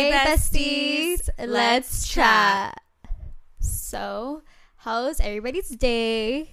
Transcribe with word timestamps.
Hey, 0.00 0.12
besties, 0.12 1.28
let's 1.46 2.08
chat. 2.08 2.80
So, 3.60 4.42
how's 4.76 5.20
everybody's 5.20 5.68
day? 5.68 6.48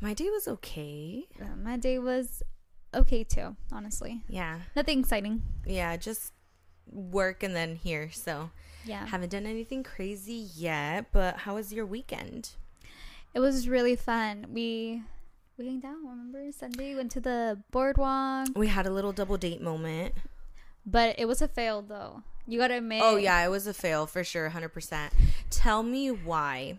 My 0.00 0.12
day 0.12 0.28
was 0.28 0.48
okay. 0.48 1.28
Uh, 1.40 1.54
my 1.56 1.76
day 1.76 2.00
was 2.00 2.42
okay 2.92 3.22
too, 3.22 3.54
honestly. 3.70 4.22
Yeah. 4.28 4.58
Nothing 4.74 4.98
exciting. 5.00 5.42
Yeah, 5.64 5.96
just 5.96 6.32
work 6.90 7.44
and 7.44 7.54
then 7.54 7.76
here. 7.76 8.10
So, 8.10 8.50
Yeah. 8.84 9.06
haven't 9.06 9.28
done 9.30 9.46
anything 9.46 9.84
crazy 9.84 10.48
yet, 10.56 11.12
but 11.12 11.36
how 11.46 11.54
was 11.54 11.72
your 11.72 11.86
weekend? 11.86 12.50
It 13.34 13.38
was 13.38 13.68
really 13.68 13.94
fun. 13.94 14.46
We 14.52 15.02
we 15.56 15.66
hanged 15.66 15.84
out, 15.84 15.98
remember? 16.02 16.50
Sunday 16.50 16.96
went 16.96 17.12
to 17.12 17.20
the 17.20 17.62
boardwalk, 17.70 18.48
We 18.56 18.66
had 18.66 18.84
a 18.86 18.90
little 18.90 19.12
double 19.12 19.36
date 19.36 19.62
moment. 19.62 20.14
but 20.84 21.14
it 21.20 21.26
was 21.26 21.40
a 21.40 21.46
fail 21.46 21.80
though. 21.80 22.24
You 22.46 22.58
got 22.58 22.68
to 22.68 22.74
admit. 22.78 23.02
Oh, 23.02 23.16
yeah, 23.16 23.44
it 23.44 23.48
was 23.48 23.66
a 23.66 23.74
fail 23.74 24.06
for 24.06 24.22
sure, 24.24 24.50
100%. 24.50 25.10
Tell 25.50 25.82
me 25.82 26.10
why. 26.10 26.78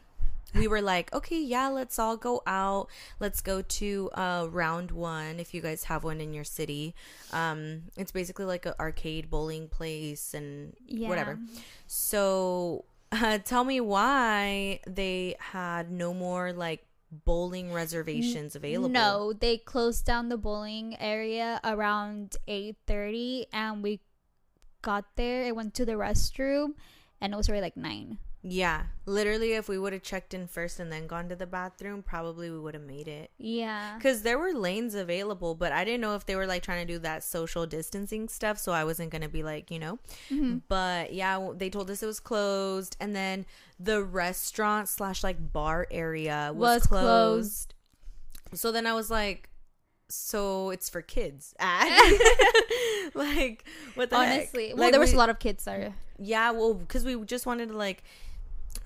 We 0.54 0.68
were 0.68 0.82
like, 0.82 1.14
okay, 1.14 1.42
yeah, 1.42 1.68
let's 1.68 2.00
all 2.00 2.16
go 2.16 2.42
out. 2.48 2.88
Let's 3.20 3.42
go 3.42 3.62
to 3.62 4.10
uh, 4.14 4.48
round 4.50 4.92
one 4.92 5.40
if 5.40 5.54
you 5.54 5.62
guys 5.62 5.86
have 5.86 6.04
one 6.06 6.22
in 6.22 6.34
your 6.34 6.46
city. 6.46 6.96
Um, 7.34 7.84
it's 7.98 8.12
basically 8.12 8.46
like 8.46 8.66
an 8.66 8.74
arcade 8.80 9.30
bowling 9.30 9.68
place 9.68 10.34
and 10.34 10.74
Yeah. 10.88 11.10
whatever. 11.10 11.40
So 11.88 12.86
uh, 13.12 13.38
tell 13.44 13.66
me 13.66 13.82
why 13.82 14.80
they 14.88 15.36
had 15.40 15.92
no 15.92 16.14
more 16.14 16.54
like 16.54 16.86
bowling 17.12 17.74
reservations 17.74 18.56
available. 18.56 18.90
No, 18.90 19.34
they 19.34 19.58
closed 19.58 20.06
down 20.06 20.30
the 20.30 20.38
bowling 20.38 20.96
area 21.00 21.60
around 21.64 22.38
8:30 22.48 23.46
and 23.54 23.84
we 23.84 24.00
got 24.86 25.06
there. 25.18 25.46
I 25.46 25.52
went 25.52 25.74
to 25.76 25.86
the 25.86 25.94
restroom 25.94 26.76
and 27.20 27.34
it 27.34 27.38
was 27.38 27.50
already 27.50 27.64
like 27.64 27.76
9. 27.78 28.20
Yeah, 28.48 28.84
literally, 29.08 29.54
if 29.54 29.68
we 29.68 29.80
would 29.80 29.92
have 29.92 30.04
checked 30.04 30.36
in 30.36 30.46
first 30.46 30.80
and 30.80 30.92
then 30.92 31.08
gone 31.08 31.30
to 31.30 31.36
the 31.36 31.48
bathroom, 31.48 32.04
probably 32.04 32.52
we 32.52 32.60
would 32.60 32.76
have 32.76 32.84
made 32.84 33.08
it. 33.08 33.32
Yeah. 33.40 33.96
Because 33.98 34.22
there 34.22 34.38
were 34.38 34.54
lanes 34.54 34.94
available, 34.94 35.56
but 35.56 35.72
I 35.72 35.84
didn't 35.84 36.02
know 36.02 36.14
if 36.14 36.28
they 36.28 36.36
were 36.36 36.46
like 36.46 36.62
trying 36.62 36.86
to 36.86 36.94
do 36.94 37.00
that 37.00 37.24
social 37.24 37.66
distancing 37.66 38.30
stuff. 38.30 38.60
So 38.60 38.72
I 38.72 38.84
wasn't 38.84 39.10
to 39.24 39.30
be 39.30 39.42
like, 39.42 39.72
you 39.72 39.80
know. 39.80 39.98
Mhm. 40.30 40.62
But 40.68 41.12
yeah, 41.12 41.54
they 41.56 41.72
told 41.72 41.90
us 41.90 42.04
it 42.04 42.06
was 42.06 42.20
closed. 42.20 42.96
And 43.00 43.16
then 43.16 43.48
the 43.80 44.04
restaurant 44.04 44.90
slash 44.90 45.24
like 45.24 45.52
bar 45.52 45.88
area 45.90 46.52
was, 46.54 46.82
Was 46.82 46.86
closed. 46.86 47.74
So 48.54 48.72
then 48.72 48.86
I 48.86 48.94
was 48.94 49.10
like, 49.10 49.50
so 50.10 50.70
it's 50.70 50.90
for 50.90 51.02
kids. 51.02 51.54
like, 53.14 53.66
what 53.96 54.10
the 54.10 54.18
heck? 54.18 54.34
Honestly, 54.40 54.74
well 54.74 54.84
Like, 54.84 54.92
there 54.92 55.00
was 55.00 55.12
we- 55.12 55.16
a 55.16 55.20
lot 55.20 55.30
of 55.30 55.40
kids 55.40 55.64
there. 55.66 55.94
Yeah, 56.18 56.52
well, 56.52 56.74
because 56.74 57.04
we 57.04 57.22
just 57.26 57.46
wanted 57.46 57.70
to 57.70 57.78
like 57.78 58.04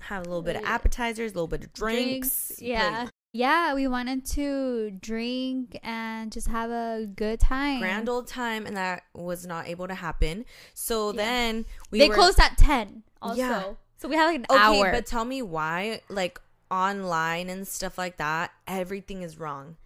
have 0.00 0.22
a 0.22 0.28
little 0.28 0.42
bit 0.42 0.56
of 0.56 0.64
appetizers, 0.64 1.32
a 1.32 1.34
little 1.34 1.46
bit 1.48 1.62
of 1.64 1.72
drinks. 1.72 2.52
Yeah. 2.60 3.02
like, 3.04 3.10
yeah, 3.32 3.74
we 3.74 3.86
wanted 3.86 4.24
to 4.26 4.90
drink 5.00 5.78
and 5.84 6.32
just 6.32 6.48
have 6.48 6.70
a 6.70 7.06
good 7.06 7.38
time. 7.38 7.78
grand 7.80 8.08
old 8.08 8.26
time, 8.26 8.66
and 8.66 8.76
that 8.76 9.04
was 9.14 9.46
not 9.46 9.68
able 9.68 9.86
to 9.86 9.94
happen. 9.94 10.44
So 10.74 11.12
Yeah. 11.12 11.16
then 11.24 11.64
we 11.92 12.00
they 12.00 12.08
were, 12.08 12.14
closed 12.16 12.40
at 12.40 12.58
10 12.58 13.04
also. 13.22 13.38
Yeah. 13.40 13.62
So 13.98 14.08
we 14.08 14.16
had 14.16 14.26
like 14.26 14.36
an 14.40 14.46
Okay, 14.50 14.80
hour. 14.80 14.90
but 14.90 15.06
tell 15.06 15.24
me 15.24 15.42
why, 15.42 16.00
like 16.08 16.40
online 16.70 17.48
and 17.48 17.68
stuff 17.68 17.96
like 17.98 18.16
that, 18.16 18.50
everything 18.66 19.22
is 19.22 19.38
wrong. 19.38 19.76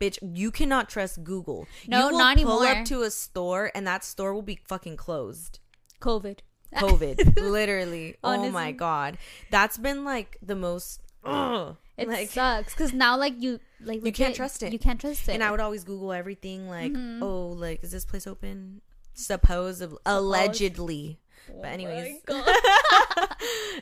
Bitch, 0.00 0.18
you 0.22 0.50
cannot 0.50 0.88
trust 0.88 1.22
Google. 1.24 1.66
No, 1.86 1.98
you 1.98 2.04
will 2.12 2.18
not 2.18 2.36
pull 2.38 2.62
anymore. 2.62 2.80
up 2.80 2.84
to 2.86 3.02
a 3.02 3.10
store 3.10 3.70
and 3.74 3.86
that 3.86 4.04
store 4.04 4.32
will 4.34 4.42
be 4.42 4.58
fucking 4.66 4.96
closed. 4.96 5.60
COVID. 6.00 6.38
COVID, 6.74 7.36
literally. 7.40 8.16
Oh 8.22 8.50
my 8.50 8.72
god, 8.72 9.18
that's 9.50 9.78
been 9.78 10.04
like 10.04 10.36
the 10.42 10.56
most. 10.56 11.00
Ugh, 11.24 11.76
It 11.96 12.06
like, 12.08 12.28
sucks 12.30 12.72
because 12.74 12.92
now 12.92 13.16
like 13.18 13.34
you 13.42 13.58
like 13.80 13.96
You 14.04 14.12
can't 14.12 14.28
legit, 14.30 14.36
trust 14.36 14.62
it. 14.62 14.72
You 14.72 14.78
can't 14.78 15.00
trust 15.00 15.28
it. 15.28 15.32
And 15.32 15.42
I 15.42 15.50
would 15.50 15.60
always 15.60 15.82
Google 15.84 16.12
everything, 16.12 16.68
like, 16.68 16.92
Mhm. 16.92 17.20
oh, 17.22 17.48
like, 17.48 17.82
is 17.82 17.90
this 17.92 18.04
place 18.04 18.26
open? 18.26 18.80
Supposedly, 19.14 19.98
allegedly. 20.06 21.18
Oh 21.48 21.54
But 21.54 21.62
my 21.62 21.68
anyways, 21.70 22.20
God. 22.26 22.46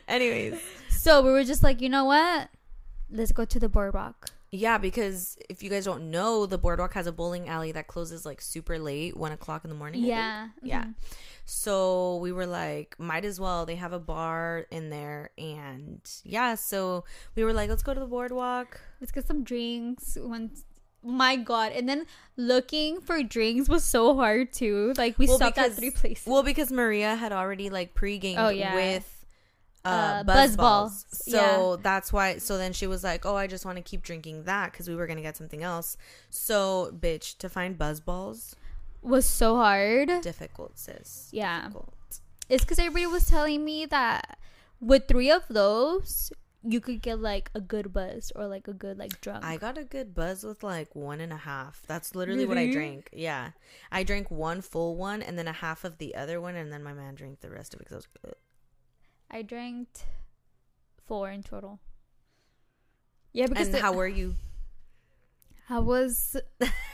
anyways, 0.07 0.59
so 0.89 1.21
we 1.21 1.31
were 1.31 1.43
just 1.43 1.63
like, 1.63 1.81
you 1.81 1.89
know 1.89 2.05
what? 2.05 2.49
Let's 3.11 3.31
go 3.31 3.45
to 3.45 3.59
the 3.59 3.69
boardwalk. 3.69 4.29
Yeah. 4.51 4.77
Because 4.77 5.37
if 5.49 5.61
you 5.63 5.69
guys 5.69 5.85
don't 5.85 6.09
know, 6.11 6.45
the 6.45 6.57
boardwalk 6.57 6.93
has 6.93 7.07
a 7.07 7.11
bowling 7.11 7.47
alley 7.49 7.71
that 7.73 7.87
closes 7.87 8.25
like 8.25 8.41
super 8.41 8.77
late, 8.79 9.15
one 9.17 9.31
o'clock 9.31 9.63
in 9.63 9.69
the 9.69 9.75
morning. 9.75 10.03
Yeah. 10.03 10.49
yeah. 10.61 10.83
mhm. 10.85 10.93
So 11.47 12.17
we 12.17 12.31
were 12.31 12.47
like, 12.47 12.95
might 12.97 13.23
as 13.23 13.39
well. 13.39 13.65
They 13.67 13.75
have 13.75 13.93
a 13.93 13.99
bar 13.99 14.65
in 14.71 14.89
there, 14.89 15.29
and 15.37 16.01
yeah. 16.23 16.55
So 16.55 17.03
we 17.35 17.43
were 17.43 17.53
like, 17.53 17.69
let's 17.69 17.83
go 17.83 17.93
to 17.93 17.99
the 17.99 18.07
boardwalk. 18.07 18.79
Let's 18.99 19.11
get 19.11 19.27
some 19.27 19.43
drinks. 19.43 20.17
When 20.19 20.49
my 21.03 21.35
God, 21.35 21.71
and 21.73 21.87
then 21.87 22.07
looking 22.35 22.99
for 22.99 23.21
drinks 23.21 23.69
was 23.69 23.83
so 23.83 24.15
hard 24.15 24.53
too. 24.53 24.93
Like 24.97 25.19
we 25.19 25.27
Well, 25.27 25.37
stopped 25.37 25.59
at 25.59 25.73
three 25.73 25.91
places. 25.91 26.25
Well, 26.25 26.41
because 26.41 26.71
Maria 26.71 27.13
had 27.15 27.31
already 27.31 27.69
like 27.69 27.93
pre-gamed 27.93 28.39
Oh, 28.39 28.49
yeah. 28.49 28.73
with 28.73 29.14
uh, 29.85 29.89
Uh, 29.89 30.23
buzz, 30.23 30.35
Buzz 30.35 30.57
balls. 30.57 31.03
Balls. 31.03 31.21
So 31.25 31.75
that's 31.81 32.11
why. 32.11 32.37
So 32.39 32.57
then 32.57 32.73
she 32.73 32.87
was 32.87 33.03
like, 33.03 33.25
"Oh, 33.25 33.35
I 33.35 33.47
just 33.47 33.65
want 33.65 33.77
to 33.77 33.81
keep 33.83 34.01
drinking 34.01 34.43
that 34.43 34.71
because 34.71 34.89
we 34.89 34.95
were 34.95 35.07
gonna 35.07 35.21
get 35.21 35.37
something 35.37 35.63
else." 35.63 35.95
So, 36.29 36.91
bitch, 36.97 37.37
to 37.37 37.49
find 37.49 37.77
buzz 37.77 37.99
balls, 37.99 38.55
was 39.01 39.25
so 39.25 39.55
hard. 39.55 40.09
difficult, 40.21 40.77
sis. 40.79 41.29
Yeah. 41.31 41.61
Difficult. 41.61 41.93
It's 42.49 42.63
because 42.63 42.79
everybody 42.79 43.05
was 43.07 43.27
telling 43.27 43.63
me 43.63 43.85
that 43.87 44.37
with 44.79 45.07
three 45.07 45.31
of 45.31 45.43
those, 45.49 46.31
you 46.63 46.79
could 46.79 47.01
get 47.01 47.19
like 47.19 47.49
a 47.53 47.61
good 47.61 47.93
buzz 47.93 48.31
or 48.35 48.47
like 48.47 48.67
a 48.67 48.73
good 48.73 48.97
like 48.97 49.21
drunk. 49.21 49.43
I 49.45 49.57
got 49.57 49.77
a 49.77 49.83
good 49.83 50.13
buzz 50.15 50.43
with 50.43 50.63
like 50.63 50.95
one 50.95 51.21
and 51.21 51.31
a 51.33 51.37
half. 51.37 51.83
That's 51.87 52.15
literally 52.15 52.45
what 52.45 52.57
I 52.57 52.71
drank. 52.71 53.09
Yeah, 53.13 53.51
I 53.91 54.03
drank 54.03 54.31
one 54.31 54.61
full 54.61 54.95
one 54.95 55.21
and 55.21 55.37
then 55.37 55.47
a 55.47 55.53
half 55.53 55.83
of 55.83 55.97
the 55.99 56.15
other 56.15 56.41
one, 56.41 56.55
and 56.55 56.71
then 56.71 56.83
my 56.83 56.93
man 56.93 57.15
drank 57.15 57.41
the 57.41 57.49
rest 57.51 57.73
of 57.73 57.81
it 57.81 57.87
because 57.87 58.07
I 58.23 58.27
was. 58.27 58.35
I 59.29 59.41
drank 59.41 59.87
four 61.05 61.29
in 61.29 61.43
total. 61.43 61.79
Yeah, 63.33 63.47
because 63.47 63.67
And 63.67 63.75
the- 63.75 63.81
how 63.81 63.93
were 63.93 64.07
you? 64.07 64.35
I 65.69 65.79
was 65.79 66.37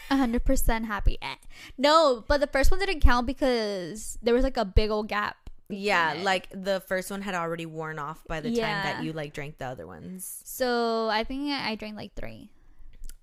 hundred 0.09 0.45
percent 0.45 0.85
happy. 0.85 1.17
Eh. 1.21 1.35
No, 1.77 2.23
but 2.27 2.39
the 2.39 2.47
first 2.47 2.71
one 2.71 2.79
didn't 2.79 3.01
count 3.01 3.27
because 3.27 4.17
there 4.21 4.33
was 4.33 4.43
like 4.43 4.57
a 4.57 4.65
big 4.65 4.89
old 4.89 5.07
gap. 5.07 5.49
Yeah, 5.69 6.13
it. 6.13 6.23
like 6.23 6.47
the 6.51 6.81
first 6.81 7.11
one 7.11 7.21
had 7.21 7.33
already 7.33 7.65
worn 7.65 7.99
off 7.99 8.23
by 8.27 8.41
the 8.41 8.49
time 8.49 8.83
that 8.83 9.03
you 9.03 9.13
like 9.13 9.33
drank 9.33 9.57
the 9.57 9.65
other 9.65 9.87
ones. 9.87 10.41
So 10.43 11.07
I 11.09 11.23
think 11.23 11.51
I 11.51 11.75
drank 11.75 11.95
like 11.95 12.13
three. 12.13 12.49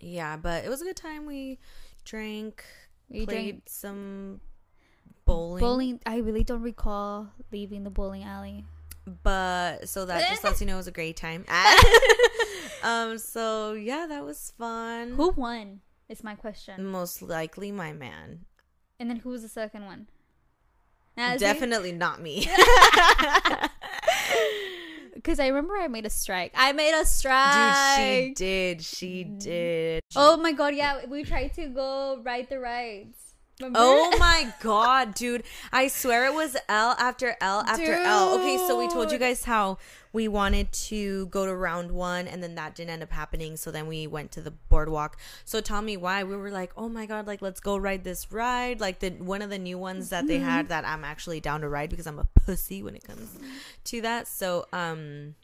Yeah, 0.01 0.37
but 0.37 0.65
it 0.65 0.69
was 0.69 0.81
a 0.81 0.85
good 0.85 0.97
time. 0.97 1.27
We 1.27 1.59
drank, 2.05 2.65
We 3.11 3.27
played 3.27 3.35
drank 3.35 3.63
some 3.67 4.41
bowling, 5.25 5.61
bowling. 5.61 6.01
I 6.07 6.19
really 6.19 6.45
don't 6.45 6.63
recall 6.63 7.29
leaving 7.53 7.85
the 7.85 7.91
bowling 7.91 8.25
alley. 8.25 8.65
But 9.23 9.89
so 9.89 10.05
that 10.07 10.29
just 10.29 10.45
lets 10.45 10.61
you 10.61 10.67
know 10.67 10.75
it 10.75 10.79
was 10.79 10.87
a 10.87 10.93
great 10.93 11.17
time. 11.17 11.45
um, 12.83 13.19
so 13.19 13.73
yeah, 13.73 14.07
that 14.09 14.25
was 14.25 14.53
fun. 14.59 15.13
Who 15.13 15.31
won? 15.31 15.81
Is 16.09 16.25
my 16.25 16.35
question. 16.35 16.85
Most 16.87 17.23
likely 17.23 17.71
my 17.71 17.93
man. 17.93 18.47
And 18.99 19.11
then 19.11 19.19
who 19.19 19.31
was 19.31 19.43
the 19.43 19.49
second 19.49 19.85
one? 19.85 20.09
See? 21.17 21.39
Definitely 21.39 21.93
not 21.93 22.21
me. 22.21 22.49
Because 25.15 25.41
I 25.41 25.49
remember 25.49 25.75
I 25.77 25.89
made 25.89 26.07
a 26.07 26.11
strike. 26.11 26.53
I 26.55 26.73
made 26.73 26.95
a 26.95 26.99
Dude, 26.99 27.07
strike. 27.09 27.97
she 27.97 28.35
did. 28.37 28.83
She 28.83 29.25
did. 29.25 30.01
Oh 30.15 30.37
my 30.37 30.53
god, 30.53 30.77
yeah. 30.77 31.07
We 31.07 31.25
tried 31.25 31.55
to 31.55 31.67
go 31.67 32.23
ride 32.25 32.49
the 32.49 32.61
rides. 32.61 33.28
Remember? 33.61 33.79
Oh 33.83 34.17
my 34.19 34.53
god, 34.61 35.15
dude. 35.15 35.43
I 35.73 35.89
swear 35.89 36.27
it 36.27 36.35
was 36.35 36.57
L 36.69 36.91
after 36.99 37.37
L 37.41 37.61
after 37.67 37.93
L. 37.95 38.35
Okay, 38.39 38.57
so 38.57 38.79
we 38.79 38.87
told 38.89 39.11
you 39.11 39.19
guys 39.19 39.45
how 39.45 39.79
we 40.13 40.29
wanted 40.29 40.71
to 40.73 41.27
go 41.27 41.45
to 41.45 41.55
round 41.55 41.91
one 41.91 42.27
and 42.29 42.41
then 42.43 42.55
that 42.55 42.75
didn't 42.77 42.91
end 42.91 43.03
up 43.03 43.11
happening. 43.11 43.57
So 43.57 43.71
then 43.73 43.87
we 43.89 44.07
went 44.07 44.31
to 44.33 44.41
the 44.41 44.53
boardwalk. 44.53 45.17
So 45.45 45.61
tell 45.61 45.83
me 45.83 45.97
why. 45.97 46.23
We 46.23 46.37
were 46.37 46.51
like, 46.53 46.71
oh 46.77 46.89
my 46.89 47.05
god, 47.07 47.27
like 47.27 47.43
let's 47.43 47.59
go 47.61 47.77
ride 47.77 48.05
this 48.05 48.31
ride. 48.31 48.81
Like 48.81 49.01
the 49.01 49.11
one 49.11 49.43
of 49.43 49.51
the 49.51 49.59
new 49.59 49.77
ones 49.79 50.11
that 50.11 50.19
Mm-hmm. 50.21 50.29
they 50.29 50.39
had 50.39 50.69
that 50.69 50.85
I'm 50.85 51.05
actually 51.05 51.41
down 51.41 51.61
to 51.63 51.69
ride 51.69 51.91
because 51.91 52.07
I'm 52.07 52.19
a 52.21 52.29
pussy 52.47 52.83
when 52.83 52.95
it 52.95 53.03
comes 53.05 53.29
to 53.85 54.01
that. 54.03 54.29
So 54.29 54.67
um 54.73 55.35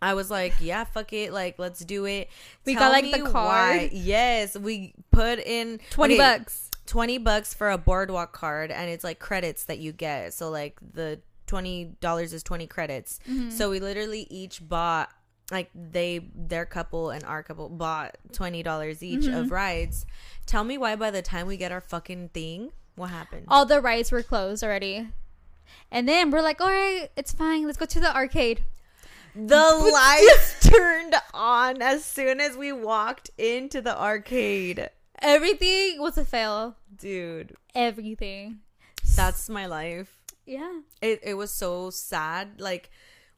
I 0.00 0.12
was 0.14 0.30
like, 0.30 0.52
yeah, 0.60 0.84
fuck 0.84 1.12
it. 1.14 1.32
Like, 1.32 1.58
let's 1.58 1.80
do 1.82 2.04
it. 2.04 2.28
We 2.66 2.74
Tell 2.74 2.92
got, 2.92 3.02
like, 3.02 3.10
the 3.14 3.30
why- 3.30 3.88
Yes, 3.92 4.54
we 4.54 4.92
put 5.10 5.38
in 5.38 5.80
20 5.90 6.14
okay, 6.14 6.18
bucks. 6.38 6.65
20 6.86 7.18
bucks 7.18 7.52
for 7.54 7.70
a 7.70 7.78
boardwalk 7.78 8.32
card 8.32 8.70
and 8.70 8.90
it's 8.90 9.04
like 9.04 9.18
credits 9.18 9.64
that 9.64 9.78
you 9.78 9.92
get 9.92 10.32
so 10.34 10.48
like 10.50 10.78
the 10.94 11.20
$20 11.46 12.32
is 12.32 12.42
20 12.42 12.66
credits 12.66 13.20
Mm-hmm. 13.28 13.50
so 13.50 13.70
we 13.70 13.80
literally 13.80 14.26
each 14.30 14.66
bought 14.66 15.10
like 15.50 15.70
they 15.74 16.26
their 16.34 16.66
couple 16.66 17.10
and 17.10 17.22
our 17.24 17.42
couple 17.42 17.68
bought 17.68 18.16
$20 18.32 19.02
each 19.02 19.20
Mm-hmm. 19.24 19.34
of 19.36 19.50
rides 19.50 20.06
tell 20.46 20.64
me 20.64 20.76
why 20.78 20.96
by 20.96 21.10
the 21.10 21.22
time 21.22 21.46
we 21.46 21.56
get 21.56 21.70
our 21.72 21.80
fucking 21.80 22.30
thing 22.30 22.72
what 22.96 23.10
happened 23.10 23.44
All 23.48 23.66
the 23.66 23.80
rides 23.80 24.10
were 24.10 24.22
closed 24.22 24.64
already. 24.64 25.08
And 25.90 26.08
then 26.08 26.30
we're 26.30 26.40
like, 26.42 26.60
all 26.60 26.68
right, 26.70 27.10
it's 27.16 27.32
fine. 27.32 27.66
Let's 27.66 27.76
go 27.76 27.84
to 27.86 28.00
the 28.00 28.14
arcade. 28.14 28.64
The 29.34 29.46
lights 29.92 30.68
turned 30.70 31.14
on 31.34 31.82
as 31.82 32.04
soon 32.04 32.40
as 32.40 32.56
we 32.56 32.72
walked 32.72 33.30
into 33.36 33.82
the 33.82 34.00
arcade. 34.00 34.88
Everything 35.22 36.00
was 36.00 36.18
a 36.18 36.24
fail. 36.24 36.76
Dude, 36.98 37.56
Everything. 37.74 38.58
that's 39.14 39.48
my 39.48 39.66
life. 39.66 40.16
Yeah. 40.46 40.80
It 41.00 41.20
it 41.22 41.34
was 41.34 41.50
so 41.50 41.90
sad. 41.90 42.60
Like 42.60 42.90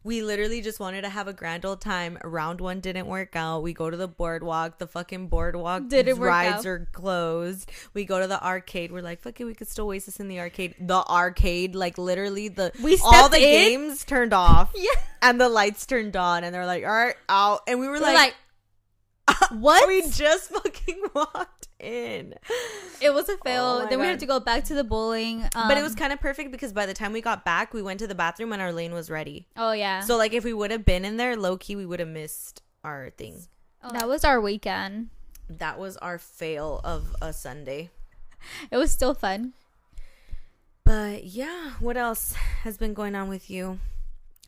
we 0.04 0.22
literally 0.22 0.60
just 0.60 0.78
wanted 0.78 1.02
to 1.02 1.08
have 1.08 1.26
a 1.28 1.32
grand 1.32 1.64
old 1.64 1.80
time. 1.80 2.18
Round 2.22 2.60
one 2.60 2.80
didn't 2.80 3.06
work 3.06 3.34
out. 3.34 3.62
We 3.62 3.72
go 3.72 3.90
to 3.90 3.96
the 3.96 4.06
boardwalk. 4.08 4.78
The 4.78 4.86
fucking 4.86 5.26
boardwalk 5.28 5.88
Didn't 5.88 6.18
work 6.18 6.28
rides 6.28 6.58
out. 6.60 6.66
are 6.66 6.88
closed. 6.92 7.70
We 7.94 8.04
go 8.04 8.20
to 8.20 8.26
the 8.28 8.42
arcade. 8.44 8.92
We're 8.92 9.02
like, 9.02 9.20
fuck 9.20 9.40
it, 9.40 9.44
we 9.44 9.54
could 9.54 9.68
still 9.68 9.86
waste 9.88 10.06
this 10.06 10.20
in 10.20 10.28
the 10.28 10.38
arcade. 10.40 10.74
The 10.80 11.02
arcade, 11.08 11.74
like 11.74 11.98
literally 11.98 12.48
the 12.48 12.72
We 12.82 12.98
all 13.02 13.28
the 13.28 13.38
in. 13.38 13.42
games 13.42 14.04
turned 14.04 14.32
off. 14.32 14.72
Yeah. 14.76 14.90
And 15.20 15.40
the 15.40 15.48
lights 15.48 15.84
turned 15.84 16.14
on 16.16 16.44
and 16.44 16.54
they're 16.54 16.64
like, 16.66 16.84
all 16.84 16.90
right, 16.92 17.16
out. 17.28 17.62
And 17.66 17.80
we 17.80 17.86
were 17.88 17.94
We're 17.94 18.00
like, 18.00 18.14
like, 18.14 18.34
what? 19.50 19.86
we 19.88 20.02
just 20.10 20.50
fucking 20.50 21.02
walked 21.14 21.68
in. 21.80 22.34
it 23.00 23.12
was 23.12 23.28
a 23.28 23.36
fail. 23.38 23.64
Oh 23.64 23.84
my 23.84 23.90
then 23.90 24.00
we 24.00 24.06
had 24.06 24.20
to 24.20 24.26
go 24.26 24.40
back 24.40 24.64
to 24.64 24.74
the 24.74 24.84
bowling. 24.84 25.42
Um, 25.54 25.68
but 25.68 25.76
it 25.76 25.82
was 25.82 25.94
kind 25.94 26.12
of 26.12 26.20
perfect 26.20 26.50
because 26.50 26.72
by 26.72 26.86
the 26.86 26.94
time 26.94 27.12
we 27.12 27.20
got 27.20 27.44
back, 27.44 27.72
we 27.74 27.82
went 27.82 28.00
to 28.00 28.06
the 28.06 28.14
bathroom 28.14 28.52
and 28.52 28.62
our 28.62 28.72
lane 28.72 28.92
was 28.92 29.10
ready. 29.10 29.46
Oh 29.56 29.72
yeah. 29.72 30.00
So 30.00 30.16
like 30.16 30.32
if 30.32 30.44
we 30.44 30.52
would 30.52 30.70
have 30.70 30.84
been 30.84 31.04
in 31.04 31.16
there, 31.16 31.36
low 31.36 31.56
key, 31.56 31.76
we 31.76 31.86
would 31.86 32.00
have 32.00 32.08
missed 32.08 32.62
our 32.84 33.10
thing. 33.10 33.42
Oh. 33.82 33.92
that 33.92 34.08
was 34.08 34.24
our 34.24 34.40
weekend. 34.40 35.10
That 35.48 35.78
was 35.78 35.96
our 35.98 36.18
fail 36.18 36.80
of 36.84 37.14
a 37.22 37.32
Sunday. 37.32 37.90
It 38.70 38.76
was 38.76 38.90
still 38.90 39.14
fun. 39.14 39.52
But 40.84 41.24
yeah, 41.24 41.72
what 41.80 41.96
else 41.96 42.32
has 42.62 42.76
been 42.78 42.94
going 42.94 43.14
on 43.14 43.28
with 43.28 43.50
you? 43.50 43.78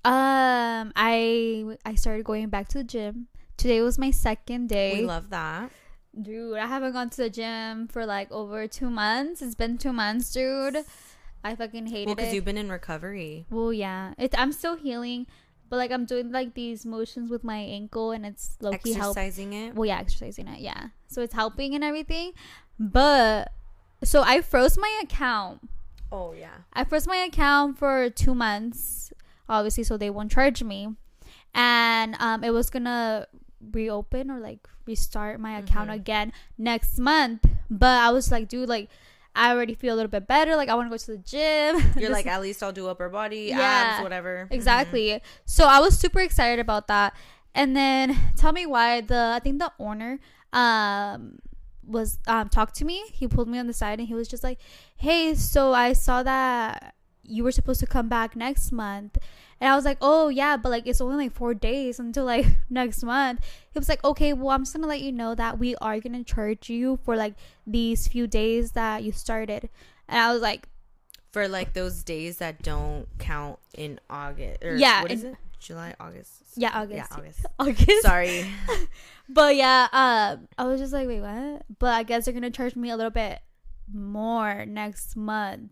Um, 0.05 0.93
I 0.97 1.77
I 1.85 1.95
started 1.95 2.25
going 2.25 2.49
back 2.49 2.69
to 2.69 2.79
the 2.79 2.85
gym. 2.85 3.29
Today 3.61 3.83
was 3.83 3.99
my 3.99 4.11
second 4.11 4.71
day. 4.71 5.01
We 5.01 5.07
love 5.07 5.29
that. 5.29 5.71
Dude, 6.19 6.57
I 6.57 6.65
haven't 6.67 6.95
gone 6.95 7.11
to 7.11 7.17
the 7.19 7.29
gym 7.29 7.89
for 7.89 8.07
like 8.07 8.33
over 8.33 8.67
two 8.67 8.89
months. 8.89 9.43
It's 9.43 9.55
been 9.55 9.77
two 9.77 9.93
months, 9.93 10.33
dude. 10.33 10.79
I 11.45 11.55
fucking 11.55 11.89
hated 11.89 12.07
Well, 12.07 12.15
because 12.15 12.33
you've 12.33 12.47
been 12.47 12.57
in 12.57 12.73
recovery. 12.73 13.45
well, 13.51 13.71
yeah, 13.71 14.15
it. 14.17 14.35
I'm 14.39 14.53
still 14.53 14.77
healing, 14.77 15.27
but 15.69 15.77
like 15.77 15.91
I'm 15.91 16.07
doing 16.07 16.33
like 16.33 16.55
these 16.55 16.87
motions 16.87 17.31
with 17.31 17.45
my 17.45 17.59
ankle, 17.59 18.13
and 18.13 18.25
it's 18.25 18.57
low 18.63 18.73
key 18.79 18.95
help. 18.95 19.19
Exercising 19.19 19.53
it. 19.53 19.75
Well, 19.75 19.85
yeah, 19.85 19.99
exercising 19.99 20.49
it, 20.49 20.61
yeah. 20.61 20.89
So 21.09 21.21
it's 21.21 21.35
helping 21.35 21.75
and 21.75 21.85
everything, 21.85 22.33
but 22.79 23.53
so 24.03 24.23
I 24.23 24.41
froze 24.41 24.79
my 24.79 25.03
account. 25.03 25.69
Oh 26.11 26.33
yeah. 26.33 26.65
I 26.73 26.85
froze 26.85 27.07
my 27.07 27.19
account 27.19 27.77
for 27.77 28.09
two 28.09 28.35
months, 28.35 29.13
obviously, 29.51 29.85
so 29.85 29.99
they 29.99 30.09
won't 30.09 30.33
charge 30.33 30.63
me. 30.63 30.97
And 31.53 32.17
um, 32.21 32.43
it 32.43 32.55
was 32.55 32.71
gonna 32.71 33.27
reopen 33.73 34.31
or 34.31 34.39
like 34.41 34.67
restart 34.87 35.39
my 35.41 35.59
account 35.59 35.91
Mhm. 35.91 35.95
again 35.95 36.33
next 36.59 36.99
month. 36.99 37.45
But 37.71 37.99
I 38.01 38.11
was 38.11 38.31
like, 38.33 38.49
dude, 38.49 38.69
like, 38.69 38.89
I 39.35 39.51
already 39.53 39.75
feel 39.75 39.95
a 39.95 39.97
little 39.97 40.11
bit 40.11 40.27
better. 40.27 40.57
Like, 40.57 40.69
I 40.69 40.75
want 40.75 40.87
to 40.87 40.91
go 40.91 40.97
to 40.99 41.07
the 41.13 41.19
gym. 41.19 41.93
You're 42.01 42.11
like, 42.11 42.27
at 42.27 42.41
least 42.41 42.63
I'll 42.63 42.73
do 42.73 42.89
upper 42.89 43.09
body, 43.09 43.47
Yeah, 43.55 43.93
abs, 43.95 44.03
whatever. 44.03 44.49
exactly. 44.51 45.21
So 45.45 45.67
I 45.67 45.79
was 45.81 45.97
super 45.99 46.21
excited 46.21 46.59
about 46.59 46.89
that. 46.89 47.15
And 47.55 47.77
then 47.77 48.17
tell 48.37 48.53
me 48.53 48.67
why 48.67 49.01
the 49.03 49.33
I 49.37 49.41
think 49.41 49.59
the 49.59 49.73
owner 49.79 50.19
um 50.53 51.39
was 51.87 52.19
um 52.27 52.49
talked 52.49 52.75
to 52.77 52.85
me. 52.85 53.05
He 53.13 53.27
pulled 53.27 53.49
me 53.49 53.59
on 53.59 53.67
the 53.67 53.73
side 53.73 53.99
and 53.99 54.09
he 54.09 54.15
was 54.15 54.29
just 54.29 54.45
like, 54.45 54.59
"Hey, 54.97 55.35
so 55.35 55.73
I 55.73 55.93
saw 55.93 56.23
that 56.23 56.95
you 57.23 57.43
were 57.45 57.53
supposed 57.53 57.81
to 57.81 57.87
come 57.87 58.09
back 58.09 58.37
next 58.37 58.71
month." 58.73 59.19
And 59.61 59.69
I 59.71 59.77
was 59.77 59.85
like, 59.85 59.99
"Oh, 60.01 60.29
yeah, 60.29 60.57
but 60.57 60.71
like 60.71 60.87
it's 60.87 61.01
only 61.01 61.25
like 61.27 61.35
4 61.35 61.53
days 61.55 61.99
until 62.01 62.25
like 62.25 62.47
next 62.71 63.03
month." 63.03 63.41
He 63.73 63.79
was 63.79 63.89
like, 63.89 64.03
"Okay, 64.05 64.33
well, 64.33 64.51
I'm 64.51 64.63
just 64.65 64.73
going 64.75 64.83
to 64.83 64.89
let 64.89 65.01
you 65.03 65.13
know 65.13 65.35
that 65.35 65.59
we 65.59 65.77
are 65.77 66.01
going 66.01 66.15
to 66.15 66.25
charge 66.25 66.71
you 66.71 66.99
for 67.05 67.15
like 67.17 67.35
these 67.67 68.09
few 68.09 68.27
days 68.27 68.73
that 68.73 69.03
you 69.03 69.13
started." 69.13 69.69
And 70.09 70.19
I 70.19 70.33
was 70.33 70.41
like, 70.43 70.69
For 71.33 71.47
like 71.47 71.75
those 71.75 72.03
days 72.03 72.39
that 72.39 72.63
don't 72.63 73.07
count 73.19 73.59
in 73.77 74.01
August. 74.09 74.65
Or 74.65 74.75
Yeah, 74.77 75.03
What 75.03 75.13
is 75.13 75.25
in- 75.25 75.33
it? 75.33 75.37
July, 75.61 75.95
August. 76.01 76.33
"Yeah, 76.57 76.71
August." 76.73 77.11
Yeah, 77.11 77.17
August. 77.19 77.47
August. 77.59 78.03
Sorry. 78.03 78.47
But 79.33 79.55
yeah, 79.55 79.87
um, 79.93 80.49
I 80.59 80.65
was 80.65 80.81
just 80.81 80.93
like, 80.93 81.07
wait, 81.07 81.21
what? 81.21 81.63
But 81.79 81.95
I 81.95 82.03
guess 82.03 82.25
they're 82.25 82.35
gonna 82.35 82.51
charge 82.51 82.75
me 82.75 82.91
a 82.91 82.97
little 82.97 83.13
bit 83.13 83.39
more 83.93 84.65
next 84.67 85.17
month. 85.17 85.71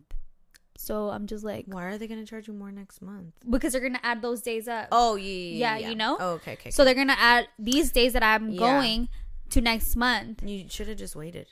So 0.81 1.11
I'm 1.11 1.27
just 1.27 1.43
like, 1.43 1.65
Why 1.67 1.87
are 1.87 1.99
they 1.99 2.07
gonna 2.07 2.25
charge 2.25 2.47
you 2.47 2.55
more 2.55 2.71
next 2.71 3.03
month? 3.03 3.35
because 3.51 3.73
they're 3.73 3.83
gonna 3.83 3.99
add 4.05 4.23
those 4.23 4.41
days 4.41 4.69
up. 4.69 4.89
Oh 4.93 5.17
yeah, 5.17 5.77
Yeah, 5.77 5.89
you 5.91 5.97
know? 5.97 6.17
Oh, 6.21 6.31
okay, 6.35 6.53
okay. 6.53 6.71
so 6.71 6.85
they're 6.85 6.95
gonna 6.95 7.17
add 7.19 7.49
these 7.59 7.91
days 7.91 8.13
that 8.13 8.23
I'm 8.23 8.51
Yeah. 8.51 8.59
going 8.61 9.09
to 9.51 9.61
next 9.61 9.97
month. 9.97 10.41
You 10.45 10.67
should 10.69 10.87
have 10.87 10.97
just 10.97 11.17
waited. 11.17 11.49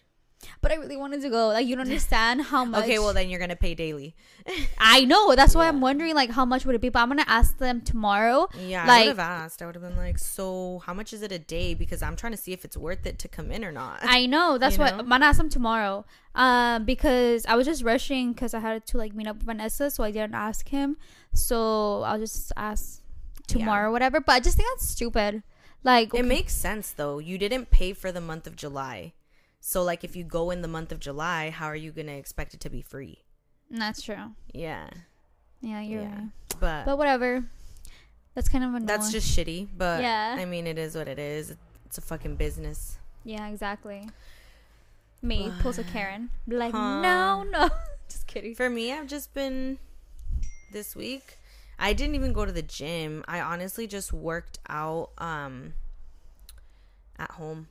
But 0.60 0.72
I 0.72 0.76
really 0.76 0.96
wanted 0.96 1.22
to 1.22 1.30
go. 1.30 1.48
Like, 1.48 1.66
you 1.66 1.76
don't 1.76 1.86
understand 1.86 2.42
how 2.42 2.64
much. 2.64 2.84
Okay, 2.86 2.98
well 2.98 3.12
then 3.14 3.28
you're 3.30 3.40
gonna 3.40 3.56
pay 3.56 3.74
daily. 3.74 4.14
I 4.78 5.04
know. 5.04 5.34
That's 5.34 5.54
why 5.54 5.64
Yeah. 5.64 5.68
I'm 5.70 5.80
wondering, 5.80 6.14
like, 6.14 6.30
how 6.30 6.44
much 6.44 6.64
would 6.66 6.74
it 6.74 6.80
be? 6.80 6.88
But 6.88 7.00
I'm 7.00 7.08
gonna 7.08 7.24
ask 7.26 7.58
them 7.58 7.80
tomorrow. 7.80 8.48
Yeah, 8.58 8.84
I 8.88 9.00
would 9.00 9.08
have 9.08 9.18
asked. 9.18 9.62
I 9.62 9.66
would 9.66 9.74
have 9.74 9.82
been 9.82 9.96
like, 9.96 10.18
so 10.18 10.82
how 10.86 10.94
much 10.94 11.12
is 11.12 11.22
it 11.22 11.32
a 11.32 11.38
day? 11.38 11.74
Because 11.74 12.02
I'm 12.02 12.16
trying 12.16 12.32
to 12.32 12.38
see 12.38 12.52
if 12.52 12.64
it's 12.64 12.76
worth 12.76 13.06
it 13.06 13.18
to 13.20 13.28
come 13.28 13.50
in 13.50 13.64
or 13.64 13.72
not. 13.72 14.00
I 14.02 14.26
know. 14.26 14.58
That's 14.60 14.76
You 14.76 14.84
what 14.84 14.92
know? 14.94 15.00
I'm 15.00 15.08
gonna 15.08 15.24
ask 15.26 15.38
them 15.38 15.48
tomorrow. 15.48 16.04
Um, 16.34 16.84
because 16.84 17.46
I 17.46 17.56
was 17.56 17.66
just 17.66 17.82
rushing 17.82 18.32
because 18.32 18.52
I 18.54 18.60
had 18.60 18.86
to 18.88 18.98
like 18.98 19.14
meet 19.14 19.26
up 19.26 19.36
with 19.36 19.46
Vanessa, 19.46 19.90
so 19.90 20.04
I 20.04 20.10
didn't 20.10 20.34
ask 20.34 20.68
him. 20.68 20.96
So 21.32 22.02
I'll 22.02 22.18
just 22.18 22.52
ask 22.56 23.00
tomorrow, 23.46 23.88
or 23.88 23.92
whatever. 23.92 24.20
But 24.20 24.32
I 24.32 24.40
just 24.40 24.56
think 24.56 24.68
that's 24.74 24.88
stupid. 24.88 25.42
Like, 25.84 26.12
It 26.14 26.24
makes 26.24 26.52
sense 26.52 26.90
though. 26.92 27.18
You 27.20 27.38
didn't 27.38 27.70
pay 27.70 27.92
for 27.92 28.10
the 28.10 28.20
month 28.20 28.46
of 28.46 28.56
July. 28.56 29.12
So 29.68 29.82
like 29.82 30.04
if 30.04 30.14
you 30.14 30.22
go 30.22 30.52
in 30.52 30.62
the 30.62 30.68
month 30.68 30.92
of 30.92 31.00
July, 31.00 31.50
how 31.50 31.66
are 31.66 31.74
you 31.74 31.90
gonna 31.90 32.12
expect 32.12 32.54
it 32.54 32.60
to 32.60 32.70
be 32.70 32.82
free? 32.82 33.24
that's 33.68 34.00
true. 34.00 34.30
Yeah. 34.54 34.88
Yeah, 35.60 35.80
you're 35.80 36.02
Yeah. 36.02 36.14
right. 36.14 36.28
But, 36.60 36.84
But 36.86 36.98
whatever. 36.98 37.44
That's 38.34 38.48
kind 38.48 38.62
of 38.62 38.70
annoying. 38.70 38.86
that's 38.86 39.10
just 39.10 39.36
shitty. 39.36 39.66
But 39.76 40.02
Yeah. 40.02 40.36
I 40.38 40.44
mean 40.44 40.68
it 40.68 40.78
is 40.78 40.94
what 40.94 41.08
it 41.08 41.18
is. 41.18 41.56
It's 41.84 41.98
a 41.98 42.00
fucking 42.00 42.36
business. 42.36 42.98
yeah, 43.24 43.48
exactly. 43.48 44.08
Me 45.20 45.50
pulls 45.60 45.78
a 45.78 45.84
Karen. 45.84 46.30
Like, 46.46 46.70
Huh. 46.70 47.00
no, 47.02 47.42
no. 47.42 47.68
just 48.08 48.28
kidding. 48.28 48.54
For 48.54 48.70
me, 48.70 48.92
I've 48.92 49.08
just 49.08 49.34
been 49.34 49.78
this 50.70 50.94
week. 50.94 51.38
I 51.76 51.92
didn't 51.92 52.14
even 52.14 52.32
go 52.32 52.44
to 52.46 52.52
the 52.52 52.62
gym. 52.62 53.24
I 53.26 53.40
honestly 53.40 53.88
just 53.88 54.12
worked 54.12 54.60
out 54.68 55.10
um 55.18 55.74
at 57.18 57.32
home. 57.32 57.66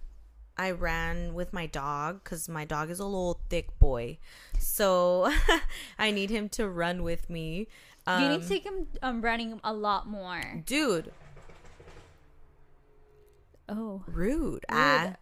I 0.57 0.71
ran 0.71 1.33
with 1.33 1.51
my 1.53 1.65
dog 1.65 2.23
cuz 2.23 2.47
my 2.47 2.65
dog 2.65 2.89
is 2.89 2.99
a 2.99 3.05
little 3.05 3.39
thick 3.49 3.77
boy. 3.79 4.17
So 4.59 5.31
I 5.99 6.11
need 6.11 6.29
him 6.29 6.49
to 6.49 6.67
run 6.69 7.03
with 7.03 7.29
me. 7.29 7.67
Um, 8.07 8.23
you 8.23 8.29
need 8.29 8.41
to 8.43 8.47
take 8.47 8.63
him 8.63 8.87
um, 9.01 9.21
running 9.21 9.59
a 9.63 9.73
lot 9.73 10.07
more. 10.07 10.63
Dude, 10.65 11.11
Oh. 13.67 14.03
rude. 14.07 14.63
Ah. 14.69 15.15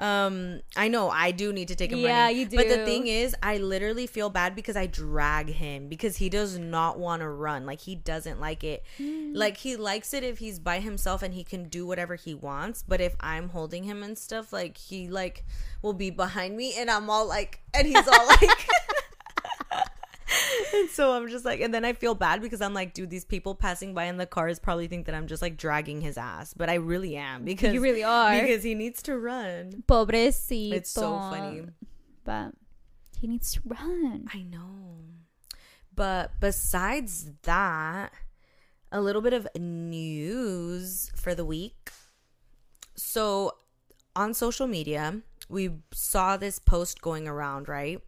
Um, 0.00 0.62
I 0.76 0.88
know 0.88 1.10
I 1.10 1.30
do 1.30 1.52
need 1.52 1.68
to 1.68 1.76
take 1.76 1.92
him 1.92 1.98
Yeah, 1.98 2.22
running. 2.22 2.38
you 2.38 2.46
do. 2.46 2.56
But 2.56 2.68
the 2.68 2.84
thing 2.86 3.06
is, 3.06 3.36
I 3.42 3.58
literally 3.58 4.06
feel 4.06 4.30
bad 4.30 4.56
because 4.56 4.74
I 4.74 4.86
drag 4.86 5.50
him 5.50 5.88
because 5.88 6.16
he 6.16 6.30
does 6.30 6.58
not 6.58 6.98
want 6.98 7.20
to 7.20 7.28
run. 7.28 7.66
Like 7.66 7.80
he 7.80 7.94
doesn't 7.96 8.40
like 8.40 8.64
it. 8.64 8.82
Mm. 8.98 9.32
Like 9.36 9.58
he 9.58 9.76
likes 9.76 10.14
it 10.14 10.24
if 10.24 10.38
he's 10.38 10.58
by 10.58 10.80
himself 10.80 11.22
and 11.22 11.34
he 11.34 11.44
can 11.44 11.68
do 11.68 11.86
whatever 11.86 12.14
he 12.14 12.34
wants. 12.34 12.82
But 12.82 13.02
if 13.02 13.14
I'm 13.20 13.50
holding 13.50 13.84
him 13.84 14.02
and 14.02 14.16
stuff, 14.16 14.54
like 14.54 14.78
he 14.78 15.08
like 15.08 15.44
will 15.82 15.92
be 15.92 16.08
behind 16.08 16.56
me 16.56 16.74
and 16.78 16.90
I'm 16.90 17.10
all 17.10 17.26
like, 17.26 17.60
and 17.74 17.86
he's 17.86 18.08
all 18.08 18.26
like. 18.26 18.66
And 20.72 20.88
so 20.90 21.12
I'm 21.12 21.28
just 21.28 21.44
like, 21.44 21.60
and 21.60 21.72
then 21.72 21.84
I 21.84 21.92
feel 21.92 22.14
bad 22.14 22.42
because 22.42 22.60
I'm 22.60 22.74
like, 22.74 22.94
dude, 22.94 23.10
these 23.10 23.24
people 23.24 23.54
passing 23.54 23.94
by 23.94 24.04
in 24.04 24.16
the 24.16 24.26
cars 24.26 24.58
probably 24.58 24.86
think 24.88 25.06
that 25.06 25.14
I'm 25.14 25.26
just 25.26 25.42
like 25.42 25.56
dragging 25.56 26.00
his 26.00 26.16
ass, 26.18 26.54
but 26.54 26.68
I 26.68 26.74
really 26.74 27.16
am 27.16 27.44
because 27.44 27.74
You 27.74 27.80
really 27.80 28.04
are. 28.04 28.40
because 28.40 28.62
he 28.62 28.74
needs 28.74 29.02
to 29.02 29.18
run. 29.18 29.84
Pobrecito. 29.86 30.72
It's 30.72 30.90
so 30.90 31.12
funny. 31.18 31.66
But 32.24 32.52
he 33.18 33.26
needs 33.26 33.52
to 33.54 33.60
run. 33.66 34.26
I 34.32 34.42
know. 34.42 34.96
But 35.94 36.32
besides 36.40 37.30
that, 37.42 38.12
a 38.92 39.00
little 39.00 39.22
bit 39.22 39.32
of 39.32 39.46
news 39.58 41.10
for 41.14 41.34
the 41.34 41.44
week. 41.44 41.90
So 42.96 43.52
on 44.16 44.34
social 44.34 44.66
media, 44.66 45.20
we 45.48 45.70
saw 45.92 46.36
this 46.36 46.58
post 46.58 47.00
going 47.00 47.28
around, 47.28 47.68
right? 47.68 48.00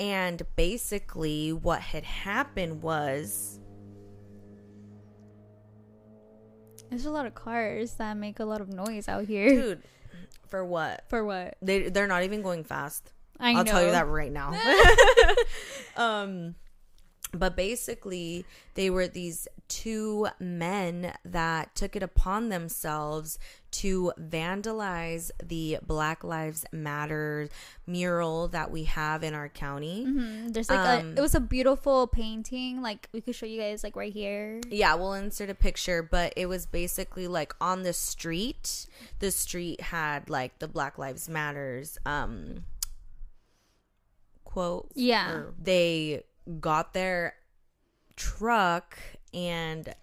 And 0.00 0.42
basically, 0.56 1.52
what 1.52 1.80
had 1.80 2.04
happened 2.04 2.82
was 2.82 3.60
There's 6.90 7.06
a 7.06 7.10
lot 7.10 7.24
of 7.24 7.34
cars 7.34 7.94
that 7.94 8.18
make 8.18 8.38
a 8.38 8.44
lot 8.44 8.60
of 8.60 8.68
noise 8.68 9.08
out 9.08 9.24
here. 9.24 9.48
dude, 9.48 9.82
for 10.48 10.62
what? 10.62 11.04
For 11.08 11.24
what? 11.24 11.56
They 11.62 11.88
they're 11.88 12.06
not 12.06 12.22
even 12.24 12.42
going 12.42 12.64
fast. 12.64 13.12
I 13.40 13.52
I'll 13.52 13.64
know. 13.64 13.70
tell 13.70 13.82
you 13.82 13.92
that 13.92 14.06
right 14.08 14.30
now. 14.30 14.52
um 15.96 16.54
but 17.32 17.56
basically 17.56 18.44
they 18.74 18.90
were 18.90 19.08
these 19.08 19.48
two 19.80 20.28
men 20.38 21.12
that 21.24 21.74
took 21.74 21.96
it 21.96 22.02
upon 22.02 22.48
themselves 22.50 23.38
to 23.70 24.12
vandalize 24.20 25.30
the 25.42 25.78
black 25.86 26.22
lives 26.22 26.66
matter 26.72 27.48
mural 27.86 28.48
that 28.48 28.70
we 28.70 28.84
have 28.84 29.22
in 29.22 29.32
our 29.34 29.48
county 29.48 30.04
hmm 30.04 30.48
There's 30.48 30.68
like 30.68 31.00
Um, 31.00 31.12
a, 31.12 31.18
it 31.18 31.20
was 31.22 31.34
a 31.34 31.40
beautiful 31.40 32.06
painting. 32.06 32.82
Like 32.82 33.08
we 33.12 33.20
could 33.22 33.34
show 33.34 33.46
you 33.46 33.58
guys 33.60 33.82
like 33.82 33.96
right 33.96 34.12
here. 34.12 34.60
yeah 34.68 34.94
we'll 34.94 35.14
insert 35.14 35.48
a 35.48 35.54
picture 35.54 36.02
but 36.02 36.34
it 36.36 36.46
was 36.46 36.66
basically 36.66 37.26
like 37.28 37.54
on 37.60 37.82
the 37.82 37.92
street 37.94 38.86
the 39.20 39.30
street 39.30 39.80
had 39.80 40.28
like 40.28 40.58
the 40.58 40.68
black 40.68 40.98
lives 40.98 41.28
matters 41.28 41.96
um 42.04 42.64
quote 44.44 44.90
Yeah. 44.94 45.42
they 45.58 46.24
got 46.60 46.92
their 46.92 47.34
truck 48.16 48.98
and 49.34 49.94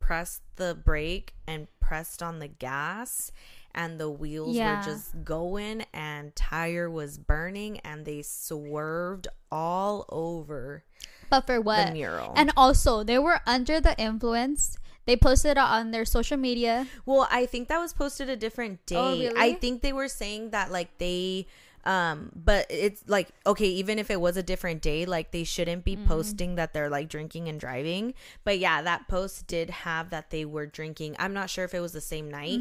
pressed 0.00 0.42
the 0.56 0.74
brake 0.84 1.34
and 1.46 1.66
pressed 1.80 2.22
on 2.22 2.38
the 2.38 2.48
gas 2.48 3.30
and 3.74 4.00
the 4.00 4.10
wheels 4.10 4.56
Yeah. 4.56 4.78
were 4.78 4.84
just 4.84 5.24
going 5.24 5.84
and 5.92 6.34
tire 6.34 6.88
was 6.90 7.18
burning 7.18 7.78
and 7.80 8.04
they 8.04 8.22
swerved 8.22 9.28
all 9.52 10.04
over 10.08 10.84
But 11.30 11.46
for 11.46 11.60
what? 11.60 11.86
the 11.88 11.92
mural. 11.92 12.32
And 12.36 12.52
also, 12.56 13.02
they 13.04 13.18
were 13.18 13.40
under 13.46 13.80
the 13.80 13.98
influence. 14.00 14.78
They 15.04 15.16
posted 15.16 15.52
it 15.52 15.58
on 15.58 15.90
their 15.90 16.04
social 16.04 16.36
media. 16.36 16.86
well, 17.06 17.26
I 17.30 17.46
think 17.46 17.68
that 17.68 17.78
was 17.78 17.92
posted 17.92 18.28
a 18.28 18.36
different 18.36 18.84
day. 18.86 18.96
Oh, 18.96 19.10
really? 19.18 19.34
I 19.36 19.54
think 19.54 19.82
they 19.82 19.92
were 19.92 20.08
saying 20.08 20.50
that 20.50 20.70
like 20.70 20.96
they 20.98 21.46
um 21.88 22.30
but 22.34 22.66
it's 22.68 23.02
like 23.08 23.28
okay 23.46 23.66
even 23.66 23.98
if 23.98 24.10
it 24.10 24.20
was 24.20 24.36
a 24.36 24.42
different 24.42 24.82
day 24.82 25.06
like 25.06 25.30
they 25.32 25.42
shouldn't 25.44 25.84
be 25.84 25.96
Mm. 25.96 26.06
posting 26.06 26.54
that 26.56 26.72
they're 26.74 26.90
like 26.90 27.08
drinking 27.08 27.48
and 27.48 27.58
driving 27.58 28.12
but 28.44 28.58
yeah 28.58 28.82
that 28.82 29.08
post 29.08 29.46
did 29.46 29.70
have 29.70 30.10
that 30.10 30.28
they 30.30 30.44
were 30.44 30.66
drinking 30.66 31.16
i'm 31.18 31.32
not 31.32 31.48
sure 31.48 31.64
if 31.64 31.72
it 31.74 31.80
was 31.80 31.92
the 31.92 32.00
same 32.14 32.30
night 32.30 32.60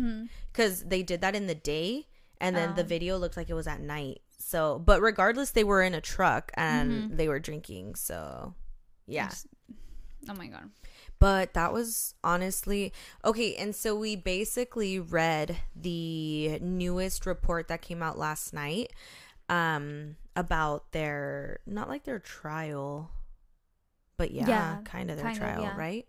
because 0.53 0.83
they 0.85 1.03
did 1.03 1.19
that 1.21 1.35
in 1.35 1.45
the 1.47 1.55
day 1.55 2.07
and 2.39 2.55
then 2.55 2.69
the 2.69 2.81
Mm-hmm. 2.81 2.87
Oh. 2.87 2.95
video 2.95 3.17
looked 3.17 3.35
like 3.37 3.49
it 3.49 3.53
was 3.61 3.67
at 3.67 3.81
night 3.81 4.21
so 4.37 4.79
but 4.79 5.01
regardless 5.01 5.51
they 5.51 5.63
were 5.65 5.81
in 5.83 5.93
a 5.93 6.01
truck 6.01 6.51
and 6.55 6.91
Mm-hmm. 6.91 7.15
they 7.17 7.27
were 7.27 7.39
drinking 7.39 7.95
so 7.95 8.53
yeah 9.07 9.29
Oh 10.29 10.33
my 10.33 10.47
god. 10.47 10.69
But 11.19 11.53
that 11.53 11.73
was 11.73 12.13
honestly 12.23 12.91
okay 13.25 13.55
and 13.55 13.75
so 13.75 13.95
we 13.95 14.15
basically 14.15 14.99
read 14.99 15.57
the 15.75 16.59
newest 16.61 17.25
report 17.25 17.67
that 17.67 17.81
came 17.81 18.01
out 18.03 18.17
last 18.17 18.53
night 18.53 18.91
um 19.49 20.15
about 20.35 20.91
their 20.91 21.59
not 21.65 21.89
like 21.89 22.03
their 22.03 22.19
trial 22.19 23.11
but 24.17 24.31
yeah, 24.31 24.47
Yeah, 24.47 24.77
kind 24.83 25.11
of 25.11 25.17
their 25.17 25.25
kind 25.25 25.37
of, 25.37 25.43
trial 25.43 25.61
yeah. 25.61 25.77
right 25.77 26.07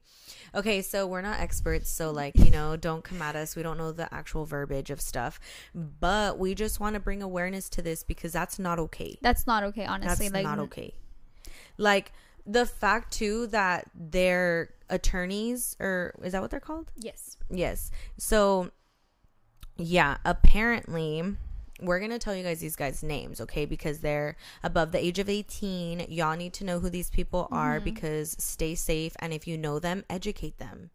okay 0.54 0.80
so 0.80 1.06
we're 1.06 1.20
not 1.20 1.40
experts 1.40 1.90
so 1.90 2.10
like 2.10 2.34
you 2.36 2.50
know 2.50 2.74
don't 2.76 3.04
come 3.04 3.20
at 3.20 3.36
us 3.36 3.54
we 3.54 3.62
don't 3.62 3.76
know 3.76 3.92
the 3.92 4.12
actual 4.12 4.46
verbiage 4.46 4.90
of 4.90 5.00
stuff 5.00 5.38
but 5.74 6.38
we 6.38 6.54
just 6.54 6.80
want 6.80 6.94
to 6.94 7.00
bring 7.00 7.22
awareness 7.22 7.68
to 7.68 7.82
this 7.82 8.02
because 8.02 8.32
that's 8.32 8.58
not 8.58 8.78
okay 8.78 9.18
That's 9.20 9.46
not 9.46 9.62
okay, 9.64 9.84
honestly. 9.84 10.28
that's 10.28 10.34
like 10.34 10.44
not 10.44 10.58
okay. 10.58 10.94
Like 11.76 12.12
the 12.46 12.64
fact 12.66 13.12
too 13.12 13.46
that 13.48 13.90
their 13.94 14.70
attorneys 14.90 15.76
or 15.80 16.14
is 16.22 16.32
that 16.32 16.42
what 16.42 16.50
they're 16.50 16.60
called? 16.60 16.92
Yes. 16.96 17.36
Yes. 17.50 17.90
So 18.16 18.70
yeah, 19.76 20.18
apparently 20.24 21.36
we're 21.80 21.98
going 22.00 22.10
to 22.10 22.18
tell 22.18 22.34
you 22.34 22.42
guys 22.42 22.60
these 22.60 22.76
guys 22.76 23.02
names, 23.02 23.40
okay? 23.40 23.64
Because 23.64 24.00
they're 24.00 24.36
above 24.64 24.90
the 24.92 25.04
age 25.04 25.18
of 25.18 25.28
18. 25.28 26.06
Y'all 26.08 26.36
need 26.36 26.52
to 26.54 26.64
know 26.64 26.80
who 26.80 26.90
these 26.90 27.10
people 27.10 27.48
are 27.52 27.76
mm-hmm. 27.76 27.84
because 27.84 28.34
stay 28.38 28.74
safe 28.74 29.14
and 29.20 29.32
if 29.32 29.46
you 29.46 29.56
know 29.56 29.78
them, 29.78 30.04
educate 30.10 30.58
them. 30.58 30.90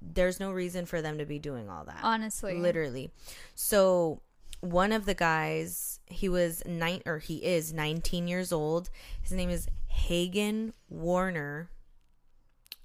There's 0.00 0.40
no 0.40 0.50
reason 0.50 0.86
for 0.86 1.00
them 1.00 1.18
to 1.18 1.24
be 1.24 1.38
doing 1.38 1.70
all 1.70 1.84
that 1.84 2.00
Honestly. 2.02 2.58
literally 2.58 3.10
so 3.54 4.20
one 4.60 4.92
of 4.92 5.06
the 5.06 5.14
guys 5.14 6.00
he 6.06 6.28
was 6.28 6.62
nine 6.66 7.02
or 7.06 7.18
he 7.18 7.36
is 7.36 7.72
19 7.72 8.28
years 8.28 8.52
old 8.52 8.90
his 9.22 9.32
name 9.32 9.50
is 9.50 9.68
hagen 9.86 10.72
warner 10.88 11.70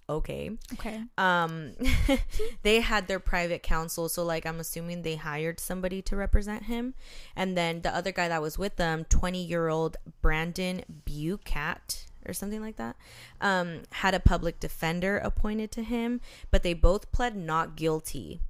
okay 0.10 0.50
Okay. 0.74 1.02
um 1.18 1.74
they 2.64 2.82
had 2.82 3.08
their 3.08 3.20
private 3.20 3.62
counsel 3.64 4.10
so 4.10 4.24
like 4.24 4.46
i'm 4.46 4.60
assuming 4.60 5.04
they 5.04 5.16
hired 5.16 5.60
somebody 5.60 6.02
to 6.02 6.16
represent 6.16 6.64
him 6.64 6.96
and 7.36 7.56
then 7.56 7.82
the 7.84 7.96
other 7.96 8.12
guy 8.12 8.28
that 8.28 8.42
was 8.42 8.58
with 8.58 8.76
them 8.78 9.06
20 9.10 9.44
year 9.44 9.68
old 9.70 9.98
brandon 10.22 10.82
bucat 11.06 12.06
or 12.28 12.34
something 12.34 12.60
like 12.62 12.76
that 12.78 12.96
um 13.40 13.82
had 13.92 14.14
a 14.16 14.20
public 14.20 14.60
defender 14.60 15.18
appointed 15.20 15.72
to 15.72 15.84
him 15.84 16.20
but 16.52 16.64
they 16.64 16.74
both 16.74 17.12
pled 17.12 17.36
not 17.38 17.76
guilty 17.78 18.42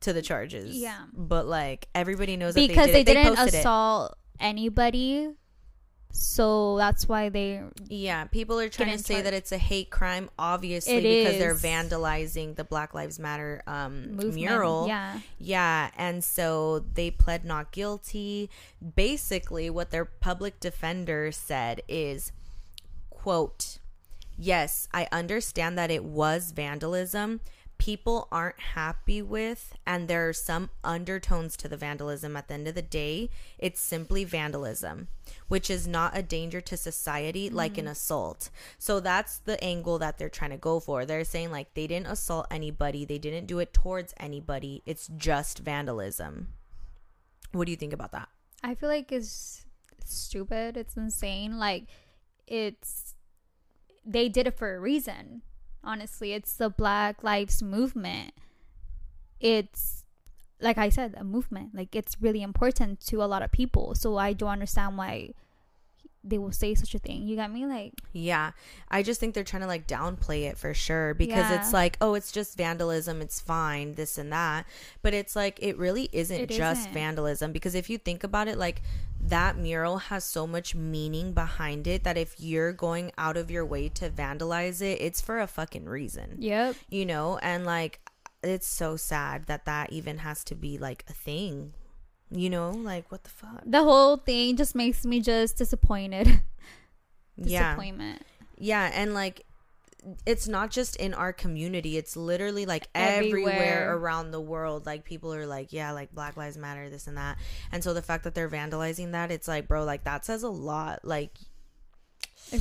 to 0.00 0.12
the 0.14 0.22
charges 0.22 0.74
Yeah. 0.76 0.96
but 1.12 1.46
like 1.46 1.86
everybody 1.94 2.36
knows 2.38 2.54
that 2.54 2.66
Because 2.66 2.86
they, 2.86 3.02
they, 3.02 3.04
did 3.04 3.16
it. 3.18 3.24
didn't 3.24 3.48
it. 3.48 3.54
assault 3.54 4.16
anybody. 4.40 5.28
So 6.12 6.76
that's 6.76 7.08
why 7.08 7.28
they 7.28 7.62
Yeah, 7.88 8.24
people 8.24 8.58
are 8.60 8.68
trying 8.68 8.96
to 8.96 9.02
say 9.02 9.14
charge. 9.14 9.24
that 9.24 9.34
it's 9.34 9.52
a 9.52 9.58
hate 9.58 9.90
crime, 9.90 10.28
obviously, 10.38 10.94
It 10.96 11.24
because 11.24 11.38
they're 11.38 11.54
vandalizing 11.54 12.56
the 12.56 12.64
Black 12.64 12.94
Lives 12.94 13.18
Matter 13.18 13.62
um, 13.66 14.12
movement. 14.12 14.34
mural. 14.34 14.86
Yeah. 14.88 15.20
Yeah, 15.38 15.90
and 15.96 16.22
so 16.22 16.84
they 16.94 17.10
pled 17.10 17.44
not 17.44 17.70
guilty. 17.72 18.50
Basically, 18.96 19.70
what 19.70 19.90
their 19.90 20.04
public 20.04 20.60
defender 20.60 21.30
said 21.32 21.82
is, 21.88 22.32
quote, 23.08 23.78
Yes, 24.42 24.88
I 24.92 25.06
understand 25.12 25.76
that 25.78 25.90
it 25.90 26.02
was 26.04 26.52
vandalism. 26.52 27.40
People 27.80 28.28
aren't 28.30 28.60
happy 28.60 29.22
with, 29.22 29.74
and 29.86 30.06
there 30.06 30.28
are 30.28 30.32
some 30.32 30.70
undertones 30.84 31.56
to 31.56 31.68
the 31.68 31.76
vandalism 31.76 32.36
at 32.36 32.48
the 32.48 32.54
end 32.54 32.68
of 32.68 32.74
the 32.74 32.82
day. 32.82 33.30
It's 33.58 33.80
simply 33.80 34.22
vandalism, 34.24 35.08
which 35.48 35.70
is 35.70 35.88
not 35.88 36.16
a 36.16 36.22
danger 36.22 36.60
to 36.60 36.76
society 36.76 37.48
like 37.48 37.78
an 37.78 37.86
mm. 37.86 37.90
assault. 37.90 38.50
So 38.78 39.00
that's 39.00 39.38
the 39.38 39.62
angle 39.64 39.98
that 39.98 40.18
they're 40.18 40.28
trying 40.28 40.50
to 40.50 40.56
go 40.58 40.78
for. 40.78 41.06
They're 41.06 41.24
saying, 41.24 41.50
like, 41.50 41.74
they 41.74 41.86
didn't 41.86 42.08
assault 42.08 42.46
anybody, 42.50 43.04
they 43.04 43.18
didn't 43.18 43.46
do 43.46 43.58
it 43.58 43.72
towards 43.72 44.14
anybody. 44.18 44.82
It's 44.84 45.08
just 45.16 45.60
vandalism. 45.60 46.48
What 47.52 47.64
do 47.64 47.70
you 47.72 47.76
think 47.76 47.92
about 47.92 48.12
that? 48.12 48.28
I 48.62 48.74
feel 48.74 48.88
like 48.88 49.10
it's 49.10 49.64
stupid. 50.04 50.76
It's 50.76 50.96
insane. 50.96 51.58
Like 51.58 51.84
it's 52.46 53.14
they 54.04 54.28
did 54.28 54.46
it 54.46 54.58
for 54.58 54.74
a 54.74 54.80
reason. 54.80 55.42
Honestly, 55.82 56.32
it's 56.32 56.54
the 56.54 56.68
Black 56.68 57.22
Lives 57.22 57.62
movement. 57.62 58.32
It's 59.40 60.04
like 60.60 60.78
I 60.78 60.88
said, 60.90 61.14
a 61.16 61.24
movement. 61.24 61.74
Like 61.74 61.96
it's 61.96 62.16
really 62.20 62.42
important 62.42 63.00
to 63.06 63.22
a 63.22 63.26
lot 63.26 63.42
of 63.42 63.50
people. 63.50 63.94
So 63.94 64.16
I 64.16 64.32
don't 64.32 64.50
understand 64.50 64.98
why 64.98 65.32
they 66.22 66.36
will 66.38 66.52
say 66.52 66.74
such 66.74 66.94
a 66.94 66.98
thing. 66.98 67.26
You 67.26 67.36
got 67.36 67.50
me? 67.50 67.64
Like 67.66 67.94
Yeah, 68.12 68.50
I 68.90 69.02
just 69.02 69.20
think 69.20 69.34
they're 69.34 69.44
trying 69.44 69.62
to 69.62 69.66
like 69.68 69.86
downplay 69.86 70.42
it 70.50 70.58
for 70.58 70.74
sure 70.74 71.14
because 71.14 71.48
Yeah. 71.50 71.60
it's 71.60 71.72
like, 71.72 71.96
oh, 72.00 72.14
it's 72.14 72.30
just 72.30 72.56
vandalism, 72.58 73.22
it's 73.22 73.40
fine, 73.40 73.94
this 73.94 74.18
and 74.18 74.30
that. 74.32 74.66
But 75.02 75.14
it's 75.14 75.34
like, 75.34 75.58
it 75.62 75.78
really 75.78 76.08
isn't 76.12 76.38
It 76.40 76.50
just 76.50 76.80
isn't. 76.82 76.92
vandalism 76.92 77.52
because 77.52 77.74
if 77.74 77.88
you 77.88 77.96
think 77.98 78.22
about 78.22 78.48
it, 78.48 78.58
like 78.58 78.82
that 79.22 79.56
mural 79.56 79.98
has 79.98 80.24
so 80.24 80.46
much 80.46 80.74
meaning 80.74 81.32
behind 81.32 81.86
it 81.86 82.04
that 82.04 82.16
if 82.18 82.34
you're 82.38 82.72
going 82.72 83.12
out 83.18 83.36
of 83.36 83.50
your 83.50 83.64
way 83.64 83.88
to 83.90 84.10
vandalize 84.10 84.80
it, 84.82 85.00
it's 85.00 85.20
for 85.20 85.40
a 85.40 85.46
fucking 85.46 85.86
reason, 85.86 86.36
Yep. 86.38 86.76
you 86.90 87.06
know? 87.06 87.38
And 87.38 87.64
like, 87.64 88.00
it's 88.42 88.66
so 88.66 88.96
sad 88.96 89.44
that 89.46 89.66
that 89.66 89.92
even 89.92 90.18
has 90.18 90.42
to 90.44 90.54
be 90.54 90.78
like 90.78 91.04
a 91.08 91.12
thing, 91.12 91.74
you 92.30 92.50
know? 92.50 92.70
Like, 92.70 93.10
what 93.10 93.24
the 93.24 93.30
fuck? 93.30 93.62
The 93.66 93.82
whole 93.82 94.16
thing 94.16 94.56
just 94.56 94.74
makes 94.74 95.04
me 95.04 95.20
just 95.20 95.56
disappointed. 95.58 96.40
Yeah. 97.42 97.70
Disappointment. 97.70 98.22
Yeah, 98.58 98.90
and 98.92 99.14
like 99.14 99.46
it's 100.26 100.46
not 100.46 100.70
just 100.70 100.96
in 100.96 101.14
our 101.14 101.32
community, 101.32 101.96
it's 101.96 102.16
literally 102.16 102.66
like 102.66 102.88
everywhere, 102.94 103.52
Everywhere. 103.54 103.96
around 103.96 104.30
the 104.30 104.40
world. 104.40 104.84
Like 104.84 105.04
people 105.04 105.32
are 105.32 105.46
like, 105.46 105.72
yeah, 105.72 105.92
like 105.92 106.12
Black 106.12 106.36
Lives 106.36 106.58
Matter, 106.58 106.90
this 106.90 107.06
and 107.06 107.16
that. 107.16 107.38
And 107.72 107.82
so 107.82 107.94
the 107.94 108.02
fact 108.02 108.24
that 108.24 108.34
they're 108.34 108.48
vandalizing 108.50 109.12
that, 109.12 109.30
it's 109.30 109.48
like, 109.48 109.68
bro, 109.68 109.84
like 109.84 110.04
that 110.04 110.26
says 110.26 110.42
a 110.42 110.50
lot. 110.50 111.00
Like. 111.02 111.32
I 112.52 112.60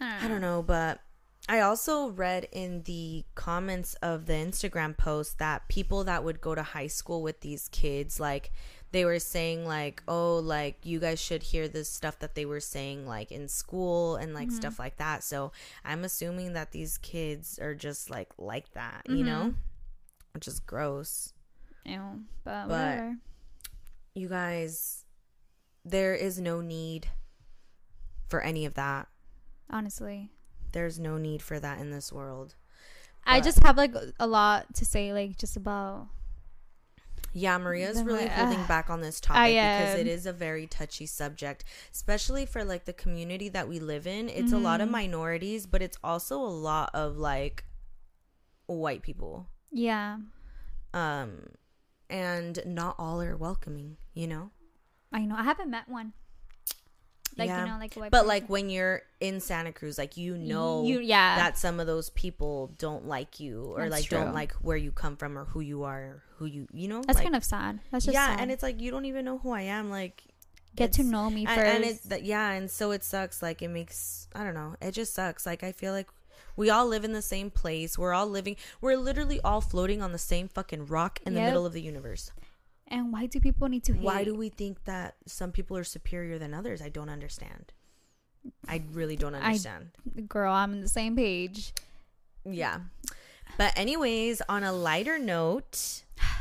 I 0.00 0.28
don't 0.28 0.40
know, 0.42 0.62
but 0.62 1.00
I 1.48 1.60
also 1.60 2.08
read 2.10 2.48
in 2.52 2.82
the 2.82 3.24
comments 3.34 3.94
of 4.02 4.26
the 4.26 4.34
Instagram 4.34 4.96
post 4.96 5.38
that 5.38 5.68
people 5.68 6.04
that 6.04 6.24
would 6.24 6.40
go 6.40 6.54
to 6.54 6.62
high 6.62 6.88
school 6.88 7.22
with 7.22 7.40
these 7.40 7.68
kids, 7.68 8.18
like, 8.20 8.50
they 8.92 9.04
were 9.04 9.18
saying, 9.18 9.66
like, 9.66 10.02
oh, 10.08 10.38
like, 10.38 10.78
you 10.84 11.00
guys 11.00 11.20
should 11.20 11.42
hear 11.42 11.68
this 11.68 11.88
stuff 11.90 12.18
that 12.20 12.34
they 12.34 12.46
were 12.46 12.60
saying, 12.60 13.06
like, 13.06 13.32
in 13.32 13.48
school 13.48 14.16
and, 14.16 14.32
like, 14.32 14.48
mm-hmm. 14.48 14.56
stuff 14.56 14.78
like 14.78 14.96
that. 14.96 15.24
So 15.24 15.52
I'm 15.84 16.04
assuming 16.04 16.52
that 16.54 16.72
these 16.72 16.96
kids 16.98 17.58
are 17.58 17.74
just, 17.74 18.10
like, 18.10 18.30
like 18.38 18.72
that, 18.72 19.02
you 19.08 19.24
know? 19.24 19.50
Mm-hmm. 19.50 20.34
Which 20.34 20.48
is 20.48 20.60
gross. 20.60 21.32
Ew, 21.84 22.24
but, 22.44 22.68
But- 22.68 22.70
whatever. 22.70 23.16
You 24.14 24.28
guys, 24.28 25.04
there 25.84 26.14
is 26.14 26.40
no 26.40 26.60
need 26.62 27.08
for 28.28 28.40
any 28.40 28.64
of 28.64 28.74
that. 28.74 29.08
Honestly. 29.68 30.30
there's 30.72 30.98
no 30.98 31.18
need 31.18 31.42
for 31.42 31.58
that 31.58 31.80
in 31.80 31.90
this 31.90 32.12
world. 32.12 32.54
I 33.24 33.40
just 33.40 33.62
have 33.64 33.76
like 33.76 33.94
a 34.20 34.26
lot 34.26 34.74
to 34.76 34.84
say, 34.84 35.12
like 35.12 35.36
just 35.36 35.56
about. 35.56 36.08
Yeah, 37.32 37.58
Maria's 37.58 37.96
Then 37.96 38.06
really 38.06 38.22
like, 38.24 38.32
holding 38.32 38.60
uh, 38.60 38.66
back 38.66 38.88
on 38.88 39.00
this 39.02 39.20
topic 39.20 39.42
because 39.76 39.94
it 39.94 40.06
is 40.06 40.24
a 40.26 40.32
very 40.32 40.66
touchy 40.66 41.04
subject, 41.06 41.64
especially 41.92 42.46
for 42.46 42.64
like 42.64 42.84
the 42.86 42.92
community 42.94 43.48
that 43.50 43.68
we 43.68 43.78
live 43.78 44.06
in. 44.06 44.28
It's 44.30 44.52
a 44.52 44.58
lot 44.58 44.80
of 44.80 44.88
Mhm. 44.88 44.92
minorities, 44.92 45.66
but 45.66 45.82
it's 45.82 45.98
also 46.02 46.38
a 46.40 46.48
lot 46.48 46.90
of 46.94 47.16
like 47.18 47.64
white 48.66 49.02
people. 49.02 49.48
Yeah, 49.70 50.18
Um 50.94 51.48
and 52.08 52.60
not 52.64 52.94
all 52.98 53.20
are 53.20 53.36
welcoming, 53.36 53.96
you 54.14 54.26
know? 54.28 54.50
I 55.12 55.24
know. 55.24 55.34
I 55.36 55.42
haven't 55.42 55.70
met 55.70 55.88
one. 55.88 56.12
Like 57.38 57.48
Yeah. 57.48 57.64
you 57.64 57.70
know, 57.72 57.78
like 57.78 57.94
a 57.96 58.00
white 58.00 58.10
But 58.10 58.18
person. 58.18 58.28
like 58.28 58.48
when 58.48 58.70
you're 58.70 59.02
in 59.20 59.40
Santa 59.40 59.72
Cruz, 59.72 59.98
like 59.98 60.16
you 60.16 60.36
know 60.38 60.84
you, 60.84 61.00
yeah, 61.00 61.36
that 61.36 61.58
some 61.58 61.80
of 61.80 61.86
those 61.86 62.10
people 62.10 62.72
don't 62.78 63.06
like 63.06 63.40
you 63.40 63.64
or 63.74 63.80
That's 63.80 63.90
like 63.90 64.04
true. 64.06 64.18
don't 64.18 64.32
like 64.34 64.52
where 64.54 64.76
you 64.76 64.90
come 64.90 65.16
from 65.16 65.36
or 65.38 65.44
who 65.44 65.60
you 65.60 65.82
are 65.82 65.98
or 66.00 66.22
who 66.38 66.46
you 66.46 66.66
you 66.72 66.88
know 66.88 67.02
that's 67.02 67.16
like, 67.16 67.24
kind 67.24 67.36
of 67.36 67.44
sad. 67.44 67.80
That's 67.90 68.04
just 68.06 68.14
yeah 68.14 68.28
sad. 68.28 68.40
and 68.40 68.50
it's 68.52 68.62
like 68.62 68.80
you 68.80 68.90
don't 68.90 69.04
even 69.06 69.24
know 69.24 69.38
who 69.38 69.50
i 69.52 69.62
am 69.62 69.88
like 69.90 70.22
get 70.74 70.92
to 70.92 71.02
know 71.02 71.30
me 71.30 71.46
first. 71.46 71.58
and 71.58 71.84
it 71.84 72.02
that 72.10 72.22
yeah 72.24 72.50
and 72.52 72.70
so 72.70 72.90
it 72.90 73.02
sucks 73.02 73.42
like 73.42 73.62
it 73.62 73.68
makes 73.68 74.28
i 74.34 74.44
don't 74.44 74.52
know 74.52 74.74
it 74.82 74.92
just 74.92 75.14
sucks 75.14 75.46
like 75.46 75.62
i 75.62 75.72
feel 75.72 75.92
like 75.94 76.08
we 76.54 76.68
all 76.68 76.86
live 76.86 77.04
in 77.04 77.12
the 77.14 77.22
same 77.22 77.50
place 77.50 77.96
we're 77.98 78.12
all 78.12 78.26
living 78.26 78.54
we're 78.82 78.96
literally 78.98 79.40
all 79.40 79.62
floating 79.62 80.02
on 80.02 80.12
the 80.12 80.18
same 80.18 80.46
fucking 80.48 80.84
rock 80.86 81.18
in 81.24 81.32
the 81.32 81.40
middle 81.40 81.64
of 81.64 81.72
the 81.72 81.80
universe 81.80 82.30
and 82.88 83.12
why 83.12 83.26
do 83.26 83.40
people 83.40 83.68
need 83.68 83.84
to 83.84 83.92
hate? 83.92 84.02
why 84.02 84.24
do 84.24 84.34
we 84.34 84.48
think 84.48 84.84
that 84.84 85.16
some 85.26 85.52
people 85.52 85.76
are 85.76 85.84
superior 85.84 86.38
than 86.38 86.54
others 86.54 86.80
i 86.80 86.88
don't 86.88 87.08
understand 87.08 87.72
i 88.68 88.82
really 88.92 89.16
don't 89.16 89.34
I- 89.34 89.40
understand 89.40 89.90
Girl, 90.28 90.52
I'm 90.52 90.72
on 90.72 90.80
the 90.80 90.88
same 90.88 91.16
page. 91.16 91.72
Yeah. 92.48 92.78
But 93.58 93.72
anyways, 93.76 94.40
on 94.48 94.62
a 94.64 94.72
lighter 94.72 95.18
note, 95.18 96.04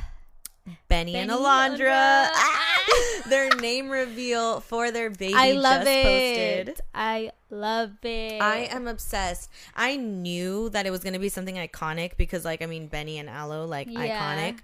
Benny, 0.87 1.15
and 1.15 1.29
Benny 1.29 1.41
Alondra, 1.43 2.27
Alondra. 2.27 3.25
their 3.29 3.49
name 3.61 3.89
reveal 3.89 4.59
for 4.61 4.91
their 4.91 5.09
baby 5.09 5.33
I 5.35 5.51
love 5.51 5.83
just 5.83 5.87
it. 5.91 6.65
posted. 6.67 6.81
I 6.93 7.31
love 7.49 7.91
it. 8.03 8.41
I 8.41 8.67
am 8.71 8.87
obsessed. 8.87 9.49
I 9.75 9.95
knew 9.95 10.69
that 10.69 10.85
it 10.85 10.91
was 10.91 11.03
gonna 11.03 11.19
be 11.19 11.29
something 11.29 11.55
iconic 11.55 12.17
because, 12.17 12.43
like, 12.45 12.61
I 12.61 12.65
mean, 12.65 12.87
Benny 12.87 13.19
and 13.19 13.29
Aloe, 13.29 13.65
like, 13.65 13.87
Yeah. 13.89 13.99
iconic. 13.99 14.59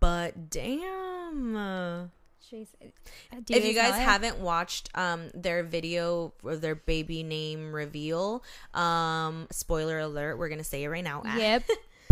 But 0.00 0.50
damn, 0.50 2.10
She's- 2.40 2.68
do 3.44 3.54
if 3.54 3.64
you 3.64 3.72
guys 3.74 3.94
haven't 3.94 4.38
watched 4.38 4.90
um 4.94 5.30
their 5.34 5.62
video 5.62 6.32
or 6.42 6.56
their 6.56 6.74
baby 6.74 7.22
name 7.22 7.72
reveal, 7.74 8.42
um, 8.74 9.46
spoiler 9.50 9.98
alert, 9.98 10.36
we're 10.38 10.48
gonna 10.50 10.62
say 10.64 10.84
it 10.84 10.88
right 10.88 11.04
now. 11.04 11.22
Yep. 11.24 11.64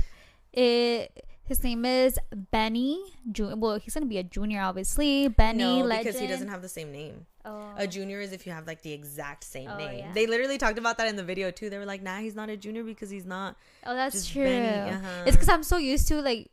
it. 0.53 1.25
His 1.53 1.63
name 1.63 1.85
is 1.85 2.19
Benny. 2.51 2.99
Ju- 3.31 3.55
well, 3.57 3.79
he's 3.79 3.93
gonna 3.93 4.07
be 4.07 4.17
a 4.17 4.23
junior, 4.23 4.63
obviously. 4.63 5.29
Benny 5.29 5.59
no, 5.59 5.85
Legend. 5.85 6.07
because 6.07 6.19
he 6.19 6.27
doesn't 6.27 6.49
have 6.49 6.63
the 6.63 6.69
same 6.69 6.91
name. 6.91 7.27
Oh. 7.45 7.75
A 7.77 7.87
junior 7.87 8.23
is 8.23 8.33
if 8.33 8.47
you 8.47 8.53
have 8.53 8.67
like 8.67 8.81
the 8.81 8.91
exact 8.93 9.45
same 9.45 9.69
Oh, 9.69 9.77
name. 9.77 9.99
yeah. 9.99 10.13
They 10.15 10.27
literally 10.27 10.57
talked 10.57 10.79
about 10.79 10.97
that 10.97 11.09
in 11.09 11.17
the 11.17 11.23
video 11.23 11.51
too. 11.51 11.69
They 11.69 11.77
were 11.77 11.85
like, 11.85 12.01
"Nah, 12.03 12.21
he's 12.21 12.35
not 12.35 12.49
a 12.49 12.57
junior 12.57 12.85
because 12.85 13.11
he's 13.11 13.27
not." 13.27 13.57
oh, 13.85 13.95
that's 13.95 14.27
true. 14.31 14.47
Uh-huh. 14.47 15.25
It's 15.27 15.37
because 15.37 15.51
I'm 15.51 15.63
so 15.63 15.77
used 15.77 16.09
to 16.09 16.23
like 16.23 16.51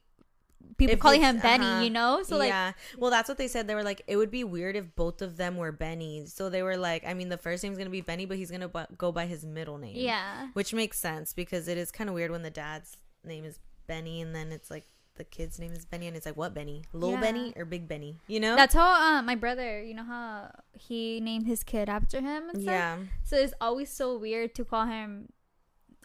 people 0.75 0.96
If 0.96 1.00
calling 1.00 1.22
him 1.22 1.39
Benny, 1.39 1.63
uh-huh. 1.65 1.82
you 1.84 1.91
know. 1.91 2.22
So 2.24 2.36
like, 2.36 2.50
yeah. 2.50 2.74
Well, 2.98 3.10
that's 3.10 3.29
what 3.29 3.38
they 3.38 3.48
said. 3.48 3.68
They 3.68 3.75
were 3.75 3.84
like, 3.84 4.01
it 4.06 4.18
would 4.18 4.32
be 4.32 4.44
weird 4.44 4.75
if 4.75 4.94
both 4.98 5.22
of 5.22 5.38
them 5.38 5.56
were 5.56 5.72
Benny. 5.72 6.25
So 6.25 6.50
they 6.50 6.62
were 6.62 6.75
like, 6.75 7.06
I 7.08 7.13
mean, 7.13 7.29
the 7.29 7.38
first 7.38 7.63
name's 7.63 7.77
gonna 7.77 7.89
be 7.89 8.01
Benny, 8.01 8.25
but 8.25 8.36
he's 8.36 8.51
gonna 8.51 8.68
bu- 8.68 8.94
go 8.98 9.13
by 9.13 9.27
his 9.27 9.45
middle 9.45 9.78
name. 9.78 9.95
yeah, 9.95 10.50
Which 10.52 10.73
makes 10.73 11.00
sense 11.00 11.32
because 11.32 11.69
it 11.69 11.78
is 11.78 11.89
kind 11.89 12.10
of 12.10 12.15
weird 12.15 12.32
when 12.32 12.43
the 12.43 12.50
dad's 12.52 12.97
name 13.23 13.45
is 13.45 13.60
Benny 13.88 14.21
and 14.21 14.36
then 14.36 14.52
it's 14.52 14.69
like 14.69 14.86
the 15.19 15.23
kid's 15.25 15.60
name 15.60 15.73
is 15.73 15.86
Benny 15.86 16.08
and 16.08 16.15
it's 16.17 16.25
like 16.25 16.38
what 16.38 16.53
Benny, 16.55 16.82
Little 16.93 17.12
Yeah. 17.12 17.19
Benny 17.21 17.53
or 17.55 17.65
Big 17.65 17.88
Benny? 17.88 18.17
You 18.27 18.39
know? 18.39 18.55
that's 18.55 18.73
how 18.73 19.17
uh, 19.17 19.21
my 19.21 19.36
brother. 19.36 19.84
You 19.84 19.93
know 19.93 20.05
how 20.05 20.49
he 20.73 21.19
named 21.19 21.45
his 21.45 21.62
kid 21.62 21.89
after 21.89 22.21
him. 22.21 22.49
Yeah. 22.55 22.97
So 23.23 23.36
it's 23.36 23.53
always 23.62 23.91
so 23.91 24.17
weird 24.17 24.55
to 24.55 24.65
call 24.65 24.86
him 24.88 25.29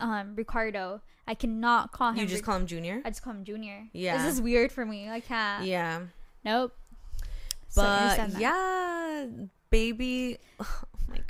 um 0.00 0.34
Ricardo. 0.34 1.00
I 1.26 1.34
cannot 1.34 1.92
call 1.92 2.10
him. 2.10 2.18
You 2.18 2.26
just 2.26 2.40
Ric- 2.40 2.44
call 2.44 2.56
him 2.56 2.66
Junior. 2.66 3.00
I 3.04 3.08
just 3.10 3.22
call 3.22 3.32
him 3.32 3.44
Junior. 3.44 3.86
Yeah. 3.92 4.18
This 4.18 4.34
is 4.34 4.42
weird 4.42 4.70
for 4.72 4.84
me. 4.84 5.08
I 5.08 5.20
can't. 5.20 5.64
Yeah. 5.64 6.00
Nope. 6.44 6.74
But 7.74 8.16
that. 8.16 8.38
yeah, 8.38 9.26
baby. 9.70 10.38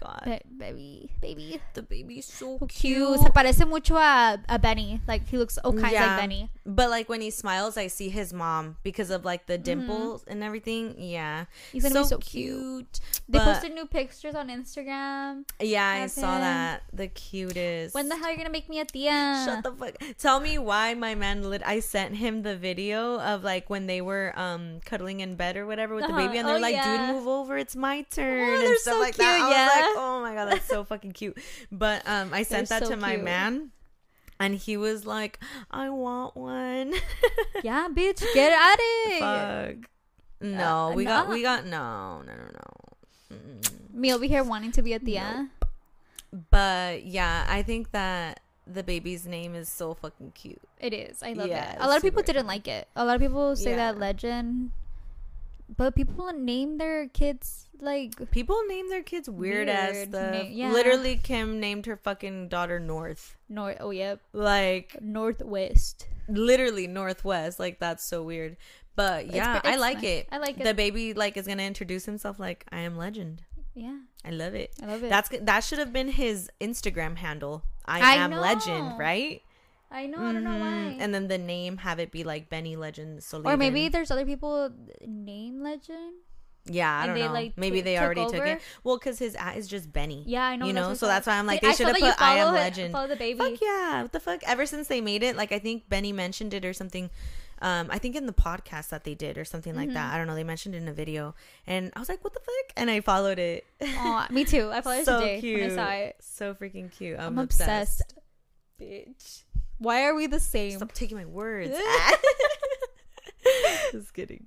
Oh 0.02 0.06
god, 0.06 0.22
Ba- 0.24 0.40
baby, 0.58 1.10
baby. 1.20 1.60
the 1.74 1.82
baby's 1.82 2.26
so 2.26 2.58
So 2.58 2.66
cute. 2.66 2.96
cute. 2.98 3.20
Se 3.20 3.28
parece 3.30 3.66
mucho 3.66 3.96
a, 3.96 4.38
a 4.48 4.58
Benny. 4.58 5.00
Like 5.06 5.28
he 5.28 5.38
looks 5.38 5.56
all 5.58 5.72
kinds 5.72 5.92
Yeah. 5.92 6.06
like 6.06 6.20
Benny. 6.20 6.50
But 6.66 6.90
like 6.90 7.08
when 7.08 7.20
he 7.20 7.30
smiles, 7.30 7.76
I 7.76 7.86
see 7.88 8.08
his 8.08 8.32
mom 8.32 8.76
because 8.82 9.10
of 9.10 9.24
like 9.24 9.42
Mm-hmm. 9.46 9.52
the 9.52 9.58
dimples 9.58 10.24
and 10.26 10.42
everything. 10.42 10.94
Yeah, 10.98 11.44
He's 11.72 11.82
gonna 11.82 12.02
be 12.02 12.08
so 12.08 12.18
cute. 12.18 13.00
They 13.28 13.38
posted 13.38 13.72
new 13.74 13.86
pictures 13.86 14.34
on 14.34 14.48
Instagram. 14.48 15.44
Yeah, 15.60 15.86
I 15.86 16.06
saw 16.06 16.34
him. 16.36 16.40
that. 16.42 16.82
The 16.92 17.08
cutest. 17.08 17.94
When 17.94 18.08
the 18.08 18.16
hell 18.16 18.26
are 18.26 18.30
you 18.30 18.36
gonna 18.36 18.50
make 18.50 18.68
me 18.68 18.80
a 18.80 18.84
tia? 18.84 19.42
Shut 19.44 19.62
the 19.62 19.72
fuck. 19.72 19.94
Tell 20.18 20.40
me 20.40 20.58
why 20.58 20.94
my 20.94 21.14
man 21.14 21.48
lit. 21.50 21.62
I 21.64 21.80
sent 21.80 22.16
him 22.16 22.42
the 22.42 22.56
video 22.56 23.20
of 23.20 23.44
like 23.44 23.68
when 23.70 23.86
they 23.86 24.00
were 24.00 24.32
um 24.36 24.80
cuddling 24.84 25.20
in 25.20 25.36
bed 25.36 25.56
or 25.56 25.66
whatever 25.66 25.94
with 25.94 26.04
the 26.06 26.10
Uh-huh. 26.12 26.26
baby, 26.26 26.38
and 26.38 26.48
they're 26.48 26.56
Oh, 26.56 26.60
like, 26.60 26.74
yeah. 26.74 27.06
"Dude, 27.06 27.16
move 27.16 27.26
over. 27.28 27.56
It's 27.58 27.76
my 27.76 28.02
turn." 28.10 28.48
Oh, 28.50 28.66
and 28.66 28.78
stuff 28.78 28.94
so 28.94 29.00
like 29.00 29.16
that. 29.16 29.34
I 29.34 29.38
cute, 29.38 29.50
yeah. 29.50 29.68
Like, 29.86 29.96
"Oh 29.98 30.20
my 30.22 30.34
god, 30.34 30.46
that's 30.52 30.66
so 30.66 30.84
fucking 30.84 31.12
cute." 31.12 31.36
But 31.70 32.02
um, 32.08 32.32
I 32.32 32.42
sent 32.42 32.68
They're 32.68 32.80
that 32.80 32.86
so 32.88 32.94
to 32.94 33.00
my 33.00 33.12
cute. 33.14 33.24
man. 33.24 33.70
And 34.40 34.56
he 34.56 34.76
was 34.76 35.06
like, 35.06 35.38
I 35.70 35.90
want 35.90 36.36
one. 36.36 36.92
yeah, 37.62 37.86
bitch, 37.88 38.20
get 38.34 38.50
at 38.52 38.76
it. 38.80 39.20
Fuck. 39.20 39.90
No, 40.40 40.90
Uh, 40.90 40.92
we 40.94 41.04
got, 41.04 41.28
we 41.28 41.40
got, 41.40 41.64
no, 41.66 42.20
no, 42.26 42.32
no, 42.34 42.44
no. 42.52 43.36
Mm-mm. 43.36 43.94
Me 43.94 44.12
over 44.12 44.24
here 44.24 44.42
wanting 44.42 44.72
to 44.72 44.82
be 44.82 44.92
a 44.92 44.98
tia. 44.98 45.48
But 46.50 47.04
yeah, 47.06 47.46
I 47.48 47.62
think 47.62 47.92
that 47.92 48.40
the 48.66 48.82
baby's 48.82 49.24
name 49.24 49.54
is 49.54 49.68
so 49.68 49.94
fucking 49.94 50.32
cute. 50.34 50.60
It 50.80 50.92
is. 50.92 51.22
I 51.22 51.32
love 51.34 51.46
Yeah, 51.48 51.72
it. 51.74 51.78
A 51.80 51.86
lot 51.86 51.96
of 51.96 52.02
people 52.02 52.22
didn't 52.22 52.48
like 52.48 52.66
it. 52.66 52.88
A 52.96 53.04
lot 53.04 53.14
of 53.14 53.20
people 53.22 53.54
say 53.54 53.70
Yeah. 53.70 53.92
that 53.92 53.98
legend. 53.98 54.72
But 55.76 55.94
people 55.94 56.30
name 56.32 56.78
their 56.78 57.08
kids 57.08 57.68
like 57.80 58.30
People 58.30 58.62
name 58.68 58.88
their 58.88 59.02
kids 59.02 59.28
weird, 59.28 59.68
as 59.68 59.92
Weird 59.92 60.12
the. 60.12 60.30
na- 60.30 60.48
yeah. 60.48 60.72
Literally, 60.72 61.16
Kim 61.16 61.58
named 61.60 61.86
her 61.86 61.96
fucking 61.96 62.48
daughter 62.48 62.78
North. 62.78 63.36
North. 63.48 63.76
Oh 63.80 63.90
yep, 63.90 64.20
Like, 64.32 64.96
Northwest. 65.00 66.06
literally 66.28 66.86
Northwest. 66.86 67.58
Like, 67.58 67.78
that's 67.80 68.04
so 68.04 68.22
weird. 68.22 68.56
But 68.96 69.24
It's 69.26 69.34
yeah, 69.34 69.60
I 69.64 69.76
like 69.76 69.96
nice. 69.98 70.04
it. 70.04 70.28
I 70.30 70.38
like 70.38 70.60
it. 70.60 70.64
The 70.64 70.74
baby, 70.74 71.14
like, 71.14 71.36
is 71.36 71.46
going 71.46 71.58
to 71.58 71.64
introduce 71.64 72.04
himself 72.04 72.38
like, 72.38 72.64
I 72.70 72.80
am 72.80 72.96
legend. 72.96 73.42
Yeah, 73.74 73.98
I 74.24 74.30
love 74.30 74.54
it. 74.54 74.70
I 74.80 74.86
love 74.86 75.02
it. 75.02 75.10
That's. 75.10 75.28
That 75.42 75.64
should 75.64 75.80
have 75.80 75.92
been 75.92 76.08
his 76.08 76.48
Instagram 76.60 77.16
handle. 77.16 77.64
I, 77.84 78.00
I 78.00 78.14
am 78.22 78.30
know. 78.30 78.40
legend, 78.40 78.96
right? 78.98 79.42
I 79.94 80.06
know. 80.06 80.18
I 80.18 80.32
don't 80.32 80.42
know 80.44 80.50
Mhm. 80.50 80.60
why. 80.60 80.96
And 81.02 81.14
then 81.14 81.28
the 81.28 81.38
name 81.38 81.76
have 81.78 81.98
it 82.00 82.10
be 82.10 82.24
like 82.24 82.48
Benny 82.50 82.74
Legend. 82.76 83.22
So 83.22 83.40
or 83.44 83.56
maybe 83.56 83.88
there's 83.88 84.10
other 84.10 84.26
people 84.26 84.70
name 85.06 85.62
legend. 85.62 86.14
yeah, 86.66 86.90
I 86.90 87.02
and 87.04 87.08
don't 87.10 87.18
they, 87.20 87.26
know. 87.26 87.32
like, 87.32 87.56
maybe 87.58 87.80
they 87.80 87.94
took 87.94 88.02
already 88.04 88.24
took 88.26 88.46
it. 88.46 88.60
Well, 88.82 88.98
because 88.98 89.18
his 89.18 89.34
at 89.36 89.56
is 89.56 89.68
just 89.68 89.92
Benny. 89.92 90.24
Yeah, 90.26 90.44
I 90.44 90.56
know. 90.56 90.66
You 90.66 90.72
know, 90.72 90.94
so 90.94 91.06
that's 91.06 91.26
why 91.26 91.34
I'm 91.38 91.46
like, 91.46 91.60
they 91.60 91.72
should 91.72 91.86
have 91.86 91.96
put 91.96 92.20
I 92.20 92.38
am 92.38 92.52
legend. 92.54 92.92
Follow 92.92 93.06
the 93.08 93.16
baby. 93.16 93.38
Fuck 93.38 93.60
yeah! 93.62 94.02
What 94.02 94.12
the 94.12 94.20
fuck? 94.20 94.42
Ever 94.46 94.66
since 94.66 94.88
they 94.88 95.00
made 95.00 95.22
it, 95.22 95.36
like 95.36 95.52
I 95.52 95.58
think 95.60 95.88
Benny 95.88 96.12
mentioned 96.12 96.54
it 96.54 96.64
or 96.64 96.72
something. 96.72 97.08
Um, 97.62 97.86
I 97.88 97.98
think 97.98 98.16
in 98.16 98.26
the 98.26 98.32
podcast 98.32 98.88
that 98.88 99.04
they 99.04 99.14
did 99.14 99.38
or 99.38 99.44
something 99.44 99.74
like 99.76 99.86
Mm-hmm. 99.88 99.94
that. 99.94 100.12
I 100.12 100.18
don't 100.18 100.26
know. 100.26 100.34
They 100.34 100.42
mentioned 100.44 100.74
it 100.74 100.78
in 100.78 100.88
a 100.88 100.92
video, 100.92 101.34
and 101.68 101.92
I 101.94 102.00
was 102.00 102.08
like, 102.08 102.24
"What 102.24 102.34
the 102.34 102.40
fuck?" 102.40 102.72
And 102.76 102.90
I 102.90 103.00
followed 103.00 103.38
it. 103.38 103.64
Aw, 103.80 104.26
me 104.30 104.44
too. 104.44 104.70
I 104.72 104.80
followed 104.80 104.98
it 105.00 105.04
so 105.12 105.20
today 105.20 105.40
cute. 105.40 105.60
when 105.60 105.70
I 105.70 105.74
saw 105.76 105.90
it. 105.92 106.16
So 106.20 106.54
freaking 106.54 106.90
cute. 106.90 107.18
I'm, 107.18 107.38
I'm 107.38 107.44
obsessed. 107.44 108.02
obsessed. 108.02 108.14
Bitch. 108.80 109.43
Why 109.78 110.04
are 110.04 110.14
we 110.14 110.26
the 110.26 110.40
same? 110.40 110.76
Stop 110.78 110.92
taking 110.92 111.16
my 111.16 111.24
words. 111.26 111.74
Just 113.92 114.14
kidding. 114.14 114.46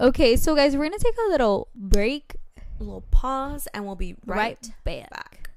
Okay, 0.00 0.36
so 0.36 0.54
guys, 0.54 0.76
we're 0.76 0.84
gonna 0.84 0.98
take 0.98 1.16
a 1.26 1.30
little 1.30 1.68
break. 1.74 2.36
A 2.80 2.82
little 2.82 3.04
pause, 3.10 3.68
and 3.74 3.84
we'll 3.86 3.96
be 3.96 4.16
right, 4.26 4.36
Right, 4.36 4.70
back. 4.84 5.10
back 5.10 5.50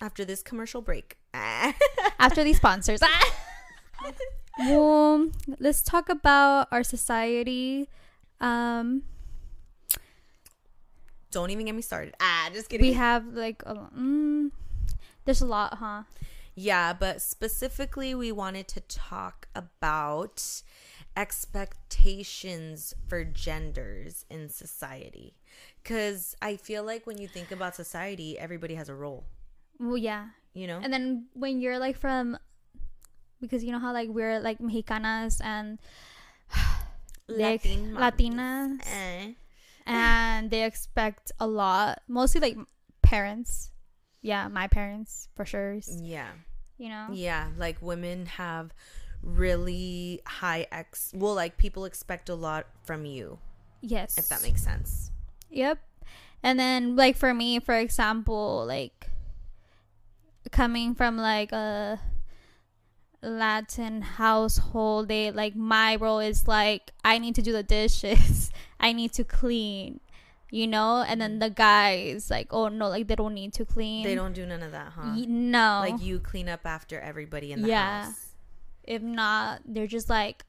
after 0.00 0.24
this 0.24 0.42
commercial 0.42 0.82
break. 0.82 1.16
after 2.18 2.42
these 2.44 2.56
sponsors. 2.58 3.00
well, 4.58 5.28
let's 5.58 5.82
talk 5.82 6.08
about 6.08 6.68
our 6.72 6.82
society. 6.84 7.88
Um, 8.40 9.02
Don't 11.30 11.50
even 11.50 11.66
get 11.66 11.74
me 11.74 11.82
started. 11.82 12.14
Ah, 12.20 12.50
just 12.52 12.68
kidding. 12.68 12.86
we 12.86 12.92
have 12.94 13.26
like 13.34 13.62
a, 13.66 13.74
mm, 13.74 14.50
there's 15.24 15.40
a 15.42 15.46
lot, 15.46 15.74
huh? 15.74 16.02
Yeah, 16.54 16.92
but 16.92 17.20
specifically, 17.20 18.14
we 18.14 18.30
wanted 18.30 18.68
to 18.68 18.80
talk 18.80 19.48
about 19.54 20.62
expectations 21.16 22.94
for 23.08 23.24
genders 23.24 24.24
in 24.30 24.48
society. 24.48 25.34
Because 25.82 26.34
I 26.40 26.56
feel 26.56 26.84
like 26.84 27.06
when 27.06 27.18
you 27.18 27.28
think 27.28 27.50
about 27.50 27.74
society, 27.74 28.38
everybody 28.38 28.74
has 28.74 28.88
a 28.88 28.94
role. 28.94 29.24
Well, 29.78 29.96
yeah, 29.98 30.28
you 30.54 30.66
know 30.66 30.80
And 30.82 30.92
then 30.92 31.26
when 31.34 31.60
you're 31.60 31.78
like 31.78 31.98
from, 31.98 32.38
because 33.40 33.64
you 33.64 33.72
know 33.72 33.78
how 33.80 33.92
like 33.92 34.08
we're 34.08 34.38
like 34.40 34.58
Mexicanas 34.58 35.40
and 35.44 35.78
like 37.28 37.64
Latin. 37.64 37.94
Latinas, 37.96 38.78
Eh. 38.86 39.32
and 39.86 40.50
they 40.50 40.64
expect 40.64 41.32
a 41.40 41.46
lot. 41.46 42.00
Mostly 42.08 42.40
like 42.40 42.56
parents. 43.02 43.70
Yeah, 44.24 44.48
my 44.48 44.66
parents 44.66 45.28
for 45.36 45.44
sure. 45.44 45.78
yeah 46.00 46.30
You 46.78 46.88
know. 46.88 47.08
yeah 47.12 47.48
like 47.58 47.76
women 47.80 48.24
have 48.26 48.72
really 49.22 50.20
high 50.26 50.66
ex 50.72 51.12
well 51.14 51.34
like 51.34 51.56
people 51.56 51.84
expect 51.84 52.28
a 52.28 52.34
lot 52.34 52.66
from 52.84 53.04
you 53.06 53.38
Yes. 53.80 54.16
if 54.18 54.28
that 54.30 54.42
makes 54.42 54.62
sense 54.64 55.10
Yep. 55.50 55.78
And 56.42 56.58
then 56.58 56.96
like 56.96 57.16
for 57.16 57.32
me, 57.32 57.60
for 57.60 57.74
example, 57.78 58.64
like 58.66 59.08
coming 60.50 60.94
from 60.94 61.16
like 61.16 61.52
a 61.52 62.00
Latin 63.22 64.02
household, 64.02 65.08
they 65.08 65.30
like 65.30 65.54
my 65.56 65.96
role 65.96 66.18
is 66.20 66.46
like 66.48 66.92
I 67.04 67.18
need 67.18 67.34
to 67.36 67.42
do 67.42 67.52
the 67.52 67.62
dishes. 67.62 68.50
I 68.80 68.92
need 68.92 69.12
to 69.14 69.24
clean. 69.24 70.00
You 70.54 70.68
know, 70.68 71.02
and 71.02 71.20
then 71.20 71.40
the 71.40 71.50
guys 71.50 72.30
like, 72.30 72.48
oh 72.54 72.68
no, 72.68 72.86
like 72.88 73.08
they 73.08 73.16
don't 73.16 73.34
need 73.34 73.52
to 73.54 73.64
clean. 73.64 74.04
they 74.04 74.14
don't 74.14 74.34
do 74.34 74.46
none 74.46 74.62
of 74.62 74.70
that 74.70 74.92
huh 74.94 75.14
Y- 75.18 75.26
no. 75.26 75.82
like 75.82 76.00
you 76.00 76.20
clean 76.20 76.48
up 76.48 76.60
after 76.64 77.00
everybody 77.00 77.50
in 77.50 77.62
the 77.62 77.68
Yeah. 77.74 78.04
house 78.04 78.20
if 78.84 79.02
not, 79.02 79.62
they're 79.66 79.88
just 79.88 80.08
like, 80.08 80.44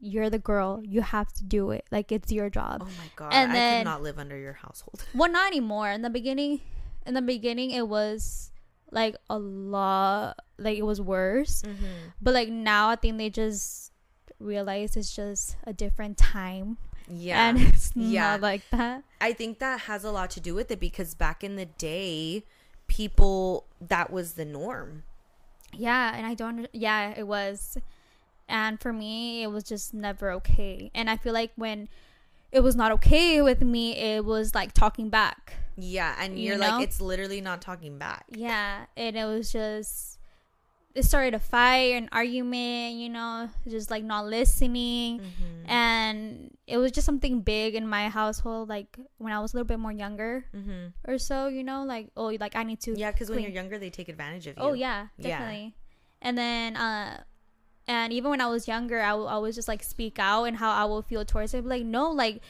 you're 0.00 0.30
the 0.30 0.38
girl. 0.40 0.80
You 0.82 1.02
have 1.02 1.30
to 1.34 1.44
do 1.44 1.70
it. 1.70 1.84
Like 1.92 2.10
it's 2.10 2.32
your 2.32 2.48
job. 2.50 2.80
oh 2.82 2.86
my 2.98 3.08
god 3.14 3.30
And 3.32 3.52
i 3.52 3.54
then- 3.54 3.80
could 3.84 3.90
not 3.90 4.02
live 4.02 4.18
under 4.18 4.36
your 4.36 4.54
household 4.54 5.04
well 5.14 5.30
not 5.30 5.46
anymore 5.46 5.90
in 5.90 6.02
the 6.02 6.10
beginning 6.10 6.60
in 7.06 7.14
the 7.14 7.22
beginning 7.22 7.70
it 7.70 7.86
was 7.86 8.50
like 8.90 9.14
a 9.28 9.38
lot 9.38 10.36
like 10.58 10.76
it 10.76 10.82
was 10.92 11.00
worse 11.00 11.62
mm-hmm. 11.62 12.10
but 12.20 12.34
like 12.34 12.48
now 12.48 12.88
i 12.90 12.96
think 12.96 13.16
they 13.18 13.30
just 13.30 13.92
realize 14.40 14.96
it's 14.96 15.14
just 15.14 15.56
a 15.64 15.72
different 15.72 16.16
time 16.18 16.78
yeah 17.12 17.48
and 17.48 17.58
it's 17.68 17.92
Yeah. 17.94 18.32
not 18.32 18.40
like 18.40 18.62
that 18.70 19.02
I 19.20 19.32
think 19.32 19.58
that 19.58 19.80
has 19.80 20.04
a 20.04 20.10
lot 20.10 20.30
to 20.30 20.40
do 20.40 20.54
with 20.54 20.70
it 20.70 20.80
because 20.80 21.14
back 21.14 21.44
in 21.44 21.56
the 21.56 21.66
day, 21.66 22.44
people 22.86 23.66
that 23.80 24.10
was 24.12 24.32
the 24.34 24.44
norm. 24.44 25.02
yeah 25.72 26.14
and 26.16 26.26
i 26.26 26.34
don't 26.34 26.66
yeah 26.72 27.12
it 27.16 27.26
was 27.26 27.78
and 28.48 28.80
for 28.80 28.92
me 28.92 29.42
it 29.42 29.46
was 29.46 29.62
just 29.64 29.94
never 29.94 30.30
okay 30.32 30.90
and 30.94 31.08
i 31.08 31.16
feel 31.16 31.32
like 31.32 31.52
when 31.56 31.88
it 32.50 32.60
was 32.60 32.74
not 32.74 32.90
okay 32.90 33.40
with 33.40 33.60
me 33.62 33.96
it 33.96 34.24
was 34.24 34.54
like 34.54 34.72
talking 34.72 35.08
back 35.08 35.54
Yeah, 35.76 36.14
and 36.18 36.36
You 36.38 36.46
you're 36.48 36.58
know? 36.58 36.78
like 36.78 36.82
it's 36.86 37.00
literally 37.00 37.40
not 37.40 37.62
talking 37.62 37.96
back. 37.98 38.24
Yeah, 38.28 38.84
and 38.96 39.16
it 39.16 39.24
was 39.24 39.50
just 39.52 40.18
it 40.94 41.04
started 41.04 41.34
a 41.34 41.38
fight, 41.38 41.94
an 41.94 42.08
argument, 42.12 42.96
you 42.96 43.08
know, 43.08 43.48
just 43.68 43.90
like 43.90 44.02
not 44.04 44.26
listening, 44.26 45.20
Mm-hmm. 45.20 45.70
and 45.70 46.50
it 46.66 46.78
was 46.78 46.90
just 46.92 47.04
something 47.06 47.40
big 47.42 47.74
in 47.74 47.86
my 47.86 48.08
household. 48.08 48.68
Like 48.68 48.98
when 49.18 49.32
I 49.32 49.38
was 49.40 49.52
a 49.54 49.56
little 49.56 49.66
bit 49.66 49.78
more 49.78 49.92
younger 49.92 50.44
Mm-hmm. 50.54 50.88
or 51.10 51.18
so, 51.18 51.46
you 51.48 51.62
know, 51.62 51.84
like 51.84 52.10
oh, 52.16 52.26
like 52.40 52.56
I 52.56 52.64
need 52.64 52.80
to. 52.82 52.98
Yeah, 52.98 53.12
because 53.12 53.30
when 53.30 53.40
you're 53.40 53.50
younger, 53.52 53.78
they 53.78 53.90
take 53.90 54.08
advantage 54.08 54.46
of 54.48 54.56
you. 54.56 54.62
Oh 54.62 54.72
yeah, 54.72 55.06
Yeah. 55.18 55.28
definitely. 55.38 55.74
And 56.22 56.36
then 56.36 56.76
uh 56.76 57.22
and 57.86 58.12
even 58.12 58.30
when 58.30 58.40
I 58.40 58.46
was 58.46 58.68
younger, 58.68 59.00
I 59.00 59.14
will 59.14 59.26
always 59.28 59.54
just 59.56 59.66
like 59.68 59.82
speak 59.82 60.18
out 60.18 60.44
and 60.44 60.56
how 60.56 60.70
I 60.70 60.84
will 60.84 61.02
feel 61.02 61.24
towards 61.24 61.54
it. 61.54 61.64
Like 61.64 61.84
no, 61.84 62.10
like 62.10 62.40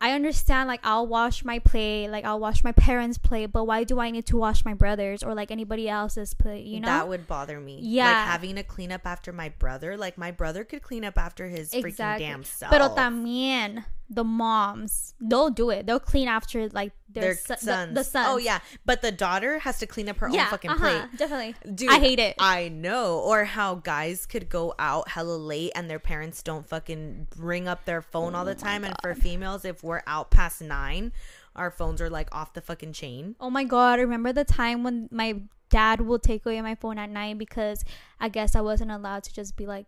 I 0.00 0.12
understand 0.12 0.68
like 0.68 0.80
I'll 0.82 1.06
wash 1.06 1.44
my 1.44 1.58
plate, 1.58 2.08
like 2.08 2.24
I'll 2.24 2.40
wash 2.40 2.62
my 2.62 2.72
parents' 2.72 3.18
plate, 3.18 3.46
but 3.46 3.64
why 3.64 3.84
do 3.84 4.00
I 4.00 4.10
need 4.10 4.26
to 4.26 4.36
wash 4.36 4.64
my 4.64 4.74
brothers 4.74 5.22
or 5.22 5.34
like 5.34 5.50
anybody 5.50 5.88
else's 5.88 6.34
plate, 6.34 6.66
you 6.66 6.80
know? 6.80 6.86
that 6.86 7.08
would 7.08 7.26
bother 7.26 7.60
me. 7.60 7.78
Yeah. 7.80 8.06
like 8.06 8.26
having 8.26 8.56
to 8.56 8.62
clean 8.62 8.92
up 8.92 9.06
after 9.06 9.32
my 9.32 9.48
brother. 9.48 9.96
Like 9.96 10.18
my 10.18 10.30
brother 10.30 10.64
could 10.64 10.82
clean 10.82 11.04
up 11.04 11.16
after 11.16 11.48
his 11.48 11.72
freaking 11.72 12.18
damn 12.18 12.44
self. 12.44 12.70
Pero 12.70 12.88
también 12.94 13.84
the 14.08 14.24
moms, 14.24 15.14
they'll 15.20 15.50
do 15.50 15.70
it. 15.70 15.86
They'll 15.86 16.00
clean 16.00 16.28
after 16.28 16.68
like 16.68 16.92
their, 17.08 17.22
their 17.22 17.34
son- 17.34 17.58
sons. 17.58 17.88
The, 17.88 18.00
the 18.00 18.04
sons. 18.04 18.28
Oh 18.30 18.36
yeah, 18.36 18.60
but 18.84 19.02
the 19.02 19.12
daughter 19.12 19.58
has 19.60 19.78
to 19.78 19.86
clean 19.86 20.08
up 20.08 20.18
her 20.18 20.28
own 20.28 20.38
fucking 20.38 20.70
uh-huh, 20.70 20.78
plate. 20.78 21.02
Definitely. 21.16 21.54
Dude, 21.74 21.90
I 21.90 21.98
hate 21.98 22.18
it. 22.18 22.36
I 22.38 22.68
know. 22.68 23.18
Or 23.20 23.44
how 23.44 23.76
guys 23.76 24.26
could 24.26 24.48
go 24.48 24.74
out 24.78 25.08
hella 25.08 25.36
late 25.36 25.72
and 25.74 25.88
their 25.88 25.98
parents 25.98 26.42
don't 26.42 26.66
fucking 26.66 27.28
bring 27.36 27.66
up 27.66 27.84
their 27.84 28.02
phone 28.02 28.34
all 28.34 28.44
the 28.44 28.52
Oh 28.52 28.54
time. 28.54 28.84
And 28.84 28.94
for 29.00 29.14
females, 29.14 29.64
if 29.64 29.82
we're 29.82 30.02
out 30.06 30.30
past 30.30 30.60
nine, 30.60 31.12
our 31.56 31.70
phones 31.70 32.00
are 32.00 32.10
like 32.10 32.28
off 32.34 32.52
the 32.52 32.60
fucking 32.60 32.92
chain. 32.92 33.36
Oh 33.40 33.50
my 33.50 33.64
god, 33.64 33.98
remember 33.98 34.32
the 34.32 34.44
time 34.44 34.82
when 34.82 35.08
my 35.10 35.40
dad 35.70 36.00
will 36.00 36.18
take 36.18 36.44
away 36.46 36.60
my 36.60 36.74
phone 36.74 36.98
at 36.98 37.10
night 37.10 37.38
because 37.38 37.84
I 38.20 38.28
guess 38.28 38.54
I 38.54 38.60
wasn't 38.60 38.90
allowed 38.90 39.24
to 39.24 39.34
just 39.34 39.56
be 39.56 39.66
like 39.66 39.86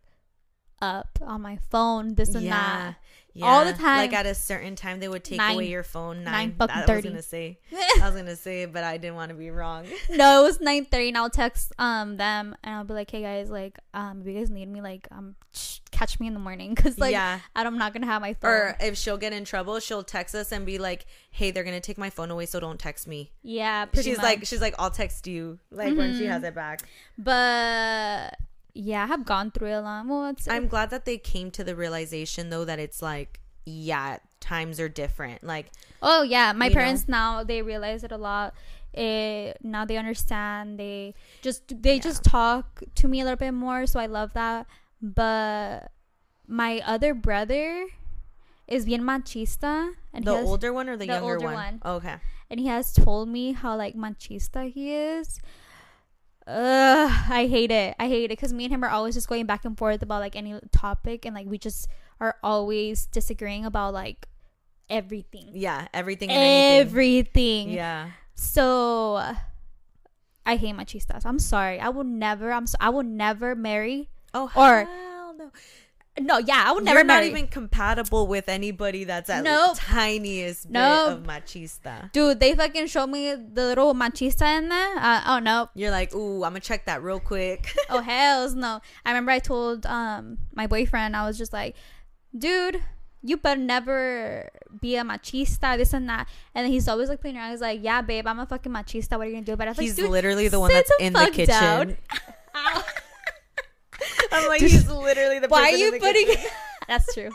up 0.82 1.18
on 1.22 1.40
my 1.42 1.58
phone, 1.70 2.14
this 2.14 2.34
and 2.34 2.46
that. 2.48 2.96
All 3.42 3.66
the 3.66 3.74
time. 3.74 3.98
Like 3.98 4.14
at 4.14 4.24
a 4.24 4.34
certain 4.34 4.76
time, 4.76 4.98
they 4.98 5.08
would 5.08 5.22
take 5.22 5.36
Nine. 5.36 5.56
away 5.56 5.68
your 5.68 5.82
phone. 5.82 6.24
Nine 6.24 6.32
Nine. 6.32 6.54
fucking 6.58 6.74
I 6.74 6.80
was 6.80 6.86
30. 6.86 7.08
gonna 7.10 7.20
say. 7.22 7.58
I 8.00 8.00
was 8.08 8.14
gonna 8.14 8.34
say, 8.34 8.64
but 8.64 8.82
I 8.82 8.96
didn't 8.96 9.16
want 9.16 9.28
to 9.28 9.34
be 9.34 9.50
wrong. 9.50 9.84
no, 10.10 10.40
it 10.40 10.42
was 10.46 10.58
nine 10.58 10.86
thirty 10.86 11.08
and 11.08 11.18
I'll 11.18 11.28
text 11.28 11.70
um 11.78 12.16
them 12.16 12.56
and 12.64 12.74
I'll 12.76 12.84
be 12.84 12.94
like, 12.94 13.10
Hey 13.10 13.20
guys, 13.20 13.50
like 13.50 13.78
um 13.92 14.22
if 14.22 14.26
you 14.26 14.32
guys 14.38 14.48
need 14.48 14.70
me, 14.70 14.80
like 14.80 15.06
um 15.10 15.34
sh- 15.52 15.80
catch 15.90 16.18
me 16.18 16.28
in 16.28 16.32
the 16.32 16.40
morning 16.40 16.72
because 16.74 16.98
like 16.98 17.12
yeah. 17.12 17.40
I'm 17.54 17.76
not 17.76 17.92
gonna 17.92 18.06
have 18.06 18.22
my 18.22 18.32
phone. 18.32 18.50
Or 18.50 18.76
if 18.80 18.96
she'll 18.96 19.18
get 19.18 19.34
in 19.34 19.44
trouble, 19.44 19.80
she'll 19.80 20.02
text 20.02 20.34
us 20.34 20.50
and 20.50 20.64
be 20.64 20.78
like, 20.78 21.04
"Hey, 21.30 21.50
they're 21.50 21.62
gonna 21.64 21.78
take 21.80 21.98
my 21.98 22.08
phone 22.08 22.30
away, 22.30 22.46
so 22.46 22.58
don't 22.58 22.78
text 22.80 23.06
me." 23.06 23.32
yeah, 23.42 23.84
pretty 23.84 24.08
she's 24.08 24.16
much. 24.16 24.24
like, 24.24 24.46
she's 24.46 24.62
like, 24.62 24.74
"I'll 24.78 24.90
text 24.90 25.26
you," 25.26 25.58
like 25.70 25.94
when 25.94 26.16
she 26.16 26.24
Mhm. 26.24 26.28
has 26.30 26.42
it 26.42 26.54
back. 26.54 26.80
but 27.18 28.34
yeah, 28.76 29.04
I 29.04 29.06
have 29.06 29.24
gone 29.24 29.50
through 29.50 29.72
a 29.72 29.80
lot. 29.80 30.06
Well, 30.06 30.28
it's 30.28 30.46
I'm 30.48 30.68
glad 30.68 30.90
that 30.90 31.04
they 31.04 31.16
came 31.18 31.50
to 31.52 31.64
the 31.64 31.74
realization 31.74 32.50
though 32.50 32.64
that 32.64 32.78
it's 32.78 33.00
like, 33.00 33.40
yeah, 33.64 34.18
times 34.40 34.78
are 34.78 34.88
different. 34.88 35.42
Like, 35.42 35.70
Oh 36.02 36.22
yeah, 36.22 36.52
my 36.52 36.66
you 36.66 36.70
know? 36.70 36.74
parents 36.76 37.08
now 37.08 37.42
they 37.42 37.62
realize 37.62 38.04
it 38.04 38.12
a 38.12 38.16
lot. 38.18 38.54
It, 38.92 39.58
now 39.62 39.84
they 39.84 39.96
understand. 39.96 40.78
They 40.78 41.14
just 41.42 41.62
they 41.82 41.96
Yeah. 41.96 42.02
just 42.08 42.24
talk 42.24 42.82
to 42.94 43.08
me 43.08 43.20
a 43.20 43.24
little 43.24 43.36
bit 43.36 43.52
more, 43.52 43.86
so 43.86 44.00
I 44.00 44.06
love 44.06 44.32
that. 44.34 44.66
But 45.02 45.90
my 46.46 46.80
other 46.86 47.12
brother 47.14 47.86
is 48.68 48.84
bien 48.86 49.02
machista, 49.02 49.92
and 50.12 50.24
the 50.24 50.34
has, 50.36 50.46
older 50.48 50.72
one 50.72 50.88
or 50.88 50.96
the, 50.96 51.06
the 51.06 51.12
younger 51.12 51.34
older 51.34 51.44
one? 51.46 51.54
one. 51.54 51.82
Oh, 51.84 51.94
okay. 51.96 52.16
and 52.50 52.58
he 52.60 52.66
has 52.68 52.92
told 52.92 53.28
me 53.28 53.52
how 53.52 53.76
like 53.76 53.94
machista 53.94 54.70
he 54.70 54.92
is. 54.94 55.40
Ugh, 56.46 57.10
I 57.28 57.46
hate 57.48 57.70
it. 57.72 57.96
I 57.98 58.08
hate 58.08 58.24
it 58.26 58.28
because 58.28 58.52
me 58.52 58.64
and 58.66 58.72
him 58.74 58.84
are 58.84 58.88
always 58.90 59.14
just 59.14 59.28
going 59.28 59.46
back 59.46 59.64
and 59.64 59.76
forth 59.76 60.02
about 60.02 60.20
like 60.20 60.36
any 60.36 60.58
topic, 60.72 61.24
and 61.26 61.34
like 61.34 61.46
we 61.46 61.58
just 61.58 61.88
are 62.20 62.36
always 62.42 63.06
disagreeing 63.06 63.64
about 63.64 63.92
like 63.94 64.28
everything, 64.88 65.50
Yeah, 65.52 65.88
everything 65.92 66.30
and 66.30 66.38
anything. 66.38 66.86
everything. 66.88 67.70
Yeah. 67.70 68.10
So 68.36 69.16
I 70.46 70.56
hate 70.56 70.76
machistas. 70.76 71.26
I'm 71.26 71.40
sorry. 71.40 71.80
I 71.80 71.88
will 71.88 72.04
never. 72.04 72.52
I'm. 72.52 72.66
So, 72.68 72.76
I 72.80 72.90
will 72.90 73.02
never 73.02 73.54
marry. 73.56 74.08
Oh, 74.32 74.50
Or- 74.54 74.88
no. 76.20 76.38
Yeah, 76.38 76.64
I 76.66 76.72
would 76.72 76.84
never 76.84 77.00
You're 77.00 77.04
not 77.04 77.24
even 77.24 77.46
compatible 77.46 78.26
with 78.26 78.48
anybody 78.48 79.04
that's 79.04 79.30
at 79.30 79.44
Nope. 79.44 79.76
tiniest 79.78 80.72
bit 80.72 80.82
of 80.82 81.22
machista. 81.22 82.10
Dude, 82.12 82.40
they 82.40 82.54
fucking 82.54 82.86
showed 82.86 83.08
me 83.08 83.34
the 83.34 83.62
little 83.66 83.94
machista 83.94 84.58
in 84.58 84.68
there. 84.68 84.98
Uh, 84.98 85.22
oh 85.26 85.38
no. 85.38 85.68
You're 85.74 85.90
like, 85.90 86.14
ooh, 86.14 86.44
I'm 86.44 86.50
gonna 86.52 86.60
check 86.60 86.86
that 86.86 87.02
real 87.02 87.20
quick. 87.20 87.72
oh 87.90 88.00
hells 88.00 88.54
no. 88.54 88.80
I 89.04 89.10
remember 89.10 89.32
I 89.32 89.38
told 89.38 89.86
um 89.86 90.38
my 90.54 90.66
boyfriend 90.66 91.16
I 91.16 91.26
was 91.26 91.38
just 91.38 91.52
like, 91.52 91.76
dude, 92.36 92.80
you 93.22 93.36
better 93.36 93.60
never 93.60 94.50
be 94.80 94.96
a 94.96 95.02
machista, 95.02 95.76
this 95.76 95.92
and 95.92 96.08
that. 96.08 96.28
And 96.54 96.64
then 96.64 96.72
he's 96.72 96.88
always 96.88 97.08
like 97.08 97.20
playing 97.20 97.36
around. 97.36 97.50
He's 97.50 97.60
like, 97.60 97.80
yeah, 97.82 98.02
babe, 98.02 98.26
I'm 98.26 98.38
a 98.38 98.46
fucking 98.46 98.72
machista. 98.72 99.12
What 99.12 99.22
are 99.22 99.26
you 99.26 99.32
gonna 99.32 99.44
do 99.44 99.52
about 99.52 99.68
it? 99.68 99.70
I 99.70 99.72
was 99.72 99.78
He's 99.80 100.00
like, 100.00 100.10
literally 100.10 100.48
the 100.48 100.60
one 100.60 100.70
that's 100.70 100.90
the 100.98 101.04
in 101.04 101.12
the 101.12 101.30
kitchen. 101.32 101.96
I'm 104.32 104.48
like, 104.48 104.60
he's 104.60 104.88
literally 104.90 105.38
the. 105.38 105.48
why 105.48 105.70
are 105.70 105.76
you 105.76 105.98
putting? 105.98 106.28
That's 106.88 107.12
true. 107.14 107.30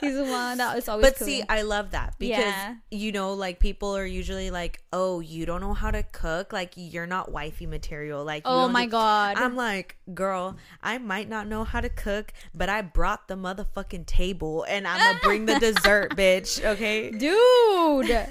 He's 0.00 0.14
the 0.14 0.22
one 0.24 0.58
that 0.58 0.78
is 0.78 0.88
always. 0.88 1.04
But 1.04 1.16
cooking. 1.16 1.26
see, 1.40 1.42
I 1.48 1.62
love 1.62 1.90
that 1.90 2.14
because 2.20 2.38
Yeah. 2.44 2.76
you 2.92 3.10
know, 3.10 3.32
like 3.32 3.58
people 3.58 3.96
are 3.96 4.06
usually 4.06 4.52
like, 4.52 4.80
"Oh, 4.92 5.18
you 5.18 5.46
don't 5.46 5.60
know 5.60 5.74
how 5.74 5.90
to 5.90 6.04
cook. 6.04 6.52
Like 6.52 6.74
you're 6.76 7.06
not 7.06 7.32
wifey 7.32 7.66
material." 7.66 8.24
Like, 8.24 8.42
oh 8.44 8.68
my 8.68 8.84
do-" 8.84 8.92
god. 8.92 9.36
I'm 9.36 9.56
like, 9.56 9.96
girl, 10.14 10.56
I 10.80 10.98
might 10.98 11.28
not 11.28 11.48
know 11.48 11.64
how 11.64 11.80
to 11.80 11.88
cook, 11.88 12.32
but 12.54 12.68
I 12.68 12.82
brought 12.82 13.26
the 13.26 13.34
motherfucking 13.34 14.06
table 14.06 14.64
and 14.68 14.86
I'm 14.86 14.98
gonna 15.00 15.18
bring 15.24 15.46
the 15.46 15.58
dessert, 15.58 16.10
bitch. 16.16 16.64
Okay. 16.64 17.10
dude. 17.10 18.28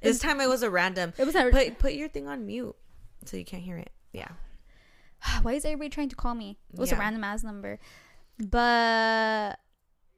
This 0.00 0.20
time 0.20 0.40
it 0.40 0.48
was 0.48 0.62
a 0.62 0.70
random. 0.70 1.12
It 1.18 1.24
was. 1.26 1.34
A, 1.34 1.50
Put 1.50 1.78
put 1.80 1.94
your 1.94 2.08
thing 2.08 2.28
on 2.28 2.46
mute 2.46 2.76
so 3.24 3.36
you 3.36 3.44
can't 3.44 3.62
hear 3.64 3.78
it. 3.78 3.90
Yeah. 4.12 4.28
why 5.42 5.52
is 5.54 5.64
everybody 5.64 5.90
trying 5.90 6.08
to 6.10 6.16
call 6.16 6.34
me? 6.34 6.58
It 6.72 6.78
was 6.78 6.92
a 6.92 6.96
random 6.96 7.24
ass 7.24 7.42
number. 7.42 7.78
But 8.38 9.58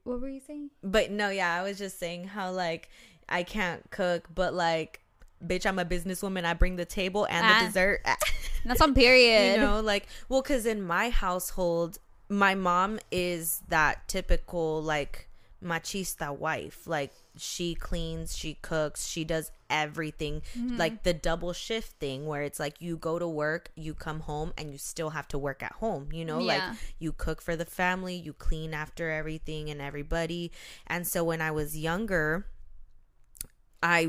what 0.04 0.20
were 0.20 0.28
you 0.28 0.40
saying? 0.40 0.70
But 0.82 1.10
no, 1.10 1.30
yeah, 1.30 1.52
I 1.54 1.62
was 1.62 1.78
just 1.78 1.98
saying 1.98 2.28
how 2.28 2.50
like 2.52 2.88
I 3.28 3.42
can't 3.42 3.90
cook, 3.90 4.28
but 4.34 4.54
like, 4.54 5.00
bitch, 5.44 5.66
I'm 5.66 5.78
a 5.78 5.84
businesswoman. 5.84 6.44
I 6.44 6.54
bring 6.54 6.76
the 6.76 6.84
table 6.84 7.26
and 7.28 7.44
Ah. 7.44 7.58
the 7.60 7.66
dessert. 7.66 8.00
That's 8.64 8.80
on 8.80 8.94
period. 8.94 9.56
you 9.56 9.60
know 9.60 9.80
like 9.80 10.06
well 10.28 10.42
because 10.42 10.66
in 10.66 10.82
my 10.82 11.10
household 11.10 11.98
my 12.28 12.56
mom 12.56 12.98
is 13.12 13.62
that 13.68 14.08
typical 14.08 14.82
like 14.82 15.28
machista 15.62 16.36
wife 16.36 16.84
like 16.86 17.12
she 17.38 17.74
cleans 17.74 18.36
she 18.36 18.54
cooks 18.54 19.06
she 19.06 19.24
does 19.24 19.50
everything 19.68 20.42
Mm-hmm. 20.56 20.76
like 20.76 21.02
the 21.02 21.12
double 21.12 21.52
shift 21.52 21.92
thing 21.98 22.24
where 22.26 22.42
it's 22.42 22.58
like 22.60 22.80
you 22.80 22.96
go 22.96 23.18
to 23.18 23.28
work 23.28 23.70
you 23.74 23.94
come 23.94 24.20
home 24.20 24.52
and 24.56 24.70
you 24.70 24.78
still 24.78 25.10
have 25.10 25.28
to 25.28 25.38
work 25.38 25.62
at 25.62 25.72
home 25.72 26.08
you 26.12 26.24
know 26.24 26.38
like 26.40 26.62
you 26.98 27.12
cook 27.12 27.40
for 27.42 27.56
the 27.56 27.64
family 27.64 28.14
you 28.14 28.32
clean 28.32 28.72
after 28.74 29.10
everything 29.10 29.68
and 29.70 29.80
everybody 29.80 30.50
and 30.86 31.06
so 31.06 31.22
when 31.24 31.40
i 31.40 31.50
was 31.50 31.76
younger 31.76 32.46
I 33.82 34.08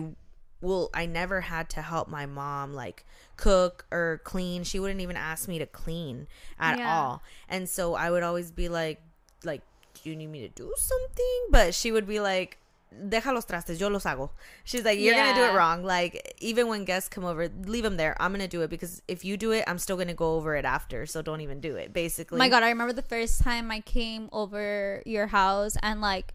well, 0.60 0.90
I 0.94 1.06
never 1.06 1.42
had 1.42 1.70
to 1.72 1.82
help 1.84 2.08
my 2.08 2.26
mom 2.26 2.74
like 2.74 3.06
cook 3.36 3.86
or 3.92 4.22
clean. 4.24 4.64
She 4.64 4.80
wouldn't 4.80 5.02
even 5.02 5.16
ask 5.16 5.48
me 5.48 5.60
to 5.60 5.68
clean 5.68 6.28
at 6.60 6.80
Yeah. 6.80 6.92
all. 6.92 7.22
And 7.48 7.70
so 7.70 7.94
I 7.94 8.10
would 8.10 8.24
always 8.24 8.50
be 8.52 8.68
like 8.70 9.02
like 9.44 9.62
do 10.02 10.10
you 10.10 10.16
need 10.16 10.28
me 10.28 10.42
to 10.42 10.50
do 10.50 10.74
something? 10.78 11.42
But 11.52 11.76
she 11.76 11.92
would 11.92 12.08
be 12.08 12.20
like 12.20 12.58
Deja 12.92 13.32
los 13.32 13.46
trastes, 13.46 13.80
yo 13.80 13.90
los 13.90 14.04
hago. 14.06 14.32
She's 14.64 14.84
like, 14.84 15.00
you're 15.00 15.14
gonna 15.14 15.36
do 15.36 15.44
it 15.44 15.54
wrong. 15.54 15.84
Like, 15.84 16.36
even 16.40 16.68
when 16.68 16.86
guests 16.86 17.10
come 17.10 17.26
over, 17.26 17.50
leave 17.66 17.84
them 17.84 17.98
there. 17.98 18.16
I'm 18.20 18.32
gonna 18.32 18.48
do 18.48 18.62
it 18.62 18.70
because 18.70 19.02
if 19.08 19.26
you 19.26 19.38
do 19.38 19.52
it, 19.52 19.64
I'm 19.68 19.78
still 19.78 19.98
gonna 19.98 20.14
go 20.14 20.36
over 20.36 20.56
it 20.56 20.66
after. 20.66 21.06
So 21.06 21.22
don't 21.22 21.42
even 21.42 21.60
do 21.60 21.76
it. 21.76 21.94
Basically, 21.94 22.38
Oh 22.38 22.40
my 22.40 22.50
god, 22.50 22.64
I 22.64 22.70
remember 22.70 22.94
the 22.94 23.02
first 23.02 23.42
time 23.42 23.72
I 23.72 23.82
came 23.82 24.30
over 24.32 25.04
your 25.06 25.28
house 25.28 25.78
and 25.84 26.02
like 26.02 26.34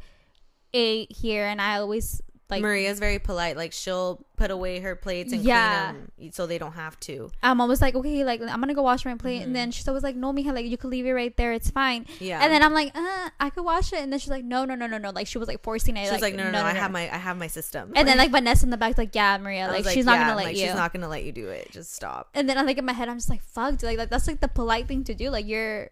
ate 0.74 1.10
here, 1.12 1.46
and 1.46 1.60
I 1.60 1.78
always 1.78 2.20
like 2.52 2.62
Maria's 2.62 2.98
very 2.98 3.18
polite. 3.18 3.56
Like, 3.56 3.72
she'll 3.72 4.24
put 4.36 4.50
away 4.50 4.80
her 4.80 4.94
plates 4.94 5.32
and 5.32 5.42
Yeah. 5.42 5.92
clean 5.92 6.08
them 6.18 6.32
so 6.32 6.46
they 6.46 6.58
don't 6.58 6.72
have 6.72 6.98
to. 7.00 7.30
I'm 7.42 7.60
always 7.60 7.80
like, 7.80 7.94
okay, 7.94 8.24
like 8.24 8.40
I'm 8.40 8.60
gonna 8.60 8.74
go 8.74 8.82
wash 8.82 9.04
my 9.04 9.14
plate, 9.16 9.42
and 9.42 9.54
then 9.54 9.70
she's 9.70 9.86
always 9.88 10.02
like, 10.02 10.16
no, 10.16 10.32
Mija, 10.32 10.52
like 10.54 10.66
you 10.66 10.76
could 10.76 10.90
leave 10.90 11.06
it 11.06 11.12
right 11.12 11.36
there, 11.36 11.52
it's 11.52 11.70
fine. 11.70 12.04
Mm-hmm. 12.04 12.24
Yeah. 12.24 12.42
And 12.42 12.52
then 12.52 12.62
I'm 12.62 12.72
like, 12.72 12.96
uh, 12.96 13.30
I 13.40 13.50
could 13.50 13.64
wash 13.64 13.92
it, 13.92 14.00
and 14.00 14.12
then 14.12 14.20
she's 14.20 14.30
like, 14.30 14.44
no, 14.44 14.64
no, 14.64 14.74
no, 14.74 14.86
no, 14.86 14.98
no, 14.98 15.10
like 15.10 15.26
she 15.26 15.38
was 15.38 15.48
like 15.48 15.62
forcing 15.62 15.96
it. 15.96 16.06
She 16.06 16.12
was 16.12 16.22
like, 16.22 16.34
no, 16.34 16.44
no, 16.44 16.50
no, 16.52 16.62
I 16.62 16.72
have 16.72 16.90
my, 16.90 17.02
I 17.02 17.18
have 17.18 17.36
my 17.36 17.46
system. 17.48 17.92
And 17.96 18.06
then 18.06 18.18
like 18.22 18.30
Vanessa 18.30 18.64
in 18.64 18.70
the 18.70 18.76
back, 18.76 18.98
like, 18.98 19.14
yeah, 19.14 19.38
Maria, 19.38 19.68
like 19.68 19.84
was 19.84 19.92
she's 19.92 20.04
not 20.04 20.14
yeah, 20.14 20.24
gonna 20.24 20.36
let 20.36 20.44
like, 20.44 20.56
you. 20.56 20.66
She's 20.66 20.74
not 20.74 20.92
gonna 20.92 21.08
let 21.08 21.24
you 21.24 21.32
do 21.32 21.48
it. 21.48 21.70
Just 21.72 21.94
stop. 21.94 22.28
and 22.34 22.48
then 22.48 22.58
I'm 22.58 22.66
like 22.66 22.78
in 22.78 22.84
my 22.84 22.92
head, 22.92 23.08
I'm 23.08 23.16
just 23.16 23.30
like, 23.30 23.42
fuck, 23.42 23.72
dude, 23.72 23.84
like, 23.84 23.98
like 23.98 24.10
that's 24.10 24.26
like 24.26 24.40
the 24.40 24.48
polite 24.48 24.88
thing 24.88 25.04
to 25.04 25.14
do. 25.14 25.30
Like 25.30 25.46
you're, 25.46 25.90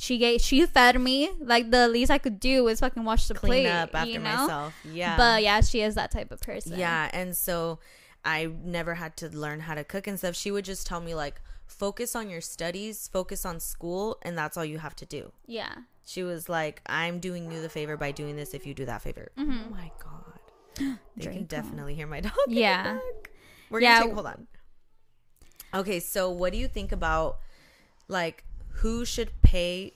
she 0.00 0.16
gave, 0.18 0.40
she 0.40 0.64
fed 0.66 0.98
me. 1.00 1.30
Like 1.38 1.70
the 1.70 1.86
least 1.88 2.10
I 2.10 2.18
could 2.18 2.40
do 2.40 2.64
was 2.64 2.80
fucking 2.80 3.04
wash 3.04 3.28
the 3.28 3.34
Clean 3.34 3.50
plate, 3.64 3.66
up 3.68 3.94
after 3.94 4.10
you 4.10 4.18
know? 4.18 4.24
myself. 4.36 4.74
Yeah. 4.84 5.16
But 5.16 5.42
yeah, 5.42 5.60
she 5.60 5.82
is 5.82 5.94
that 5.94 6.10
type 6.10 6.32
of 6.32 6.40
person. 6.40 6.78
yeah, 6.78 7.10
and 7.12 7.36
so 7.36 7.78
I 8.24 8.46
never 8.64 8.94
had 8.94 9.16
to 9.18 9.28
learn 9.28 9.60
how 9.60 9.74
to 9.74 9.84
cook 9.84 10.06
and 10.06 10.18
stuff. 10.18 10.34
She 10.34 10.50
would 10.50 10.64
just 10.64 10.86
tell 10.86 11.00
me 11.00 11.14
like, 11.14 11.40
focus 11.66 12.16
on 12.16 12.28
your 12.30 12.40
studies, 12.40 13.08
focus 13.12 13.44
on 13.46 13.60
school, 13.60 14.18
and 14.22 14.36
that's 14.36 14.56
all 14.56 14.64
you 14.64 14.78
have 14.78 14.96
to 14.96 15.06
do. 15.06 15.32
yeah. 15.46 15.74
She 16.06 16.24
was 16.24 16.48
like, 16.48 16.80
I'm 16.86 17.20
doing 17.20 17.52
you 17.52 17.62
the 17.62 17.68
favor 17.68 17.96
by 17.96 18.10
doing 18.10 18.34
this 18.34 18.52
if 18.52 18.66
you 18.66 18.74
do 18.74 18.84
that 18.86 19.00
favor. 19.02 19.30
Mm-hmm. 19.38 19.58
Oh 19.68 19.70
my 19.70 19.90
god. 20.02 20.98
They 21.16 21.26
can 21.26 21.44
definitely 21.44 21.94
hear 21.94 22.08
my 22.08 22.20
dog. 22.28 22.32
Yeah. 22.48 22.98
We're 23.70 23.80
Yeah. 23.80 23.98
gonna 24.00 24.06
take 24.06 24.14
hold 24.14 24.26
on. 24.26 24.46
Okay, 25.72 26.00
so 26.00 26.30
what 26.30 26.52
do 26.52 26.58
you 26.58 26.66
think 26.66 26.90
about 26.90 27.38
like 28.08 28.44
who 28.80 29.04
should 29.04 29.30
pay 29.42 29.94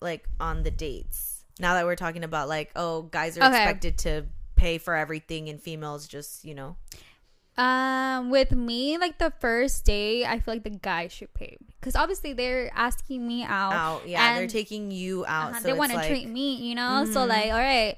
like 0.00 0.28
on 0.40 0.62
the 0.62 0.70
dates? 0.70 1.44
Now 1.58 1.74
that 1.74 1.84
we're 1.84 1.96
talking 1.96 2.24
about 2.24 2.48
like, 2.48 2.70
oh, 2.76 3.02
guys 3.02 3.36
are 3.38 3.44
Okay. 3.44 3.56
expected 3.56 3.98
to 3.98 4.26
pay 4.56 4.78
for 4.78 4.94
everything 4.94 5.48
and 5.48 5.60
females 5.60 6.06
just, 6.06 6.44
you 6.44 6.54
know. 6.54 6.76
Um, 7.58 8.28
with 8.28 8.52
me, 8.52 8.98
like 8.98 9.16
the 9.18 9.32
first 9.40 9.86
day, 9.86 10.26
I 10.26 10.40
feel 10.40 10.54
like 10.54 10.64
the 10.64 10.70
guy 10.70 11.08
should 11.08 11.32
pay 11.32 11.56
because 11.80 11.96
obviously 11.96 12.34
they're 12.34 12.70
asking 12.74 13.26
me 13.26 13.44
out. 13.44 13.72
Out. 13.72 14.06
Yeah, 14.06 14.34
they're 14.36 14.46
taking 14.46 14.90
you 14.90 15.24
out. 15.24 15.50
uh-huh, 15.52 15.60
so 15.60 15.68
they 15.68 15.72
want 15.72 15.90
to 15.92 15.96
like, 15.96 16.06
treat 16.08 16.28
me, 16.28 16.56
you 16.56 16.74
know. 16.74 17.06
So 17.06 17.20
Mhm. 17.20 17.28
like, 17.28 17.52
all 17.52 17.58
right, 17.58 17.96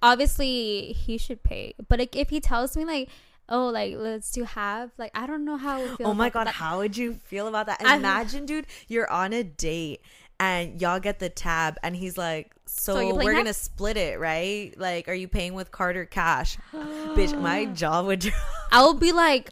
obviously 0.00 0.92
he 0.94 1.18
should 1.18 1.42
pay, 1.42 1.74
but 1.88 1.98
like 1.98 2.16
if 2.16 2.30
he 2.30 2.40
tells 2.40 2.76
me 2.76 2.84
like, 2.86 3.08
oh, 3.52 3.68
like 3.68 3.94
let's 3.96 4.32
do 4.32 4.42
half, 4.44 4.90
like 4.98 5.12
I 5.14 5.26
don't 5.28 5.44
know 5.44 5.56
how. 5.56 5.80
Oh 6.04 6.14
my 6.14 6.28
god, 6.30 6.48
that. 6.48 6.54
how 6.54 6.78
would 6.78 6.96
you 6.96 7.14
feel 7.14 7.46
about 7.46 7.66
that? 7.66 7.80
Imagine, 7.98 8.46
dude, 8.46 8.66
you're 8.88 9.08
on 9.10 9.32
a 9.32 9.44
date 9.44 10.00
and 10.40 10.80
y'all 10.80 10.98
get 10.98 11.20
the 11.20 11.28
tab 11.28 11.76
and 11.84 11.94
he's 11.94 12.18
like, 12.18 12.52
So, 12.66 12.94
So 12.94 13.14
we're 13.14 13.32
half? 13.32 13.40
gonna 13.44 13.54
split 13.54 13.96
it, 13.96 14.18
right? 14.18 14.72
Like, 14.76 15.06
are 15.08 15.14
you 15.14 15.28
paying 15.28 15.54
with 15.54 15.70
card 15.70 15.96
or 15.96 16.04
cash? 16.06 16.58
Bitch, 16.74 17.38
my 17.40 17.66
jaw 17.66 18.02
would 18.02 18.18
drop. 18.20 18.34
I 18.72 18.84
would 18.86 18.98
be 18.98 19.12
like, 19.12 19.50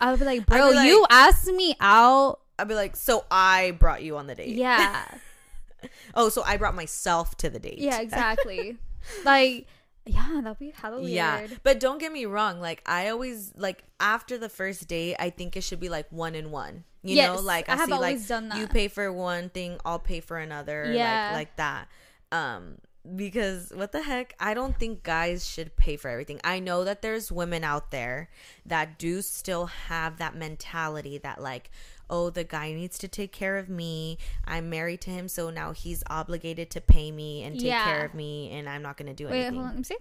I 0.00 0.10
would 0.10 0.18
be 0.18 0.24
like, 0.26 0.46
bro, 0.46 0.70
be 0.70 0.76
like- 0.76 0.86
you 0.88 1.06
asked 1.10 1.46
me 1.46 1.76
out. 1.80 2.40
I'd 2.58 2.66
be 2.66 2.74
like, 2.74 2.96
So 2.96 3.24
I 3.30 3.76
brought 3.78 4.02
you 4.02 4.16
on 4.16 4.26
the 4.26 4.34
date. 4.34 4.48
Yeah, 4.56 5.04
Oh, 6.14 6.28
so 6.28 6.42
I 6.44 6.56
brought 6.56 6.74
myself 6.74 7.36
to 7.36 7.50
the 7.50 7.60
date. 7.60 7.78
yeah, 7.78 8.00
exactly. 8.00 8.78
like, 9.24 9.66
yeah, 10.08 10.40
that'd 10.42 10.58
be 10.58 10.70
hella 10.70 10.98
weird. 10.98 11.10
Yeah, 11.10 11.46
but 11.62 11.80
don't 11.80 11.98
get 11.98 12.12
me 12.12 12.24
wrong. 12.26 12.60
Like 12.60 12.82
I 12.86 13.08
always 13.08 13.52
like 13.56 13.84
after 14.00 14.38
the 14.38 14.48
first 14.48 14.88
date, 14.88 15.16
I 15.18 15.30
think 15.30 15.56
it 15.56 15.62
should 15.62 15.80
be 15.80 15.88
like 15.88 16.10
one 16.10 16.34
and 16.34 16.50
one. 16.50 16.84
You 17.02 17.22
know, 17.22 17.36
like 17.36 17.68
I 17.68 17.74
I, 17.74 17.76
have 17.76 17.86
see 17.86 17.92
like 17.92 18.00
always 18.00 18.28
done 18.28 18.52
you 18.56 18.66
pay 18.66 18.88
for 18.88 19.12
one 19.12 19.50
thing, 19.50 19.78
I'll 19.84 19.98
pay 19.98 20.20
for 20.20 20.38
another. 20.38 20.92
Yeah. 20.92 21.28
like 21.28 21.38
like 21.38 21.56
that. 21.56 21.88
Um, 22.32 22.78
because 23.16 23.72
what 23.74 23.92
the 23.92 24.02
heck? 24.02 24.34
I 24.40 24.54
don't 24.54 24.78
think 24.78 25.02
guys 25.02 25.48
should 25.48 25.76
pay 25.76 25.96
for 25.96 26.08
everything. 26.08 26.40
I 26.44 26.58
know 26.58 26.84
that 26.84 27.02
there's 27.02 27.30
women 27.30 27.64
out 27.64 27.90
there 27.90 28.28
that 28.66 28.98
do 28.98 29.22
still 29.22 29.66
have 29.66 30.18
that 30.18 30.34
mentality 30.34 31.18
that 31.18 31.40
like. 31.40 31.70
Oh, 32.10 32.30
the 32.30 32.44
guy 32.44 32.72
needs 32.72 32.98
to 32.98 33.08
take 33.08 33.32
care 33.32 33.56
of 33.58 33.68
me. 33.68 34.18
I'm 34.44 34.70
married 34.70 35.00
to 35.02 35.10
him, 35.10 35.28
so 35.28 35.50
now 35.50 35.72
he's 35.72 36.02
obligated 36.08 36.70
to 36.70 36.80
pay 36.80 37.10
me 37.10 37.42
and 37.42 37.54
take 37.58 37.66
Yeah. 37.66 37.84
care 37.84 38.04
of 38.04 38.14
me, 38.14 38.50
and 38.50 38.68
I'm 38.68 38.82
not 38.82 38.96
gonna 38.96 39.14
do 39.14 39.26
Wait, 39.26 39.32
anything. 39.46 39.52
Wait, 39.52 39.56
hold 39.56 39.66
on. 39.66 39.70
Let 39.74 39.78
me 39.78 39.84
see. 39.84 39.96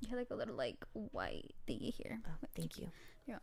You 0.00 0.08
have 0.10 0.18
like 0.18 0.30
a 0.30 0.34
little 0.34 0.56
like 0.56 0.84
white 0.92 1.54
thingy 1.68 1.92
here. 1.92 2.20
Oh, 2.26 2.46
thank 2.56 2.78
you. 2.78 2.90
Yeah. 3.26 3.38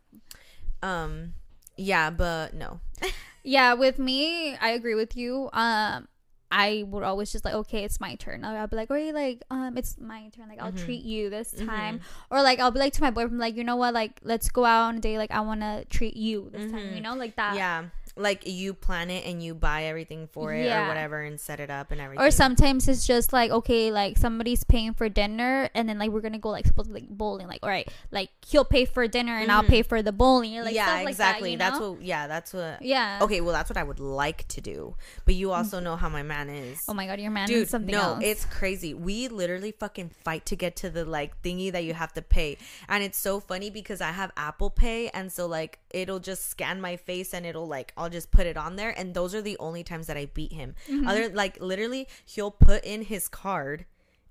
Um, 0.82 1.34
yeah, 1.76 2.10
but 2.10 2.54
no. 2.54 2.80
Yeah, 3.42 3.72
with 3.72 3.98
me, 3.98 4.54
I 4.56 4.70
agree 4.72 4.94
with 4.94 5.16
you. 5.16 5.48
Um, 5.54 6.08
I 6.52 6.84
would 6.88 7.02
always 7.02 7.32
just 7.32 7.42
like, 7.42 7.54
okay, 7.54 7.84
it's 7.84 7.98
my 7.98 8.16
turn. 8.16 8.44
I'll, 8.44 8.54
I'll 8.54 8.66
be 8.66 8.76
like, 8.76 8.90
wait, 8.90 9.14
like, 9.14 9.42
um, 9.50 9.78
it's 9.78 9.96
my 9.98 10.28
turn. 10.36 10.46
Like, 10.46 10.60
I'll 10.60 10.72
Mhm. 10.72 10.84
treat 10.84 11.02
you 11.04 11.30
this 11.30 11.52
time, 11.52 12.00
Mm-hmm. 12.00 12.34
or 12.34 12.42
like, 12.42 12.58
I'll 12.58 12.70
be 12.70 12.80
like 12.80 12.92
to 12.94 13.00
my 13.00 13.10
boyfriend, 13.10 13.38
like, 13.38 13.56
you 13.56 13.64
know 13.64 13.76
what, 13.76 13.94
like, 13.94 14.20
let's 14.22 14.50
go 14.50 14.66
out 14.66 14.88
on 14.88 14.96
a 14.98 15.00
date. 15.00 15.16
Like, 15.16 15.30
I 15.30 15.40
want 15.40 15.62
to 15.62 15.86
treat 15.88 16.16
you 16.18 16.50
this 16.52 16.70
time. 16.70 16.92
You 16.92 17.00
Mhm. 17.00 17.02
know, 17.02 17.14
like 17.14 17.36
that. 17.36 17.54
yeah, 17.56 17.84
like 18.20 18.46
you 18.46 18.74
plan 18.74 19.10
it 19.10 19.24
and 19.26 19.42
you 19.42 19.54
buy 19.54 19.84
everything 19.84 20.28
for 20.28 20.52
it 20.54 20.64
Yeah. 20.66 20.84
or 20.84 20.88
whatever 20.88 21.20
and 21.22 21.40
set 21.40 21.58
it 21.60 21.70
up 21.70 21.90
and 21.90 22.00
everything. 22.00 22.24
Or 22.24 22.30
sometimes 22.30 22.86
it's 22.88 23.06
just 23.06 23.32
like 23.32 23.50
okay, 23.50 23.90
like 23.90 24.18
somebody's 24.18 24.62
paying 24.64 24.94
for 24.94 25.08
dinner, 25.08 25.68
and 25.74 25.88
then 25.88 25.98
like 25.98 26.10
we're 26.10 26.20
gonna 26.20 26.38
go 26.38 26.50
like 26.50 26.66
supposedly 26.66 27.00
like 27.00 27.08
bowling. 27.10 27.46
Like 27.48 27.60
all 27.62 27.68
right, 27.70 27.88
like 28.10 28.30
he'll 28.46 28.64
pay 28.64 28.84
for 28.84 29.08
dinner 29.08 29.36
and 29.36 29.50
I'll 29.50 29.62
Mhm. 29.64 29.68
pay 29.68 29.82
for 29.82 30.02
the 30.02 30.12
bowling. 30.12 30.60
Like 30.62 30.74
yeah, 30.74 30.86
stuff 30.86 31.04
like 31.04 31.08
exactly. 31.08 31.56
That, 31.56 31.70
That's 31.70 31.80
know? 31.80 31.92
what. 31.92 32.02
Yeah, 32.02 32.26
that's 32.26 32.52
what. 32.52 32.82
Yeah. 32.82 33.18
Okay, 33.22 33.40
well, 33.40 33.52
that's 33.54 33.70
what 33.70 33.76
I 33.78 33.82
would 33.82 34.00
like 34.00 34.46
to 34.48 34.60
do. 34.60 34.96
But 35.24 35.34
you 35.34 35.52
also 35.52 35.80
know 35.80 35.96
how 35.96 36.08
my 36.08 36.22
man 36.22 36.48
is. 36.50 36.78
Oh 36.88 36.94
my 36.94 37.06
god, 37.06 37.20
your 37.20 37.30
man 37.30 37.48
Dude, 37.48 37.62
is 37.64 37.70
something 37.70 37.92
no, 37.94 38.00
else. 38.14 38.20
it's 38.22 38.44
crazy. 38.44 38.92
We 38.94 39.28
literally 39.28 39.72
fucking 39.72 40.10
fight 40.24 40.44
to 40.46 40.56
get 40.56 40.76
to 40.76 40.90
the 40.90 41.04
like 41.04 41.40
thingy 41.42 41.72
that 41.72 41.84
you 41.84 41.94
have 41.94 42.12
to 42.14 42.22
pay. 42.22 42.58
And 42.88 43.02
it's 43.02 43.18
so 43.18 43.40
funny 43.40 43.70
because 43.70 44.00
I 44.00 44.10
have 44.12 44.30
Apple 44.36 44.68
Pay 44.70 45.08
and 45.10 45.32
so 45.32 45.46
like 45.46 45.78
it'll 45.90 46.18
just 46.20 46.50
scan 46.50 46.80
my 46.80 46.96
face 46.96 47.32
and 47.32 47.46
it'll 47.46 47.66
like 47.66 47.92
I'll 47.96 48.09
just 48.12 48.30
put 48.30 48.46
it 48.46 48.56
on 48.56 48.76
there 48.76 48.90
and 48.98 49.14
those 49.14 49.34
are 49.34 49.42
the 49.42 49.56
only 49.58 49.82
times 49.82 50.06
that 50.06 50.16
I 50.16 50.26
beat 50.26 50.52
him. 50.52 50.74
Mm-hmm. 50.88 51.06
Other 51.06 51.28
like 51.30 51.60
literally 51.60 52.08
he'll 52.24 52.50
put 52.50 52.84
in 52.84 53.02
his 53.02 53.28
card 53.28 53.86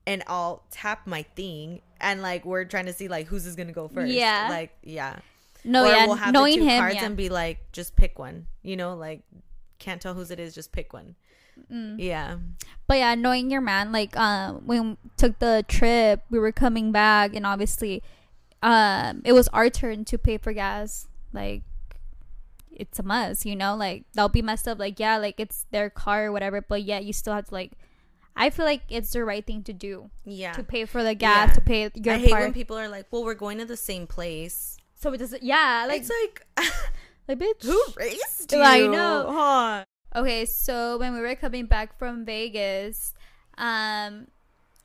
and 0.06 0.24
I'll 0.28 0.64
tap 0.72 1.06
my 1.06 1.24
thing 1.24 1.82
and 2.02 2.22
like 2.22 2.46
we're 2.46 2.66
trying 2.66 2.86
to 2.86 2.94
see 2.94 3.08
like 3.08 3.28
who's 3.28 3.46
is 3.46 3.56
gonna 3.56 3.72
go 3.72 3.88
first. 3.88 4.12
Yeah. 4.12 4.48
Like 4.50 4.72
yeah. 4.84 5.20
no, 5.64 5.86
or 5.86 5.88
yeah, 5.90 6.06
we'll 6.06 6.16
have 6.16 6.34
knowing 6.34 6.60
the 6.60 6.66
two 6.66 6.70
him, 6.70 6.80
cards 6.80 6.96
yeah. 6.96 7.06
and 7.06 7.18
be 7.18 7.30
like, 7.30 7.72
just 7.72 7.96
pick 7.96 8.18
one. 8.20 8.48
You 8.64 8.78
know, 8.78 8.96
like 8.96 9.22
can't 9.80 10.02
tell 10.02 10.14
whose 10.14 10.32
it 10.32 10.40
is, 10.40 10.54
just 10.54 10.72
pick 10.72 10.94
one. 10.94 11.16
Mm. 11.72 11.96
Yeah. 12.00 12.38
But 12.88 12.98
yeah, 12.98 13.16
knowing 13.16 13.50
your 13.52 13.62
man, 13.62 13.92
like 13.92 14.16
um, 14.18 14.64
when 14.66 14.90
we 14.92 14.98
took 15.18 15.40
the 15.40 15.66
trip, 15.68 16.24
we 16.30 16.40
were 16.40 16.52
coming 16.52 16.92
back, 16.92 17.36
and 17.36 17.46
obviously, 17.46 18.04
um, 18.62 19.22
it 19.26 19.34
was 19.34 19.48
our 19.50 19.70
turn 19.70 20.06
to 20.06 20.18
pay 20.18 20.38
for 20.38 20.54
gas. 20.54 21.08
Like, 21.34 21.64
it's 22.80 22.98
a 23.00 23.04
must, 23.04 23.46
you 23.46 23.56
know. 23.56 23.76
Like 23.76 24.06
they'll 24.14 24.30
be 24.30 24.42
messed 24.42 24.68
up. 24.68 24.80
Like 24.80 25.00
yeah, 25.00 25.18
like 25.18 25.40
it's 25.40 25.66
their 25.72 25.90
car 25.90 26.26
or 26.28 26.32
whatever. 26.32 26.62
But 26.62 26.84
yeah, 26.84 27.00
you 27.00 27.14
still 27.14 27.34
have 27.34 27.46
to 27.50 27.54
like. 27.54 27.74
I 28.36 28.50
feel 28.52 28.64
like 28.66 28.84
it's 28.90 29.12
the 29.12 29.24
right 29.26 29.46
thing 29.46 29.64
to 29.64 29.74
do 29.74 30.10
Yeah. 30.24 30.54
to 30.54 30.64
pay 30.64 30.86
for 30.86 31.04
the 31.04 31.14
gas 31.14 31.50
Yeah. 31.50 31.54
to 31.56 31.62
pay 31.62 31.92
your 31.96 32.16
I 32.16 32.18
hate 32.20 32.30
part. 32.32 32.44
when 32.44 32.54
people 32.54 32.78
are 32.78 32.88
like, 32.88 33.08
"Well, 33.12 33.24
we're 33.26 33.34
going 33.36 33.58
to 33.60 33.66
the 33.66 33.78
same 33.78 34.08
place." 34.08 34.78
so 34.96 35.12
it 35.14 35.18
doesn't. 35.18 35.44
Yeah, 35.44 35.86
like 35.88 36.02
it's 36.02 36.10
like, 36.10 36.46
like 37.28 37.40
bitch. 37.40 37.64
who 37.64 37.82
raised 37.98 38.52
you? 38.52 38.62
I 38.62 38.88
know. 38.88 39.28
Huh? 39.32 39.84
Okay, 40.16 40.46
so 40.46 40.98
when 40.98 41.14
we 41.14 41.20
were 41.22 41.36
coming 41.36 41.66
back 41.68 41.98
from 42.00 42.26
Vegas, 42.26 43.14
um, 43.58 44.28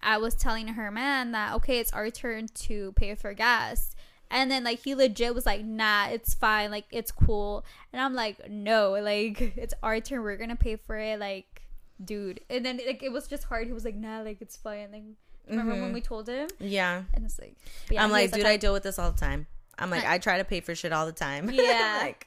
I 0.02 0.18
was 0.18 0.34
telling 0.34 0.68
her 0.68 0.90
man 0.90 1.32
that 1.32 1.54
okay, 1.54 1.78
it's 1.78 1.92
our 1.92 2.10
turn 2.10 2.48
to 2.66 2.92
pay 2.92 3.14
for 3.14 3.32
gas, 3.34 3.93
And 4.30 4.50
then 4.50 4.64
like 4.64 4.80
he 4.82 4.94
legit 4.94 5.34
was 5.34 5.46
like, 5.46 5.64
nah, 5.64 6.08
it's 6.08 6.34
fine, 6.34 6.70
like 6.70 6.86
it's 6.90 7.12
cool. 7.12 7.64
And 7.92 8.00
I'm 8.02 8.14
like, 8.14 8.50
no, 8.50 8.92
like 8.92 9.40
it's 9.56 9.74
our 9.82 10.00
turn, 10.00 10.22
we're 10.22 10.36
gonna 10.36 10.56
pay 10.56 10.76
for 10.76 10.96
it, 10.98 11.20
like, 11.20 11.62
dude. 12.04 12.40
And 12.50 12.64
then 12.66 12.80
like 12.86 13.02
it 13.02 13.12
was 13.12 13.26
just 13.28 13.44
hard. 13.44 13.66
He 13.66 13.72
was 13.72 13.84
like, 13.84 13.94
nah, 13.96 14.22
like 14.22 14.38
it's 14.40 14.56
fine. 14.56 14.88
Like 14.92 15.02
remember 15.48 15.74
when 15.80 15.92
we 15.92 16.00
told 16.00 16.28
him? 16.28 16.48
Yeah. 16.58 17.02
And 17.14 17.24
it's 17.24 17.38
like, 17.38 17.54
yeah, 17.90 18.02
I'm 18.02 18.10
like, 18.10 18.32
dude, 18.32 18.46
I 18.46 18.56
deal 18.56 18.72
with 18.72 18.82
this 18.82 18.98
all 18.98 19.10
the 19.12 19.18
time. 19.20 19.46
I'm 19.78 19.90
like, 19.90 20.04
I- 20.04 20.18
try 20.18 20.38
to 20.38 20.44
pay 20.44 20.60
for 20.60 20.74
shit 20.74 20.92
all 20.92 21.06
the 21.06 21.12
time. 21.12 21.50
Yeah. 21.52 21.98
like, 22.02 22.26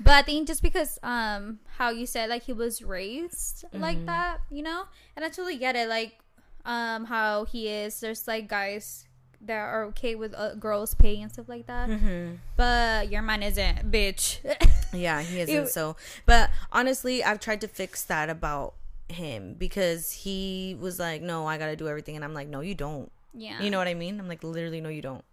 But 0.00 0.12
I 0.12 0.22
think 0.22 0.46
just 0.46 0.62
because 0.62 0.98
um 1.02 1.58
how 1.78 1.90
you 1.90 2.06
said 2.06 2.30
like 2.30 2.44
he 2.44 2.52
was 2.52 2.82
raised 2.82 3.64
like 3.72 3.96
Mm-hmm. 3.96 4.06
that, 4.06 4.38
you 4.50 4.62
know, 4.62 4.84
and 5.16 5.24
I 5.24 5.28
totally 5.28 5.56
get 5.56 5.76
it. 5.76 5.88
Like 5.88 6.18
um 6.64 7.04
how 7.06 7.44
he 7.44 7.68
is. 7.68 8.00
There's 8.00 8.26
like 8.28 8.48
guys 8.48 9.03
that 9.46 9.56
are 9.58 9.84
okay 9.84 10.14
with 10.14 10.34
uh, 10.34 10.54
girls 10.54 10.94
paying 10.94 11.22
and 11.22 11.32
stuff 11.32 11.48
like 11.48 11.66
that, 11.66 11.88
Mm-hmm. 11.88 12.34
but 12.56 13.10
your 13.10 13.22
man 13.22 13.42
isn't, 13.42 13.90
bitch. 13.90 14.38
yeah, 14.92 15.20
he 15.22 15.40
isn't 15.40 15.54
Ew. 15.54 15.66
so. 15.66 15.96
But 16.26 16.50
honestly, 16.72 17.22
I've 17.24 17.40
tried 17.40 17.60
to 17.62 17.68
fix 17.68 18.02
that 18.04 18.30
about 18.30 18.74
him 19.08 19.54
because 19.58 20.10
he 20.12 20.76
was 20.80 20.98
like, 20.98 21.20
no, 21.22 21.46
I 21.46 21.58
got 21.58 21.66
to 21.66 21.76
do 21.76 21.88
everything. 21.88 22.16
And 22.16 22.24
I'm 22.24 22.34
like, 22.34 22.48
no, 22.48 22.60
you 22.60 22.74
don't. 22.74 23.10
yeah, 23.34 23.60
You 23.60 23.70
know 23.70 23.78
what 23.78 23.88
I 23.88 23.94
mean? 23.94 24.18
I'm 24.18 24.28
like, 24.28 24.42
literally, 24.42 24.80
no, 24.80 24.88
you 24.88 25.02
don't. 25.02 25.24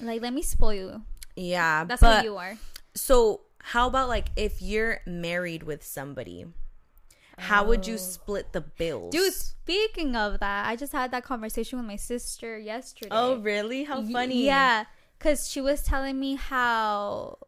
like 0.00 0.20
let 0.22 0.32
me 0.32 0.42
spoil 0.42 0.74
you. 0.74 1.02
Yeah. 1.36 1.84
That's 1.84 2.00
but, 2.00 2.16
how 2.18 2.22
you 2.24 2.36
are. 2.36 2.56
So, 2.94 3.42
how 3.62 3.86
about 3.86 4.08
like 4.08 4.28
if 4.36 4.60
you're 4.62 5.00
married 5.06 5.62
with 5.62 5.84
somebody, 5.84 6.46
how 7.40 7.64
would 7.64 7.86
you 7.86 7.94
Oh. 7.94 7.98
split 7.98 8.52
the 8.52 8.60
bills? 8.60 9.12
Dude, 9.12 9.32
speaking 9.32 10.14
of 10.16 10.40
that, 10.40 10.66
I 10.66 10.76
just 10.76 10.92
had 10.92 11.10
that 11.12 11.24
conversation 11.24 11.78
with 11.78 11.86
my 11.86 11.96
sister 11.96 12.58
yesterday. 12.58 13.08
Oh, 13.10 13.36
really? 13.36 13.84
How 13.84 14.02
funny. 14.02 14.44
Yeah, 14.44 14.84
because 15.18 15.48
she 15.48 15.60
was 15.60 15.82
telling 15.82 16.18
me 16.20 16.36
how 16.36 17.38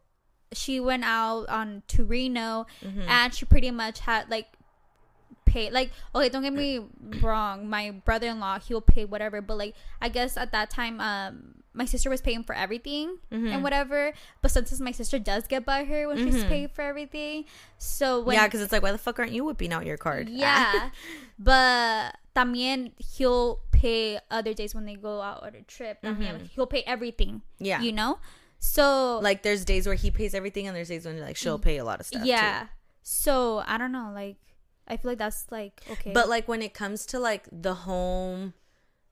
she 0.53 0.79
went 0.81 1.05
out 1.05 1.49
on 1.49 1.83
to 1.89 2.05
Reno 2.05 2.67
Mm-hmm. 2.85 3.03
and 3.09 3.35
she 3.35 3.45
pretty 3.47 3.71
much 3.71 4.01
had 4.01 4.31
like 4.31 4.49
pay 5.47 5.71
like 5.71 5.91
okay 6.15 6.29
don't 6.29 6.43
get 6.43 6.53
me 6.53 6.81
wrong 7.23 7.69
my 7.69 7.91
brother-in-law 7.91 8.59
he'll 8.61 8.81
pay 8.81 9.05
whatever 9.05 9.41
but 9.43 9.59
like 9.59 9.75
i 10.01 10.09
guess 10.09 10.37
at 10.37 10.53
that 10.53 10.71
time 10.71 11.01
um 11.01 11.62
my 11.75 11.85
sister 11.87 12.11
was 12.11 12.21
paying 12.21 12.43
for 12.45 12.55
everything 12.55 13.17
Mm-hmm. 13.33 13.47
and 13.49 13.63
whatever 13.63 14.13
but 14.43 14.51
sometimes 14.51 14.81
my 14.81 14.93
sister 14.93 15.19
does 15.19 15.47
get 15.49 15.65
by 15.65 15.85
her 15.85 16.07
when 16.09 16.19
she's 16.19 16.45
paying 16.45 16.69
for 16.69 16.83
everything 16.83 17.45
so 17.79 18.21
when 18.21 18.37
yeah, 18.37 18.47
because 18.47 18.61
it's 18.61 18.73
like, 18.73 18.83
why 18.83 18.93
the 18.93 18.99
fuck 18.99 19.19
aren't 19.19 19.33
you 19.33 19.45
whipping 19.45 19.73
out 19.73 19.87
your 19.87 19.97
card? 19.97 20.29
yeah, 20.29 20.91
but 21.39 22.17
también 22.37 22.93
he'll 22.99 23.61
pay 23.73 24.19
other 24.31 24.55
days 24.55 24.75
when 24.75 24.85
they 24.87 24.95
go 24.95 25.21
out 25.21 25.43
on 25.43 25.55
a 25.55 25.63
trip. 25.63 26.01
También 26.03 26.33
like, 26.41 26.49
he'll 26.51 26.67
pay 26.67 26.83
everything. 26.87 27.43
Mm-hmm. 27.59 27.65
Yeah. 27.65 27.81
you 27.83 27.93
know. 27.93 28.19
So 28.59 29.19
like, 29.23 29.43
there's 29.43 29.65
days 29.65 29.87
where 29.87 29.97
he 29.97 30.11
pays 30.11 30.35
everything, 30.35 30.67
and 30.69 30.77
there's 30.77 30.89
days 30.89 31.05
when 31.05 31.21
like 31.21 31.37
she'll 31.37 31.59
pay 31.59 31.79
a 31.79 31.85
lot 31.85 31.99
of 32.01 32.07
stuff. 32.07 32.25
yeah, 32.25 32.63
too. 32.63 32.69
so 33.03 33.63
I 33.67 33.77
don't 33.77 33.91
know. 33.93 34.13
Like 34.15 34.37
I 34.87 34.97
feel 34.97 35.11
like 35.11 35.19
that's 35.19 35.47
like 35.51 35.81
okay, 35.91 36.13
But 36.13 36.29
like 36.29 36.47
when 36.47 36.63
it 36.63 36.73
comes 36.75 37.05
to 37.07 37.19
like 37.19 37.49
the 37.51 37.75
home, 37.75 38.55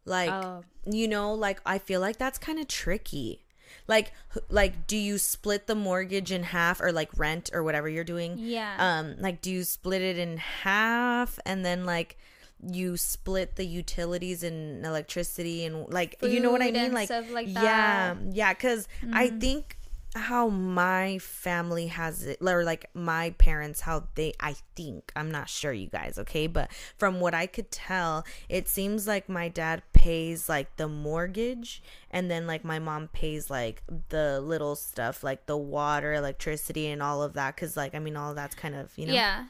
like 0.04 0.30
Oh. 0.30 0.64
you 0.90 1.06
know, 1.08 1.32
like 1.34 1.60
I 1.66 1.78
feel 1.78 2.00
like 2.00 2.16
that's 2.18 2.38
kind 2.38 2.58
of 2.58 2.68
tricky. 2.68 3.42
Like, 3.86 4.12
like, 4.48 4.86
do 4.86 4.96
you 4.96 5.16
split 5.18 5.66
the 5.66 5.74
mortgage 5.74 6.30
in 6.32 6.42
half, 6.42 6.80
or 6.80 6.92
like 6.92 7.10
rent, 7.18 7.50
or 7.52 7.62
whatever 7.62 7.88
you're 7.88 8.04
doing? 8.04 8.36
yeah, 8.38 8.74
Um, 8.78 9.16
like, 9.18 9.40
do 9.40 9.50
you 9.50 9.64
split 9.64 10.02
it 10.02 10.18
in 10.18 10.36
half, 10.38 11.38
and 11.46 11.64
then 11.64 11.84
like 11.84 12.16
you 12.62 12.96
split 12.96 13.56
the 13.56 13.64
utilities 13.64 14.42
and 14.42 14.84
electricity, 14.84 15.64
and 15.64 15.88
like, 15.92 16.16
you 16.22 16.40
know 16.40 16.50
what 16.52 16.62
I 16.62 16.70
mean? 16.70 16.92
Like, 16.92 17.10
like 17.30 17.48
yeah. 17.48 18.14
Mm-hmm. 18.14 18.30
yeah. 18.32 18.52
Because 18.52 18.86
I 19.12 19.28
think 19.30 19.76
how 20.16 20.48
my 20.48 21.18
family 21.18 21.86
has 21.86 22.24
it 22.26 22.38
or 22.40 22.64
like 22.64 22.86
my 22.94 23.30
parents 23.38 23.82
how 23.82 24.02
they 24.16 24.32
i 24.40 24.54
think 24.74 25.12
i'm 25.14 25.30
not 25.30 25.48
sure 25.48 25.72
you 25.72 25.86
guys 25.86 26.18
okay 26.18 26.48
but 26.48 26.68
from 26.98 27.20
what 27.20 27.32
i 27.32 27.46
could 27.46 27.70
tell 27.70 28.24
it 28.48 28.68
seems 28.68 29.06
like 29.06 29.28
my 29.28 29.48
dad 29.48 29.82
pays 29.92 30.48
like 30.48 30.76
the 30.76 30.88
mortgage 30.88 31.80
and 32.10 32.28
then 32.28 32.44
like 32.44 32.64
my 32.64 32.78
mom 32.78 33.06
pays 33.12 33.50
like 33.50 33.84
the 34.08 34.40
little 34.40 34.74
stuff 34.74 35.22
like 35.22 35.46
the 35.46 35.56
water 35.56 36.14
electricity 36.14 36.88
and 36.88 37.00
all 37.00 37.22
of 37.22 37.34
that 37.34 37.54
because 37.54 37.76
like 37.76 37.94
i 37.94 37.98
mean 38.00 38.16
all 38.16 38.34
that's 38.34 38.56
kind 38.56 38.74
of 38.74 38.90
you 38.98 39.06
know 39.06 39.14
yeah. 39.14 39.44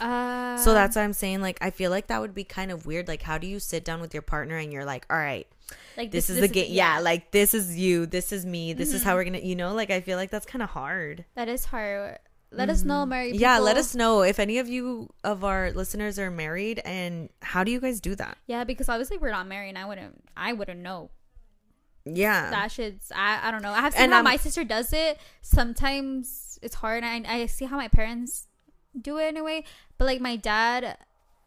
Uh, 0.00 0.56
so 0.56 0.72
that's 0.72 0.96
why 0.96 1.02
i'm 1.02 1.12
saying 1.12 1.42
like 1.42 1.58
i 1.60 1.70
feel 1.70 1.90
like 1.90 2.06
that 2.06 2.20
would 2.20 2.34
be 2.34 2.44
kind 2.44 2.70
of 2.70 2.86
weird 2.86 3.06
like 3.06 3.22
how 3.22 3.36
do 3.36 3.46
you 3.46 3.58
sit 3.58 3.84
down 3.84 4.00
with 4.00 4.14
your 4.14 4.22
partner 4.22 4.56
and 4.56 4.72
you're 4.72 4.84
like 4.84 5.04
all 5.10 5.18
right 5.18 5.46
like 5.98 6.12
this, 6.12 6.30
is 6.30 6.40
the 6.40 6.48
game 6.48 6.72
yeah. 6.72 7.00
like 7.00 7.32
this 7.32 7.52
is 7.52 7.76
you 7.76 8.06
this 8.06 8.32
is 8.32 8.46
me 8.46 8.72
this 8.72 8.94
is 8.94 9.02
how 9.02 9.14
we're 9.16 9.24
gonna 9.24 9.38
you 9.38 9.56
know 9.56 9.74
like 9.74 9.90
i 9.90 10.00
feel 10.00 10.16
like 10.16 10.30
that's 10.30 10.46
kind 10.46 10.62
of 10.62 10.70
hard 10.70 11.24
that 11.34 11.48
is 11.48 11.66
hard. 11.66 12.18
Let 12.50 12.70
us 12.70 12.82
know, 12.82 13.04
married. 13.04 13.34
Mm-hmm. 13.34 13.42
yeah 13.42 13.58
let 13.58 13.76
us 13.76 13.94
know 13.94 14.22
if 14.22 14.38
any 14.38 14.58
of 14.58 14.68
you 14.68 15.10
of 15.22 15.44
our 15.44 15.70
listeners 15.72 16.18
are 16.18 16.30
married 16.30 16.80
and 16.82 17.28
how 17.42 17.62
do 17.62 17.70
you 17.70 17.78
guys 17.78 18.00
do 18.00 18.14
that 18.14 18.38
Yeah, 18.46 18.64
because 18.64 18.88
obviously 18.88 19.18
we're 19.18 19.32
not 19.32 19.46
married. 19.46 19.70
and 19.70 19.78
I 19.78 19.84
wouldn't. 19.84 20.24
I 20.34 20.54
wouldn't 20.54 20.80
know. 20.80 21.10
yeah 22.06 22.48
that 22.48 22.72
shit's 22.72 23.12
I, 23.14 23.40
I 23.48 23.50
don't 23.50 23.60
know. 23.60 23.72
I 23.72 23.80
have 23.80 23.92
seen 23.92 24.04
And, 24.04 24.12
how 24.12 24.20
um, 24.20 24.24
my 24.24 24.36
sister 24.36 24.64
does 24.64 24.94
it. 24.94 25.18
Sometimes 25.42 26.58
it's 26.62 26.76
hard. 26.76 27.04
I 27.04 27.22
I 27.28 27.46
see 27.46 27.66
how 27.66 27.76
my 27.76 27.88
parents 27.88 28.48
do 28.98 29.18
it 29.18 29.28
in 29.28 29.36
a 29.36 29.44
way, 29.44 29.64
but 29.98 30.06
like 30.06 30.20
my 30.22 30.36
dad 30.36 30.96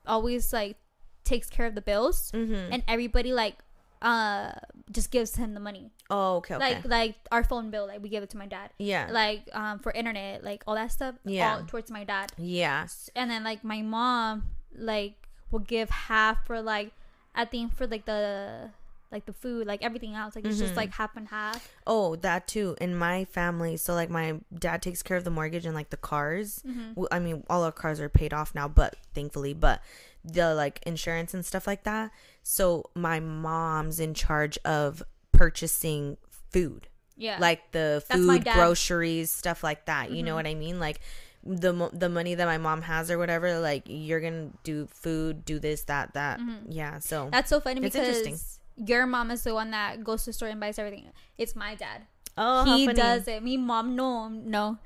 always 0.06 0.54
like 0.54 0.78
takes 1.24 1.50
care 1.50 1.66
of 1.66 1.74
the 1.74 1.82
bills, 1.82 2.32
mm-hmm. 2.32 2.72
and 2.72 2.84
everybody 2.88 3.34
like 3.34 3.58
uh 4.02 4.52
just 4.92 5.12
gives 5.12 5.36
him 5.36 5.54
the 5.54 5.60
money. 5.60 5.92
oh 6.10 6.38
okay 6.38 6.56
okay 6.56 6.74
Like 6.76 6.86
like 6.88 7.16
our 7.32 7.44
phone 7.44 7.70
bill, 7.72 7.88
like 7.88 8.02
we 8.02 8.10
give 8.10 8.24
it 8.24 8.30
to 8.32 8.38
my 8.38 8.48
dad. 8.48 8.72
yeah 8.78 9.08
Like 9.12 9.44
um 9.54 9.80
for 9.80 9.92
internet, 9.92 10.44
like 10.44 10.64
all 10.68 10.76
that 10.76 10.92
stuff, 10.92 11.16
Yeah. 11.24 11.56
all 11.58 11.64
towards 11.66 11.92
my 11.92 12.04
dad. 12.04 12.32
yeah 12.38 12.88
And 13.16 13.30
then 13.32 13.44
like 13.44 13.64
my 13.64 13.82
mom, 13.82 14.48
like 14.76 15.16
will 15.52 15.60
give 15.60 15.90
half 15.90 16.46
for 16.46 16.62
like 16.62 16.92
I 17.36 17.46
think 17.46 17.74
for 17.74 17.86
like 17.88 18.06
the 18.06 18.72
like 19.12 19.26
the 19.26 19.34
food, 19.34 19.68
like 19.68 19.84
everything 19.84 20.16
else, 20.16 20.36
like 20.36 20.46
it's 20.46 20.56
Mm-hmm. 20.56 20.64
just 20.66 20.76
like 20.78 20.92
half 20.94 21.16
and 21.18 21.28
half. 21.28 21.70
oh 21.86 22.16
that 22.18 22.48
too 22.48 22.76
in 22.82 22.96
my 22.96 23.26
family 23.26 23.76
so 23.78 23.94
like 23.94 24.10
my 24.10 24.40
dad 24.58 24.82
takes 24.82 25.04
care 25.04 25.18
of 25.18 25.24
the 25.26 25.30
mortgage 25.30 25.66
and 25.66 25.76
like 25.76 25.90
the 25.92 25.98
cars 25.98 26.64
Mm-hmm. 26.68 27.04
I 27.12 27.20
mean 27.20 27.44
all 27.50 27.64
our 27.64 27.72
cars 27.72 28.00
are 28.00 28.10
paid 28.10 28.34
off 28.34 28.56
now 28.56 28.68
but 28.68 28.96
thankfully 29.14 29.54
but 29.54 29.82
the 30.24 30.54
like 30.54 30.80
insurance 30.86 31.34
and 31.34 31.46
stuff 31.46 31.66
like 31.68 31.84
that 31.84 32.12
so 32.44 32.84
my 32.96 33.20
mom's 33.20 34.00
in 34.00 34.14
charge 34.14 34.58
of 34.66 35.02
purchasing 35.32 36.18
food 36.52 36.88
Yeah. 37.18 37.38
like 37.40 37.72
the 37.72 38.04
food. 38.10 38.28
Mm-hmm. 38.44 38.54
groceries 38.60 39.32
stuff 39.32 39.64
like 39.64 39.86
that 39.86 40.12
you 40.12 40.22
know 40.24 40.36
what 40.36 40.46
i 40.48 40.54
mean 40.54 40.80
like 40.80 41.00
the 41.44 41.90
the 41.94 42.08
money 42.10 42.36
that 42.36 42.46
my 42.46 42.60
mom 42.60 42.84
has 42.84 43.10
or 43.10 43.18
whatever 43.18 43.60
like 43.60 43.84
you're 43.88 44.20
gonna 44.22 44.50
do 44.64 44.86
food 44.88 45.44
do 45.44 45.58
this 45.58 45.84
that 45.86 46.14
that 46.14 46.40
yeah 46.70 47.00
so 47.00 47.30
That's 47.32 47.50
so 47.50 47.60
funny 47.60 47.82
It's 47.84 47.96
because 47.96 48.18
interesting. 48.20 48.86
your 48.88 49.08
mom 49.08 49.32
is 49.32 49.44
the 49.44 49.54
one 49.56 49.72
that 49.72 50.04
goes 50.04 50.24
to 50.26 50.30
the 50.30 50.34
store 50.34 50.50
and 50.50 50.60
buys 50.60 50.78
everything. 50.78 51.06
It's 51.40 51.56
my 51.56 51.74
dad. 51.74 52.04
oh 52.38 52.78
he 52.78 52.86
does 52.94 53.28
it. 53.28 53.42
Me 53.42 53.58
mom 53.58 53.96
no 53.96 54.28
no. 54.30 54.78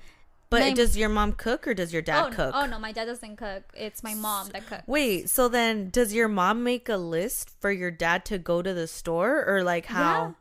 But 0.49 0.61
my- 0.61 0.73
does 0.73 0.95
your 0.95 1.09
mom 1.09 1.33
cook 1.33 1.67
or 1.67 1.73
does 1.73 1.91
your 1.91 2.01
dad 2.01 2.27
oh, 2.27 2.29
cook 2.29 2.53
No, 2.53 2.61
oh 2.61 2.65
no, 2.65 2.79
my 2.79 2.91
dad 2.91 3.05
doesn't 3.05 3.35
cook. 3.37 3.63
It's 3.75 4.03
my 4.03 4.13
mom 4.13 4.49
that 4.49 4.67
cooks. 4.67 4.83
Wait, 4.87 5.29
so 5.29 5.47
then 5.49 5.89
does 5.89 6.13
your 6.13 6.27
mom 6.27 6.63
make 6.63 6.87
a 6.89 6.97
list 6.97 7.49
for 7.59 7.71
your 7.71 7.91
dad 7.91 8.25
to 8.25 8.37
go 8.37 8.61
to 8.61 8.73
the 8.73 8.87
store 8.87 9.43
or 9.47 9.63
like 9.63 9.85
how? 9.87 10.35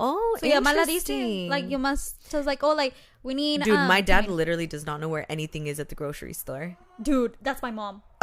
Oh, 0.00 0.36
So 0.38 0.46
yeah, 0.46 0.60
mala 0.60 0.86
dice, 0.86 0.88
interesting. 0.88 1.48
like 1.48 1.68
you 1.70 1.78
must. 1.78 2.30
So 2.30 2.38
it's 2.38 2.46
like 2.46 2.62
oh 2.62 2.74
like 2.74 2.94
we 3.22 3.34
need. 3.34 3.64
Dude, 3.64 3.74
um, 3.74 3.88
my 3.88 4.00
dad 4.00 4.22
chicken. 4.22 4.36
literally 4.36 4.66
does 4.66 4.86
not 4.86 5.00
know 5.00 5.08
where 5.08 5.26
anything 5.30 5.66
is 5.66 5.80
at 5.80 5.88
the 5.88 5.96
grocery 5.96 6.32
store. 6.34 6.76
Dude, 7.02 7.36
that's 7.42 7.62
my 7.62 7.70
mom. 7.70 8.02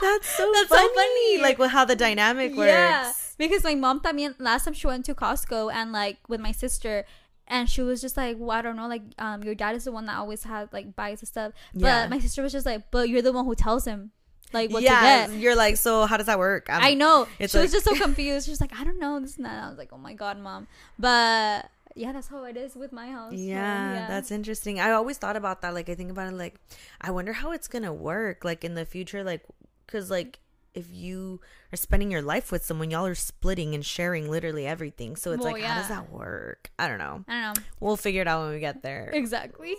That's 0.00 0.26
so 0.28 0.50
That's 0.54 0.68
so 0.70 0.76
funny. 0.76 0.94
funny. 0.94 1.42
Like 1.42 1.58
with 1.58 1.70
how 1.70 1.84
the 1.84 1.96
dynamic 1.96 2.56
works. 2.56 2.68
Yeah, 2.68 3.12
because 3.36 3.64
my 3.64 3.74
mom 3.74 4.00
también 4.00 4.34
last 4.38 4.64
time 4.64 4.74
she 4.74 4.86
went 4.86 5.04
to 5.06 5.14
Costco 5.14 5.72
and 5.72 5.92
like 5.92 6.18
with 6.28 6.40
my 6.40 6.52
sister. 6.52 7.04
And 7.50 7.68
she 7.68 7.82
was 7.82 8.00
just 8.00 8.16
like, 8.16 8.36
well, 8.38 8.52
I 8.52 8.62
don't 8.62 8.76
know, 8.76 8.86
like, 8.86 9.02
um, 9.18 9.42
your 9.42 9.54
dad 9.56 9.74
is 9.76 9.84
the 9.84 9.92
one 9.92 10.06
that 10.06 10.16
always 10.16 10.44
has 10.44 10.68
like 10.72 10.94
buys 10.96 11.20
the 11.20 11.26
stuff. 11.26 11.52
But 11.74 11.82
Yeah. 11.82 12.06
my 12.08 12.18
sister 12.20 12.42
was 12.42 12.52
just 12.52 12.64
like, 12.64 12.90
but 12.92 13.08
you're 13.08 13.22
the 13.22 13.32
one 13.32 13.44
who 13.44 13.54
tells 13.56 13.84
him, 13.84 14.12
like, 14.52 14.70
what 14.72 14.82
yeah, 14.84 15.26
to 15.26 15.32
get. 15.32 15.40
you're 15.40 15.56
like, 15.56 15.76
so 15.76 16.06
how 16.06 16.16
does 16.16 16.26
that 16.26 16.38
work? 16.38 16.70
I'm- 16.70 16.80
I 16.82 16.94
know. 16.94 17.26
It's 17.38 17.52
she 17.52 17.58
was 17.58 17.72
just 17.72 17.84
so 17.84 17.94
confused. 18.06 18.46
She's 18.48 18.60
like, 18.60 18.72
I 18.78 18.84
don't 18.84 18.98
know 19.00 19.18
this 19.20 19.36
and 19.36 19.44
that. 19.46 19.64
I 19.64 19.68
was 19.68 19.78
like, 19.78 19.92
oh 19.92 19.98
my 19.98 20.14
god, 20.14 20.38
mom. 20.38 20.68
But 20.98 21.68
yeah, 21.96 22.12
that's 22.12 22.28
how 22.28 22.44
it 22.44 22.56
is 22.56 22.76
with 22.76 22.92
my 22.92 23.10
house. 23.10 23.32
So, 23.32 23.38
Yeah, 23.38 24.06
that's 24.06 24.30
interesting. 24.30 24.78
I 24.78 24.92
always 24.92 25.18
thought 25.18 25.36
about 25.36 25.60
that. 25.62 25.74
Like, 25.74 25.88
I 25.88 25.96
think 25.96 26.10
about 26.12 26.28
it. 26.32 26.36
Like, 26.36 26.54
I 27.00 27.10
wonder 27.10 27.32
how 27.32 27.50
it's 27.50 27.66
gonna 27.68 27.92
work. 27.92 28.44
Like 28.44 28.64
in 28.64 28.74
the 28.74 28.84
future, 28.86 29.24
like, 29.24 29.42
cause 29.88 30.08
like 30.08 30.38
if 30.74 30.86
you 30.90 31.40
are 31.72 31.76
spending 31.76 32.10
your 32.10 32.22
life 32.22 32.52
with 32.52 32.64
someone, 32.64 32.90
y'all 32.90 33.06
are 33.06 33.14
splitting 33.14 33.74
and 33.74 33.84
sharing 33.84 34.30
literally 34.30 34.66
everything. 34.66 35.16
So 35.16 35.32
it's 35.32 35.42
Well, 35.42 35.52
like, 35.54 35.62
how 35.62 35.80
does 35.80 35.88
that 35.88 36.10
work? 36.12 36.70
I 36.78 36.88
don't 36.88 36.98
know. 36.98 37.24
I 37.28 37.40
don't 37.42 37.56
know 37.56 37.62
We'll 37.80 37.96
figure 37.96 38.22
it 38.22 38.28
out 38.28 38.44
when 38.44 38.54
we 38.54 38.60
get 38.60 38.82
there. 38.82 39.10
exactly. 39.14 39.74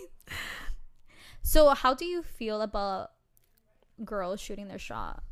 So, 1.44 1.70
how 1.70 1.94
do 1.94 2.06
you 2.06 2.22
feel 2.24 2.62
about 2.62 3.12
girls 4.04 4.40
shooting 4.40 4.68
their 4.68 4.80
shot? 4.80 5.24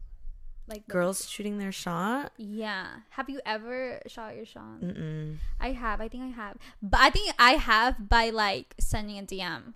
like 0.68 0.86
the- 0.86 0.94
Girls 0.94 1.28
shooting 1.28 1.58
their 1.58 1.72
shot. 1.72 2.32
Yeah. 2.38 2.88
Have 3.12 3.28
you 3.30 3.42
ever 3.46 4.02
shot 4.08 4.36
your 4.36 4.46
shot? 4.46 4.82
Mm-mm. 4.82 5.38
I 5.60 5.72
have. 5.72 6.00
I 6.00 6.08
think 6.08 6.24
I 6.24 6.28
have. 6.28 6.58
But 6.82 7.00
I 7.00 7.10
think 7.10 7.34
I 7.40 7.52
have 7.54 8.08
by 8.10 8.30
like 8.30 8.76
sending 8.80 9.18
a 9.18 9.24
DM, 9.24 9.74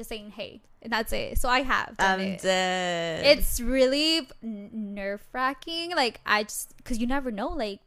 just 0.00 0.08
saying 0.08 0.30
hey, 0.30 0.62
and 0.82 0.92
that's 0.92 1.12
it. 1.12 1.38
So 1.38 1.48
I 1.48 1.60
have. 1.60 1.96
Done 1.98 2.20
I'm 2.20 2.26
it. 2.26 2.42
dead. 2.42 3.24
It's 3.38 3.60
really 3.60 4.28
nerve 4.42 5.22
wracking. 5.32 5.94
Like 5.94 6.20
I 6.26 6.42
just 6.44 6.76
because 6.78 6.98
you 6.98 7.06
never 7.06 7.30
know. 7.30 7.48
Like 7.48 7.80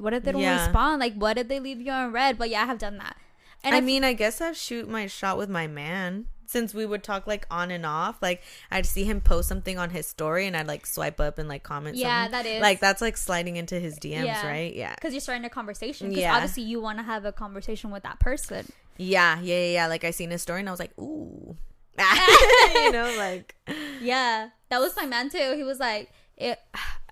what 0.00 0.12
if 0.14 0.24
they 0.24 0.32
don't 0.32 0.40
Yeah. 0.42 0.64
respond? 0.64 1.00
Like 1.00 1.14
what 1.14 1.38
if 1.38 1.48
they 1.48 1.60
leave 1.60 1.80
you 1.80 1.92
on 1.92 2.12
read? 2.12 2.38
But 2.38 2.50
yeah, 2.50 2.62
I 2.62 2.66
have 2.66 2.78
done 2.78 2.98
that. 2.98 3.16
And 3.62 3.74
I 3.74 3.78
I've- 3.78 3.86
mean, 3.86 4.02
I 4.04 4.12
guess 4.14 4.40
I'd 4.40 4.56
shoot 4.56 4.88
my 4.88 5.06
shot 5.06 5.38
with 5.38 5.48
my 5.48 5.66
man 5.66 6.26
since 6.48 6.72
we 6.72 6.86
would 6.86 7.02
talk 7.02 7.26
like 7.26 7.44
on 7.50 7.70
and 7.70 7.84
off. 7.84 8.16
Like 8.22 8.42
I'd 8.70 8.86
see 8.86 9.04
him 9.04 9.20
post 9.20 9.48
something 9.48 9.78
on 9.78 9.90
his 9.90 10.06
story, 10.06 10.46
and 10.46 10.56
I'd 10.56 10.66
like 10.68 10.86
swipe 10.86 11.20
up 11.20 11.38
and 11.38 11.48
like 11.48 11.62
comment. 11.64 11.96
Yeah, 11.96 12.24
something. 12.24 12.32
that 12.44 12.46
is. 12.46 12.62
like 12.62 12.80
that's 12.80 13.00
like 13.02 13.16
sliding 13.16 13.56
into 13.56 13.78
his 13.80 13.98
DMs, 13.98 14.24
Yeah. 14.26 14.46
right? 14.46 14.74
Yeah, 14.74 14.94
because 14.94 15.12
you're 15.12 15.20
starting 15.20 15.44
a 15.44 15.50
conversation. 15.50 16.08
Because 16.08 16.22
Yeah. 16.22 16.34
obviously 16.34 16.62
you 16.64 16.80
want 16.80 16.98
to 16.98 17.02
have 17.04 17.24
a 17.24 17.32
conversation 17.32 17.90
with 17.90 18.02
that 18.04 18.20
person. 18.20 18.66
Yeah, 18.98 19.40
yeah, 19.40 19.54
yeah, 19.56 19.72
yeah. 19.72 19.86
Like 19.86 20.04
I 20.04 20.10
seen 20.10 20.30
his 20.30 20.42
story, 20.42 20.60
and 20.60 20.68
I 20.68 20.72
was 20.72 20.80
like, 20.80 20.96
ooh, 20.98 21.56
you 22.74 22.92
know, 22.92 23.12
like 23.16 23.54
Yeah, 24.00 24.50
that 24.68 24.80
was 24.80 24.94
my 24.96 25.06
man 25.06 25.30
too. 25.30 25.54
He 25.56 25.62
was 25.62 25.78
like, 25.80 26.10
it, 26.36 26.58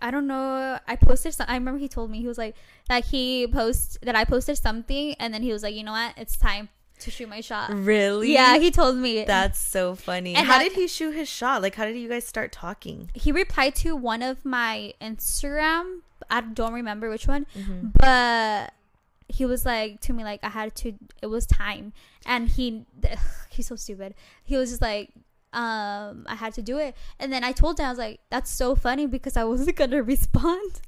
I 0.01 0.11
don't 0.11 0.27
know. 0.27 0.79
I 0.87 0.97
posted 0.97 1.33
some. 1.35 1.47
I 1.49 1.55
remember 1.55 1.79
he 1.79 1.89
told 1.89 2.11
me 2.11 2.21
he 2.21 2.27
was 2.29 2.37
like 2.39 2.57
that 2.89 3.07
he 3.07 3.47
post 3.47 3.99
that 4.03 4.15
I 4.15 4.25
posted 4.25 4.59
something, 4.59 5.15
and 5.19 5.33
then 5.33 5.43
he 5.43 5.53
was 5.53 5.63
like, 5.63 5.75
you 5.75 5.83
know 5.85 5.93
what? 5.93 6.15
It's 6.17 6.37
time 6.37 6.69
to 7.01 7.11
shoot 7.11 7.29
my 7.29 7.41
shot. 7.41 7.71
really, 7.75 8.33
Yeah, 8.33 8.57
he 8.59 8.71
told 8.71 8.97
me. 8.97 9.25
That's 9.25 9.59
so 9.59 9.95
funny. 9.97 10.35
And 10.37 10.47
how 10.47 10.55
how- 10.55 10.59
did 10.61 10.73
he 10.73 10.87
shoot 10.87 11.11
his 11.13 11.29
shot? 11.29 11.61
Like, 11.63 11.75
how 11.75 11.87
did 11.87 11.97
you 11.97 12.09
guys 12.09 12.25
start 12.27 12.53
talking? 12.53 13.11
he 13.15 13.33
replied 13.33 13.75
to 13.77 13.97
one 13.97 14.23
of 14.23 14.45
my 14.45 14.93
Instagram. 15.01 16.01
I 16.31 16.41
don't 16.43 16.73
remember 16.73 17.11
which 17.11 17.27
one, 17.27 17.47
Mm-hmm. 17.57 17.89
but 17.99 18.73
he 19.29 19.47
was 19.47 19.65
like 19.65 20.01
to 20.03 20.13
me 20.13 20.25
like 20.25 20.41
I 20.43 20.49
had 20.49 20.75
to. 20.77 20.95
It 21.23 21.27
was 21.27 21.47
time, 21.47 21.93
and 22.27 22.49
he 22.49 22.85
he's 23.51 23.69
so 23.69 23.77
stupid. 23.77 24.15
He 24.45 24.57
was 24.57 24.71
just 24.71 24.83
like. 24.83 25.11
Um, 25.53 26.27
I 26.29 26.35
had 26.35 26.53
to 26.55 26.63
do 26.63 26.79
it, 26.79 26.97
and 27.21 27.33
then 27.33 27.45
I 27.45 27.53
told 27.53 27.79
him 27.79 27.87
I 27.87 27.89
was 27.89 27.99
like, 27.99 28.19
"That's 28.29 28.51
so 28.51 28.75
funny 28.75 29.07
because 29.07 29.37
I 29.37 29.45
wasn't 29.53 29.77
gonna 29.77 30.03
respond." 30.03 30.81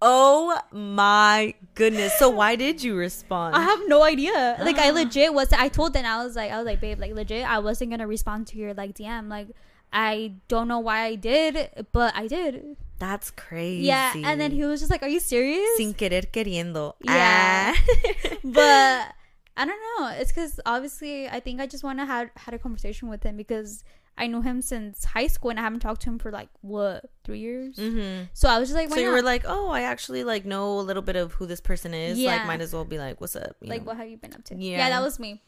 Oh 0.00 0.58
my 0.72 1.54
goodness! 1.74 2.12
So 2.18 2.28
why 2.28 2.56
did 2.56 2.82
you 2.82 2.96
respond? 2.96 3.54
I 3.54 3.62
have 3.62 3.80
no 3.86 4.02
idea. 4.02 4.56
Like 4.68 4.78
I 4.78 4.90
legit 4.90 5.32
was. 5.32 5.52
I 5.52 5.68
told 5.68 5.92
them 5.92 6.04
I 6.04 6.24
was 6.24 6.36
like, 6.36 6.50
I 6.50 6.56
was 6.56 6.66
like, 6.66 6.80
babe, 6.80 6.98
like 6.98 7.14
legit, 7.14 7.48
I 7.48 7.60
wasn't 7.60 7.90
gonna 7.90 8.06
respond 8.06 8.48
to 8.48 8.58
your 8.58 8.74
like 8.74 8.94
DM. 8.94 9.28
Like 9.28 9.48
I 9.92 10.34
don't 10.48 10.68
know 10.68 10.80
why 10.80 11.04
I 11.04 11.14
did, 11.14 11.86
but 11.92 12.14
I 12.16 12.26
did. 12.26 12.76
That's 12.98 13.30
crazy. 13.30 13.86
Yeah, 13.86 14.12
and 14.16 14.40
then 14.40 14.50
he 14.50 14.64
was 14.64 14.80
just 14.80 14.90
like, 14.90 15.02
"Are 15.02 15.08
you 15.08 15.20
serious?" 15.20 15.76
sin 15.76 15.94
querer 15.94 16.22
queriendo. 16.22 16.94
Yeah. 17.00 17.74
Ah. 17.76 17.82
but 18.44 19.14
I 19.56 19.64
don't 19.64 19.80
know. 19.98 20.08
It's 20.18 20.32
because 20.32 20.60
obviously 20.66 21.28
I 21.28 21.40
think 21.40 21.60
I 21.60 21.66
just 21.66 21.84
want 21.84 21.98
to 22.00 22.06
had 22.06 22.30
had 22.36 22.54
a 22.54 22.58
conversation 22.58 23.08
with 23.08 23.22
him 23.22 23.36
because 23.36 23.84
I 24.16 24.26
knew 24.26 24.42
him 24.42 24.62
since 24.62 25.04
high 25.04 25.28
school 25.28 25.50
and 25.50 25.60
I 25.60 25.62
haven't 25.62 25.80
talked 25.80 26.02
to 26.02 26.10
him 26.10 26.18
for 26.18 26.32
like 26.32 26.48
what 26.60 27.04
three 27.24 27.38
years. 27.38 27.76
mm-hmm. 27.76 28.24
So 28.34 28.48
I 28.48 28.58
was 28.58 28.68
just 28.68 28.76
like, 28.76 28.90
why 28.90 28.96
So 28.96 29.00
you 29.02 29.06
not? 29.08 29.14
were 29.14 29.22
like, 29.22 29.44
oh, 29.46 29.68
I 29.70 29.82
actually 29.82 30.24
like 30.24 30.44
know 30.44 30.78
a 30.78 30.82
little 30.82 31.02
bit 31.02 31.14
of 31.14 31.34
who 31.34 31.46
this 31.46 31.60
person 31.60 31.94
is. 31.94 32.18
Yeah. 32.18 32.36
Like, 32.36 32.46
might 32.46 32.60
as 32.60 32.72
well 32.72 32.84
be 32.84 32.98
like, 32.98 33.20
what's 33.20 33.36
up? 33.36 33.56
you 33.60 33.68
like, 33.70 33.82
know? 33.82 33.88
what 33.88 33.96
have 33.96 34.08
you 34.08 34.16
been 34.16 34.34
up 34.34 34.42
to? 34.46 34.56
Yeah. 34.56 34.78
yeah, 34.78 34.90
that 34.90 35.02
was 35.02 35.20
me. 35.20 35.40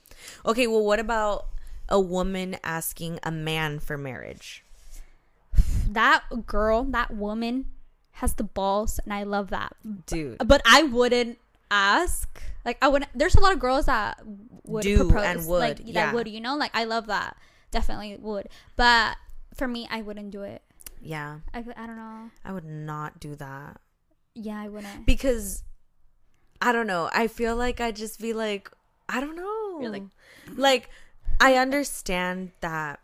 Okay, 0.46 0.66
well, 0.68 0.84
what 0.84 1.01
about 1.01 1.46
a 1.88 1.98
woman 1.98 2.57
asking 2.62 3.18
a 3.24 3.32
man 3.32 3.80
for 3.80 3.98
marriage? 3.98 4.64
That 5.93 6.24
girl, 6.47 6.84
that 6.84 7.11
woman, 7.14 7.66
has 8.12 8.34
the 8.34 8.45
balls, 8.45 9.01
and 9.05 9.12
I 9.12 9.22
love 9.24 9.51
that. 9.51 9.74
Dude. 10.07 10.38
But 10.47 10.62
I 10.64 10.82
wouldn't 10.84 11.38
ask. 11.70 12.43
Like 12.64 12.78
I 12.82 12.88
wouldn't. 12.88 13.11
There's 13.14 13.34
a 13.34 13.41
lot 13.41 13.53
of 13.53 13.59
girls 13.59 13.86
that 13.86 14.20
would 14.64 14.82
Do 14.82 14.99
propose, 15.09 15.24
and 15.24 15.47
would, 15.47 15.59
like 15.61 15.78
yeah. 15.84 16.07
that 16.07 16.14
would. 16.14 16.28
You 16.28 16.41
know, 16.41 16.57
like 16.57 16.70
I 16.74 16.84
love 16.84 17.07
that. 17.07 17.36
Definitely 17.70 18.16
would. 18.20 18.49
But 18.76 19.16
for 19.55 19.66
me, 19.68 19.88
I 19.91 20.03
wouldn't 20.03 20.30
do 20.30 20.43
it. 20.43 20.62
Yeah, 21.01 21.38
I, 21.55 21.64
I 21.76 21.86
don't 21.86 21.97
know. 21.97 22.30
I 22.45 22.53
would 22.53 22.64
not 22.64 23.20
do 23.20 23.34
that. 23.36 23.80
Yeah, 24.34 24.61
I 24.61 24.68
wouldn't. 24.68 25.07
Because, 25.07 25.62
I 26.61 26.72
don't 26.72 26.86
know. 26.86 27.09
I 27.14 27.26
feel 27.26 27.57
like 27.57 27.80
I'd 27.80 27.97
just 27.97 28.20
be 28.20 28.32
like, 28.34 28.70
I 29.09 29.20
don't 29.20 29.34
know. 29.36 29.80
You're 29.80 29.91
like- 29.91 30.03
like, 30.57 30.91
I 31.41 31.55
understand 31.55 32.51
that 32.61 33.01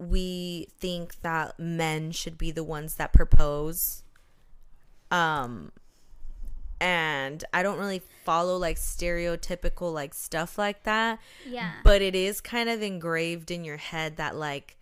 we 0.00 0.66
think 0.78 1.20
that 1.20 1.58
men 1.60 2.10
should 2.10 2.38
be 2.38 2.50
the 2.50 2.64
ones 2.64 2.94
that 2.94 3.12
propose. 3.12 4.02
Um, 5.10 5.72
and 6.80 7.44
I 7.52 7.62
don't 7.62 7.78
really 7.78 8.00
follow 8.24 8.56
like 8.56 8.78
stereotypical 8.78 9.92
like 9.92 10.14
stuff 10.14 10.56
like 10.56 10.84
that. 10.84 11.20
Yeah. 11.46 11.72
But 11.84 12.00
it 12.00 12.14
is 12.14 12.40
kind 12.40 12.70
of 12.70 12.80
engraved 12.80 13.50
in 13.50 13.62
your 13.62 13.76
head 13.76 14.16
that 14.16 14.36
like 14.36 14.78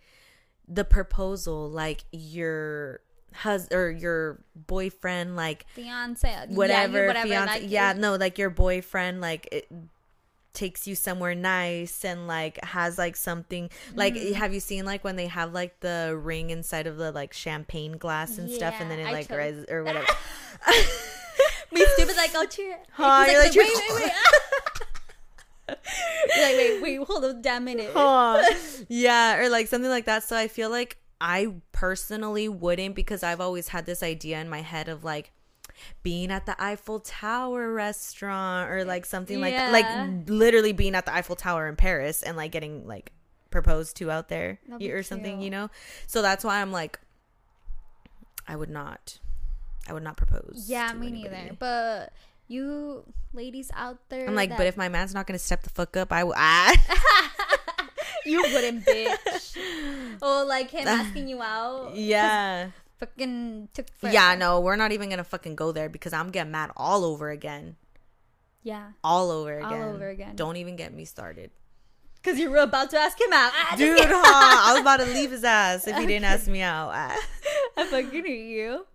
the 0.67 0.85
proposal, 0.85 1.69
like 1.69 2.05
your 2.13 3.01
husband 3.33 3.77
or 3.77 3.91
your 3.91 4.39
boyfriend, 4.55 5.35
like 5.35 5.65
fiance, 5.73 6.45
whatever, 6.47 7.01
yeah, 7.01 7.07
whatever 7.07 7.27
fiance, 7.27 7.61
like, 7.61 7.69
yeah, 7.69 7.93
no, 7.93 8.15
like 8.15 8.37
your 8.37 8.49
boyfriend, 8.49 9.19
like 9.19 9.49
it 9.51 9.67
takes 10.53 10.87
you 10.87 10.95
somewhere 10.95 11.35
nice 11.35 12.03
and 12.03 12.27
like 12.27 12.63
has 12.63 12.97
like 12.97 13.15
something 13.15 13.69
like 13.95 14.15
Mm-hmm. 14.15 14.33
have 14.33 14.53
you 14.53 14.59
seen 14.59 14.85
like 14.85 15.03
when 15.03 15.15
they 15.15 15.27
have 15.27 15.53
like 15.53 15.79
the 15.81 16.19
ring 16.21 16.49
inside 16.49 16.87
of 16.87 16.97
the 16.97 17.11
like 17.11 17.33
champagne 17.33 17.93
glass 17.97 18.37
and 18.37 18.49
stuff 18.49 18.75
and 18.79 18.89
then 18.89 18.99
it 18.99 19.05
like 19.11 19.29
rises 19.29 19.65
or 19.69 19.83
whatever 19.83 20.07
Me 21.71 21.85
stupid 21.95 22.15
like 22.17 22.31
oh 22.35 22.45
cheer. 22.45 22.77
Huh, 22.93 23.25
you're 23.29 23.39
like, 23.39 23.53
wait, 23.55 23.69
wait, 23.75 23.91
wait. 24.03 24.11
You're 26.35 26.45
like 26.47 26.55
wait, 26.57 26.81
wait, 26.81 27.07
hold 27.07 27.25
on, 27.25 27.41
damn 27.41 27.63
minute. 27.65 27.91
Huh. 27.93 28.43
yeah, 28.87 29.37
or 29.37 29.49
like 29.49 29.67
something 29.67 29.89
like 29.89 30.05
that. 30.05 30.23
So 30.23 30.35
I 30.35 30.47
feel 30.47 30.69
like 30.71 30.97
I 31.21 31.53
personally 31.71 32.49
wouldn't 32.49 32.95
because 32.95 33.21
I've 33.23 33.39
always 33.39 33.67
had 33.69 33.85
this 33.85 34.01
idea 34.01 34.39
in 34.41 34.49
my 34.49 34.61
head 34.61 34.89
of 34.89 35.03
like 35.03 35.31
being 36.03 36.31
at 36.31 36.45
the 36.45 36.61
Eiffel 36.61 36.99
Tower 36.99 37.71
restaurant 37.73 38.69
or 38.71 38.83
like 38.85 39.05
something 39.05 39.39
like 39.41 39.53
Yeah. 39.53 39.71
like 39.71 39.85
literally 40.29 40.73
being 40.73 40.95
at 40.95 41.05
the 41.05 41.13
Eiffel 41.13 41.35
Tower 41.35 41.67
in 41.67 41.75
Paris 41.75 42.21
and 42.23 42.35
like 42.37 42.51
getting 42.51 42.87
like 42.87 43.11
proposed 43.51 43.95
to 43.97 44.11
out 44.11 44.29
there 44.29 44.59
or 44.81 45.03
something, 45.03 45.35
cute. 45.37 45.43
you 45.43 45.49
know? 45.49 45.69
So 46.07 46.21
that's 46.21 46.43
why 46.43 46.61
I'm 46.61 46.71
like 46.71 46.99
I 48.47 48.55
would 48.55 48.69
not 48.69 49.19
I 49.87 49.93
would 49.93 50.03
not 50.03 50.17
propose. 50.17 50.65
Yeah, 50.67 50.93
me 50.93 51.07
anybody. 51.07 51.35
neither. 51.43 51.55
But 51.59 52.13
you 52.47 53.03
ladies 53.33 53.71
out 53.75 53.97
there, 54.09 54.27
I'm 54.27 54.35
like, 54.35 54.49
that- 54.49 54.57
but 54.57 54.67
if 54.67 54.77
my 54.77 54.89
man's 54.89 55.13
not 55.13 55.25
gonna 55.27 55.39
step 55.39 55.63
the 55.63 55.69
fuck 55.69 55.95
up, 55.97 56.11
I 56.11 56.23
will. 56.23 56.33
Ah. 56.37 56.73
you 58.25 58.41
wouldn't, 58.41 58.85
bitch. 58.85 59.57
oh, 60.21 60.45
like 60.47 60.69
him 60.71 60.87
asking 60.87 61.27
you 61.27 61.41
out. 61.41 61.95
yeah. 61.95 62.69
Fucking 62.99 63.69
took. 63.73 63.87
Yeah, 64.01 64.09
forever. 64.35 64.39
no, 64.39 64.59
we're 64.59 64.75
not 64.75 64.91
even 64.91 65.09
gonna 65.09 65.23
fucking 65.23 65.55
go 65.55 65.71
there 65.71 65.89
because 65.89 66.13
I'm 66.13 66.31
getting 66.31 66.51
mad 66.51 66.71
all 66.75 67.05
over 67.05 67.29
again. 67.29 67.75
Yeah, 68.61 68.91
All 69.03 69.31
over 69.31 69.57
again. 69.57 69.81
All 69.81 69.95
over 69.95 70.09
again. 70.09 70.35
Don't 70.35 70.57
even 70.57 70.75
get 70.75 70.93
me 70.93 71.05
started. 71.05 71.49
because 72.21 72.37
you 72.37 72.51
were 72.51 72.57
about 72.57 72.89
to 72.89 72.97
ask 72.97 73.19
him 73.19 73.31
out. 73.31 73.53
Dude, 73.77 73.97
huh? 74.03 74.67
I 74.67 74.73
was 74.73 74.81
about 74.81 74.99
to 74.99 75.05
leave 75.05 75.31
his 75.31 75.45
ass 75.45 75.87
if 75.87 75.95
he 75.97 76.05
didn't 76.05 76.25
ask 76.25 76.47
me 76.47 76.61
out. 76.61 76.89
I 77.77 77.85
fucking 77.85 78.25
hate 78.25 78.49
you. 78.49 78.85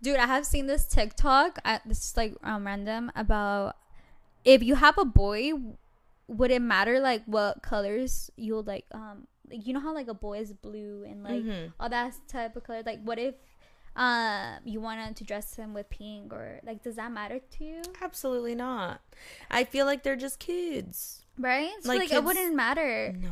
Dude, 0.00 0.16
I 0.16 0.26
have 0.26 0.46
seen 0.46 0.66
this 0.68 0.86
TikTok. 0.86 1.58
I, 1.64 1.80
this 1.84 2.04
is 2.04 2.16
like 2.16 2.36
um, 2.44 2.64
random 2.64 3.10
about 3.16 3.76
if 4.44 4.62
you 4.62 4.76
have 4.76 4.96
a 4.96 5.04
boy, 5.04 5.52
would 6.28 6.52
it 6.52 6.62
matter 6.62 7.00
like 7.00 7.24
what 7.26 7.62
colors 7.62 8.30
you'll 8.36 8.62
like? 8.62 8.86
Um, 8.92 9.26
like, 9.50 9.66
you 9.66 9.72
know 9.74 9.80
how 9.80 9.92
like 9.94 10.08
a 10.08 10.14
boy 10.14 10.38
is 10.38 10.52
blue 10.52 11.04
and 11.04 11.22
like 11.24 11.42
Mhm. 11.44 11.72
all 11.80 11.88
that 11.88 12.14
type 12.28 12.56
of 12.56 12.64
color. 12.64 12.82
Like, 12.84 13.02
what 13.02 13.18
if 13.18 13.34
uh 13.96 14.56
you 14.64 14.80
wanted 14.80 15.16
to 15.16 15.24
dress 15.24 15.56
him 15.56 15.74
with 15.74 15.90
pink 15.90 16.32
or 16.32 16.60
like 16.62 16.82
does 16.82 16.96
that 16.96 17.10
matter 17.10 17.40
to 17.58 17.64
you? 17.64 17.82
Absolutely 18.00 18.54
not. 18.54 19.00
I 19.50 19.64
feel 19.64 19.84
like 19.86 20.02
they're 20.04 20.16
just 20.16 20.38
kids. 20.38 21.22
Right? 21.38 21.70
So, 21.80 21.88
Like, 21.88 22.00
like, 22.00 22.12
it 22.12 22.22
wouldn't 22.22 22.54
matter. 22.54 23.14
No. 23.18 23.30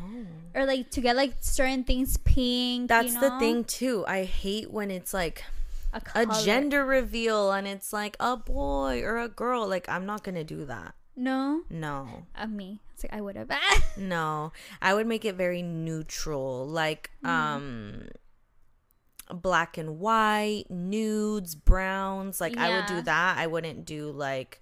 Or 0.54 0.64
like 0.66 0.90
to 0.92 1.00
get 1.00 1.14
like 1.14 1.34
certain 1.40 1.84
things 1.84 2.16
pink. 2.18 2.88
That's 2.88 3.14
you 3.14 3.20
the 3.20 3.38
thing 3.38 3.64
too. 3.64 4.04
I 4.08 4.24
hate 4.24 4.70
when 4.72 4.90
it's 4.90 5.12
like 5.14 5.44
A, 5.92 6.00
a 6.14 6.26
gender 6.44 6.84
reveal 6.84 7.52
and 7.52 7.66
it's 7.66 7.92
like 7.92 8.16
a 8.18 8.36
boy 8.36 9.02
or 9.02 9.18
a 9.18 9.28
girl. 9.28 9.66
Like 9.68 9.88
I'm 9.88 10.06
not 10.06 10.24
gonna 10.24 10.44
do 10.44 10.64
that. 10.66 10.94
No, 11.16 11.62
No. 11.70 12.26
uh, 12.34 12.46
me. 12.46 12.80
It's 12.98 13.04
like 13.04 13.12
I 13.16 13.20
would 13.20 13.36
have. 13.36 13.48
No, 13.96 14.52
I 14.82 14.92
would 14.94 15.06
make 15.06 15.24
it 15.24 15.36
very 15.36 15.62
neutral, 15.62 16.66
like 16.66 17.10
Mm. 17.24 17.28
um 17.28 18.08
black 19.30 19.76
and 19.78 19.98
white, 20.00 20.64
nudes, 20.70 21.54
browns. 21.54 22.40
Like 22.40 22.56
I 22.56 22.70
would 22.70 22.86
do 22.86 23.02
that. 23.02 23.36
I 23.38 23.46
wouldn't 23.46 23.84
do 23.84 24.10
like 24.10 24.60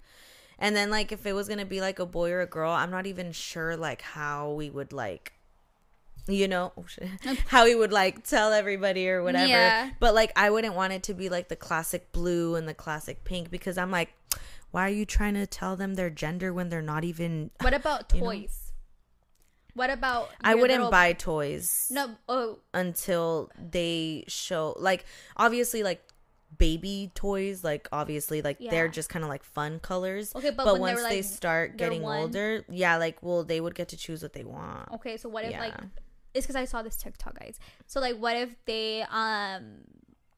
and 0.59 0.75
then 0.75 0.91
like 0.91 1.11
if 1.11 1.25
it 1.25 1.33
was 1.33 1.47
going 1.47 1.59
to 1.59 1.65
be 1.65 1.81
like 1.81 1.99
a 1.99 2.05
boy 2.05 2.31
or 2.31 2.41
a 2.41 2.45
girl, 2.47 2.71
I'm 2.71 2.91
not 2.91 3.05
even 3.07 3.31
sure 3.31 3.75
like 3.77 4.01
how 4.01 4.51
we 4.51 4.69
would 4.69 4.93
like 4.93 5.33
you 6.29 6.45
know 6.47 6.73
oh, 6.77 7.35
how 7.47 7.65
he 7.65 7.73
would 7.73 7.93
like 7.93 8.23
tell 8.25 8.51
everybody 8.51 9.07
or 9.09 9.23
whatever 9.23 9.47
Yeah. 9.47 9.91
but 9.97 10.13
like 10.13 10.33
i 10.35 10.49
wouldn't 10.49 10.73
want 10.75 10.91
it 10.91 11.03
to 11.03 11.13
be 11.13 11.29
like 11.29 11.47
the 11.47 11.55
classic 11.55 12.11
blue 12.11 12.55
and 12.55 12.67
the 12.67 12.73
classic 12.73 13.23
pink 13.23 13.49
because 13.49 13.77
i'm 13.77 13.91
like 13.91 14.09
why 14.71 14.85
are 14.87 14.93
you 14.93 15.05
trying 15.05 15.33
to 15.35 15.47
tell 15.47 15.75
them 15.75 15.95
their 15.95 16.09
gender 16.09 16.53
when 16.53 16.69
they're 16.69 16.81
not 16.81 17.03
even 17.03 17.51
What 17.61 17.73
about 17.73 18.11
You 18.13 18.21
know? 18.21 18.25
toys? 18.27 18.71
What 19.73 19.89
about? 19.89 20.29
i 20.41 20.55
wouldn't 20.55 20.71
little- 20.79 20.91
buy 20.91 21.13
toys 21.13 21.87
No. 21.91 22.15
Oh, 22.27 22.59
until 22.73 23.51
they 23.59 24.23
show 24.27 24.75
like 24.79 25.05
obviously 25.35 25.83
like 25.83 26.01
baby 26.57 27.11
toys 27.13 27.63
like 27.63 27.87
obviously 27.91 28.41
like 28.41 28.57
they're 28.59 28.87
just 28.87 29.09
kind 29.09 29.23
of 29.23 29.29
like 29.29 29.43
fun 29.43 29.79
colors 29.79 30.33
Okay, 30.33 30.49
but 30.49 30.63
but, 30.63 30.79
once 30.79 30.95
were, 31.01 31.09
they 31.09 31.17
like, 31.17 31.25
start 31.25 31.77
getting 31.77 32.01
one- 32.01 32.21
older 32.21 32.63
yeah 32.69 32.95
like 32.97 33.21
well 33.21 33.43
they 33.43 33.59
would 33.59 33.75
get 33.75 33.89
to 33.89 33.97
choose 33.97 34.23
what 34.23 34.33
they 34.33 34.43
want 34.45 34.89
okay. 34.93 35.17
So 35.17 35.27
what 35.29 35.43
if 35.45 35.51
like 35.59 35.75
it's 36.33 36.45
because 36.45 36.55
I 36.55 36.65
saw 36.65 36.83
this 36.83 36.95
TikTok, 36.97 37.39
guys. 37.39 37.59
So 37.87 37.99
like, 37.99 38.17
what 38.17 38.35
if 38.37 38.53
they 38.65 39.03
um 39.09 39.79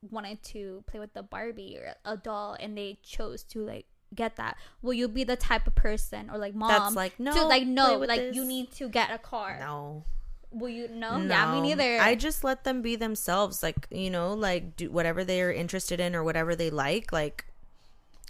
wanted 0.09 0.41
to 0.43 0.82
play 0.88 0.99
with 0.99 1.13
the 1.13 1.23
Barbie 1.23 1.77
or 1.77 1.93
a 2.05 2.15
doll 2.15 2.55
and 2.57 2.77
they 2.77 2.99
chose 3.03 3.43
to 3.45 3.65
like 3.65 3.86
get 4.16 4.36
that? 4.38 4.57
Will 4.82 4.93
you 4.93 5.07
be 5.07 5.24
the 5.24 5.36
type 5.36 5.68
of 5.68 5.76
person 5.76 6.30
or 6.30 6.38
like 6.38 6.55
mom 6.55 6.70
That's 6.70 6.95
like, 6.95 7.20
no, 7.20 7.34
to 7.34 7.43
like 7.45 7.66
no 7.66 7.97
like 7.97 8.20
this." 8.20 8.36
you 8.36 8.45
need 8.45 8.72
to 8.74 8.89
get 8.89 9.12
a 9.12 9.18
car? 9.18 9.57
no 9.60 10.03
Will 10.51 10.70
you 10.70 10.88
no? 10.88 11.18
Yeah, 11.22 11.53
me 11.53 11.62
neither. 11.62 11.99
I 12.01 12.16
just 12.16 12.43
let 12.43 12.64
them 12.64 12.82
be 12.82 12.95
themselves. 12.95 13.62
Like, 13.62 13.86
you 13.91 14.10
know, 14.10 14.34
like 14.34 14.76
do 14.76 14.89
whatever 14.89 15.24
they're 15.24 15.53
interested 15.53 15.99
in 15.99 16.16
or 16.16 16.24
whatever 16.24 16.55
they 16.55 16.72
like, 16.72 17.12
like, 17.12 17.45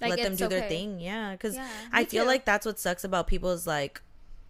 Like, 0.02 0.10
let 0.12 0.24
them 0.24 0.36
do 0.36 0.48
their 0.50 0.68
thing. 0.68 1.00
Yeah. 1.00 1.34
Cause 1.38 1.56
Yeah, 1.56 1.68
I 1.94 2.04
feel 2.04 2.24
too. 2.24 2.28
like 2.28 2.44
that's 2.44 2.66
what 2.66 2.78
sucks 2.78 3.06
about 3.06 3.28
people 3.28 3.52
is 3.52 3.66
like, 3.66 4.02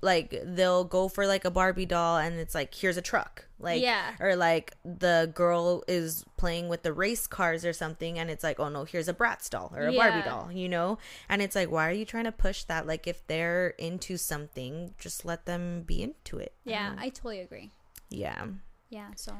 like 0.02 0.34
they'll 0.45 0.84
go 0.86 1.08
for 1.08 1.28
like 1.28 1.43
a 1.45 1.52
Barbie 1.52 1.86
doll 1.86 2.18
and 2.18 2.39
it's 2.39 2.56
like, 2.56 2.74
here's 2.74 2.97
a 2.97 3.02
truck. 3.02 3.45
Like, 3.60 3.82
Yeah. 3.82 4.14
or 4.22 4.36
like 4.38 4.74
the 4.86 5.30
girl 5.36 5.84
is 5.88 6.24
playing 6.38 6.70
with 6.70 6.84
the 6.84 6.93
race 6.93 7.28
cars 7.28 7.66
or 7.66 7.74
something 7.74 8.18
and 8.18 8.30
it's 8.30 8.43
like, 8.43 8.60
oh 8.60 8.70
no, 8.70 8.86
here's 8.86 9.10
a 9.10 9.14
Bratz 9.14 9.50
doll 9.50 9.74
or 9.76 9.88
a 9.88 9.93
Barbie 9.93 10.22
doll, 10.24 10.52
you 10.52 10.70
know? 10.70 10.97
And 11.28 11.41
it's 11.41 11.56
like, 11.56 11.70
why 11.70 11.89
are 11.89 11.93
you 11.93 12.06
trying 12.06 12.24
to 12.24 12.32
push 12.32 12.64
that? 12.64 12.88
Like, 12.88 13.08
if 13.08 13.26
they're 13.28 13.70
into 13.78 14.16
something, 14.18 14.93
just 14.97 15.26
let 15.26 15.45
them 15.45 15.84
be 15.86 16.02
into 16.02 16.38
it. 16.38 16.54
Yeah, 16.64 16.91
um, 16.91 16.95
I 17.00 17.10
totally 17.10 17.41
agree. 17.41 17.72
Yeah. 18.10 18.45
Yeah, 18.89 19.10
so 19.16 19.34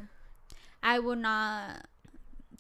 I 0.84 0.99
will 0.99 1.16
not 1.16 1.86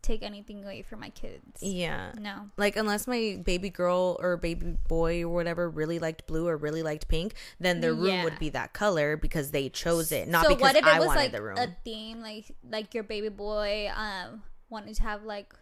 take 0.01 0.23
anything 0.23 0.63
away 0.63 0.81
from 0.81 0.99
my 0.99 1.09
kids. 1.09 1.61
Yeah. 1.61 2.11
No. 2.17 2.49
Like 2.57 2.75
unless 2.75 3.07
my 3.07 3.39
baby 3.43 3.69
girl 3.69 4.17
or 4.19 4.37
baby 4.37 4.77
boy 4.87 5.23
or 5.23 5.29
whatever 5.29 5.69
really 5.69 5.99
liked 5.99 6.25
blue 6.27 6.47
or 6.47 6.57
really 6.57 6.83
liked 6.83 7.07
pink, 7.07 7.33
then 7.59 7.81
their 7.81 7.93
room 7.93 8.07
Yeah. 8.07 8.23
would 8.23 8.39
be 8.39 8.49
that 8.49 8.73
color 8.73 9.17
because 9.17 9.51
they 9.51 9.69
chose 9.69 10.11
it, 10.11 10.27
not 10.27 10.43
so 10.45 10.49
because 10.49 10.61
what 10.61 10.75
if 10.75 10.85
it 10.85 10.93
I 10.93 10.99
was 10.99 11.07
wanted 11.07 11.19
like 11.19 11.31
the 11.31 11.41
room. 11.41 11.57
a 11.57 11.67
theme, 11.83 12.21
like 12.21 12.45
like 12.69 12.93
your 12.93 13.03
baby 13.03 13.29
boy 13.29 13.89
um 13.95 14.43
wanted 14.69 14.95
to 14.95 15.03
have 15.03 15.23
like 15.23 15.53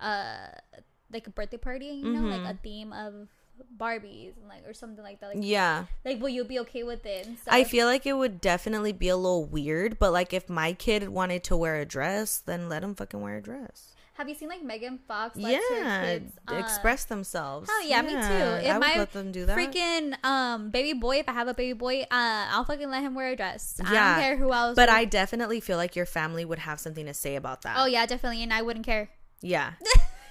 uh 0.00 0.48
like 1.12 1.26
a 1.26 1.30
birthday 1.30 1.56
party, 1.56 1.86
you 1.86 2.10
know, 2.12 2.20
Mm-hmm. 2.22 2.44
like 2.44 2.54
a 2.54 2.58
theme 2.62 2.92
of 2.92 3.28
Barbies 3.76 4.36
and 4.38 4.48
like 4.48 4.66
or 4.66 4.72
something 4.74 5.02
like 5.04 5.20
that. 5.20 5.34
Like, 5.34 5.38
yeah. 5.40 5.86
like 6.04 6.20
will 6.20 6.28
you 6.28 6.44
be 6.44 6.58
okay 6.60 6.82
with 6.82 7.04
it? 7.06 7.28
I 7.46 7.64
feel 7.64 7.86
like 7.86 8.06
it 8.06 8.14
would 8.14 8.40
definitely 8.40 8.92
be 8.92 9.08
a 9.08 9.16
little 9.16 9.44
weird, 9.44 9.98
but 9.98 10.12
like 10.12 10.32
if 10.32 10.48
my 10.48 10.72
kid 10.72 11.08
wanted 11.08 11.44
to 11.44 11.56
wear 11.56 11.76
a 11.76 11.84
dress, 11.84 12.38
then 12.38 12.68
let 12.68 12.82
him 12.82 12.94
fucking 12.94 13.20
wear 13.20 13.36
a 13.36 13.42
dress. 13.42 13.92
Have 14.14 14.30
you 14.30 14.34
seen 14.34 14.48
like 14.48 14.62
Megan 14.62 14.98
Fox? 15.06 15.34
her 15.38 15.46
yeah, 15.50 16.04
kids, 16.06 16.32
uh, 16.50 16.54
express 16.54 17.04
themselves. 17.04 17.68
Oh 17.70 17.84
yeah, 17.86 18.00
me 18.00 18.12
too. 18.12 18.16
If 18.16 18.70
I 18.70 18.72
would 18.78 18.80
my 18.80 18.94
let 18.96 19.12
them 19.12 19.30
do 19.30 19.44
that. 19.44 19.58
Freaking 19.58 20.14
um 20.24 20.70
baby 20.70 20.94
boy, 20.98 21.16
if 21.18 21.28
I 21.28 21.32
have 21.32 21.48
a 21.48 21.54
baby 21.54 21.74
boy, 21.74 22.00
uh, 22.02 22.06
I'll 22.50 22.64
fucking 22.64 22.88
let 22.90 23.02
him 23.02 23.14
wear 23.14 23.32
a 23.32 23.36
dress. 23.36 23.78
Yeah. 23.78 23.90
I 23.90 23.92
Yeah, 23.92 24.14
don't 24.14 24.24
care 24.24 24.36
who 24.38 24.52
else. 24.54 24.74
but 24.74 24.88
I 24.88 25.04
definitely 25.04 25.60
feel 25.60 25.76
like 25.76 25.94
your 25.96 26.06
family 26.06 26.46
would 26.46 26.60
have 26.60 26.80
something 26.80 27.04
to 27.04 27.12
say 27.12 27.36
about 27.36 27.60
that. 27.62 27.76
oh 27.78 27.84
yeah, 27.84 28.06
definitely, 28.06 28.42
and 28.42 28.54
I 28.54 28.62
wouldn't 28.62 28.86
care. 28.86 29.10
Yeah. 29.42 29.72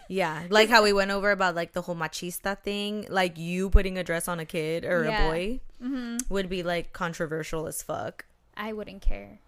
Yeah. 0.07 0.43
Like 0.49 0.69
how 0.69 0.83
we 0.83 0.93
went 0.93 1.11
over 1.11 1.31
about 1.31 1.55
like 1.55 1.73
the 1.73 1.81
whole 1.81 1.95
machista 1.95 2.57
thing. 2.59 3.07
Like 3.09 3.37
you 3.37 3.69
putting 3.69 3.97
a 3.97 4.03
dress 4.03 4.27
on 4.27 4.39
a 4.39 4.45
kid 4.45 4.85
or 4.85 5.05
Yeah. 5.05 5.25
a 5.25 5.29
boy 5.29 5.59
hmm 5.81 6.17
would 6.29 6.49
be 6.49 6.63
like 6.63 6.93
controversial 6.93 7.67
as 7.67 7.83
fuck. 7.83 8.25
I 8.55 8.71
wouldn't 8.73 9.01
care. 9.01 9.39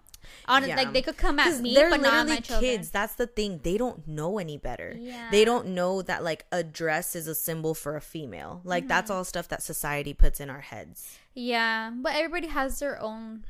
Honestly, 0.45 0.71
Yeah. 0.71 0.75
like 0.75 0.91
they 0.93 1.01
could 1.01 1.15
come 1.15 1.39
at 1.39 1.61
me, 1.61 1.73
they're 1.73 1.89
but 1.89 2.01
not 2.01 2.11
literally 2.27 2.29
my 2.31 2.39
children. 2.41 2.71
kids. 2.75 2.89
That's 2.91 3.15
the 3.15 3.27
thing. 3.27 3.61
They 3.63 3.77
don't 3.77 4.05
know 4.07 4.39
any 4.39 4.57
better. 4.57 4.93
Yeah. 4.97 5.29
They 5.31 5.45
don't 5.45 5.67
know 5.67 6.01
that 6.01 6.21
like 6.23 6.45
a 6.51 6.63
dress 6.63 7.15
is 7.15 7.27
a 7.27 7.35
symbol 7.35 7.73
for 7.73 7.95
a 7.95 8.01
female. 8.01 8.59
Like 8.65 8.83
Mm-hmm. 8.83 8.87
that's 8.89 9.09
all 9.09 9.23
stuff 9.23 9.47
that 9.47 9.63
society 9.63 10.13
puts 10.13 10.39
in 10.41 10.49
our 10.49 10.59
heads. 10.61 11.17
Yeah, 11.33 11.91
but 11.95 12.13
everybody 12.15 12.47
has 12.47 12.79
their 12.79 12.99
own 13.01 13.45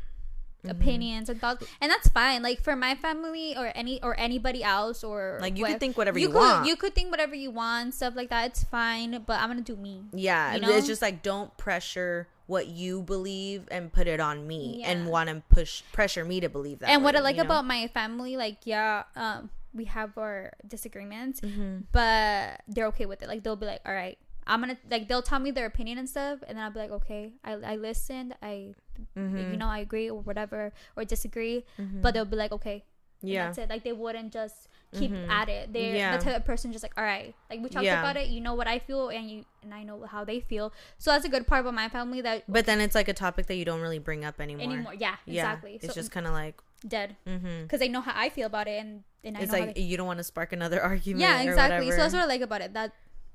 Mm-hmm. 0.68 0.82
opinions 0.82 1.30
and 1.30 1.39
thoughts, 1.39 1.65
and 1.82 1.91
that's 1.91 2.07
fine. 2.09 2.41
Like 2.43 2.61
for 2.61 2.76
my 2.76 2.95
family 2.95 3.55
or 3.57 3.72
any 3.76 4.01
or 4.03 4.18
anybody 4.20 4.63
else 4.63 5.03
or 5.03 5.38
Like 5.41 5.57
you 5.57 5.63
what- 5.63 5.72
can 5.72 5.80
think 5.80 5.97
whatever 5.97 6.20
you, 6.20 6.28
could 6.28 6.36
want. 6.36 6.68
you 6.68 6.76
could 6.76 6.93
think 6.95 7.11
whatever 7.11 7.36
you 7.36 7.51
want, 7.51 7.93
stuff 7.93 8.15
like 8.15 8.30
that. 8.30 8.47
It's 8.47 8.63
fine, 8.63 9.24
but 9.26 9.39
I'm 9.39 9.49
gonna 9.49 9.61
do 9.61 9.76
me. 9.76 10.03
Yeah, 10.13 10.53
You 10.55 10.61
know? 10.61 10.70
it's 10.70 10.88
just 10.88 11.01
like 11.01 11.24
don't 11.24 11.55
pressure 11.57 12.28
what 12.47 12.68
you 12.68 13.01
believe 13.01 13.68
and 13.72 13.91
put 13.91 14.07
it 14.07 14.20
on 14.22 14.47
me 14.47 14.82
and 14.86 15.07
want 15.07 15.28
to 15.30 15.43
push 15.49 15.84
pressure 15.91 16.24
me 16.24 16.39
to 16.39 16.47
believe 16.47 16.80
that. 16.80 16.89
and 16.89 17.03
what 17.03 17.13
I 17.15 17.20
like 17.20 17.36
you 17.36 17.43
know? 17.43 17.47
about 17.49 17.65
my 17.65 17.88
family, 17.89 18.38
like 18.38 18.59
yeah, 18.63 19.03
um, 19.18 19.49
we 19.74 19.84
have 19.86 20.18
our 20.18 20.53
disagreements, 20.65 21.41
Mm-hmm. 21.41 21.80
but 21.91 22.61
they're 22.68 22.88
okay 22.88 23.05
with 23.05 23.22
it. 23.22 23.28
Like 23.28 23.43
they'll 23.43 23.57
be 23.57 23.65
like, 23.65 23.82
all 23.86 23.93
right, 23.93 24.18
I'm 24.47 24.61
gonna 24.61 24.77
like 24.89 25.07
they'll 25.07 25.21
tell 25.21 25.39
me 25.39 25.51
their 25.51 25.65
opinion 25.67 25.97
and 25.97 26.09
stuff, 26.09 26.39
and 26.47 26.57
then 26.57 26.63
I'll 26.65 26.71
be 26.71 26.79
like, 26.79 26.91
okay, 26.91 27.33
I 27.43 27.53
I 27.53 27.75
listened, 27.75 28.33
I 28.41 28.73
Mm-hmm. 29.15 29.51
you 29.53 29.57
know 29.57 29.67
I 29.67 29.77
agree 29.79 30.09
or 30.09 30.19
whatever 30.21 30.73
or 30.95 31.05
disagree, 31.05 31.65
but 32.01 32.15
they'll 32.15 32.25
be 32.25 32.35
like, 32.35 32.51
okay, 32.51 32.83
and 33.21 33.29
Yeah. 33.29 33.45
that's 33.45 33.59
it. 33.59 33.69
Like 33.69 33.83
they 33.83 33.93
wouldn't 33.93 34.33
just 34.33 34.69
keep 34.91 35.11
at 35.29 35.49
it. 35.49 35.71
They're 35.71 35.95
Yeah. 35.95 36.17
the 36.17 36.23
type 36.23 36.35
of 36.35 36.45
person 36.45 36.71
just 36.71 36.81
like, 36.81 36.93
all 36.97 37.03
right, 37.03 37.35
like 37.49 37.61
we 37.61 37.69
talked 37.69 37.85
Yeah. 37.85 37.99
about 38.01 38.17
it. 38.17 38.29
You 38.29 38.41
know 38.41 38.55
what 38.55 38.65
I 38.67 38.79
feel, 38.79 39.09
and 39.09 39.29
you 39.29 39.45
and 39.61 39.71
I 39.71 39.83
know 39.83 40.03
how 40.09 40.23
they 40.25 40.39
feel. 40.39 40.73
So 40.97 41.11
that's 41.11 41.25
a 41.25 41.29
good 41.29 41.45
part 41.45 41.61
about 41.61 41.75
my 41.75 41.89
family 41.89 42.21
that 42.21 42.43
But 42.51 42.65
then 42.65 42.81
it's 42.81 42.95
like 42.95 43.07
a 43.07 43.13
topic 43.13 43.45
that 43.47 43.55
you 43.55 43.65
don't 43.65 43.81
really 43.81 43.99
bring 43.99 44.25
up 44.25 44.41
anymore. 44.41 44.63
anymore. 44.65 44.93
Yeah, 44.97 45.17
Yeah, 45.27 45.41
exactly. 45.43 45.75
It's 45.75 45.85
so 45.85 45.93
just 45.93 46.09
kind 46.09 46.25
of 46.25 46.33
like, 46.33 46.55
dead 46.87 47.17
mm-hmm. 47.27 47.63
because 47.63 47.79
they 47.79 47.87
know 47.89 48.01
how 48.01 48.13
I 48.15 48.29
feel 48.29 48.47
about 48.47 48.67
it, 48.67 48.79
and 48.81 49.03
and 49.23 49.37
I 49.37 49.41
it's 49.41 49.51
like 49.51 49.75
they- 49.75 49.81
you 49.81 49.95
don't 49.97 50.07
want 50.07 50.17
to 50.19 50.23
spark 50.23 50.53
another 50.53 50.81
argument. 50.91 51.21
yeah, 51.21 51.41
exactly. 51.41 51.91
So 51.91 51.97
that's 51.97 52.13
what 52.15 52.23
I 52.23 52.25
like 52.25 52.41
about 52.41 52.61
it. 52.61 52.73
That 52.73 52.93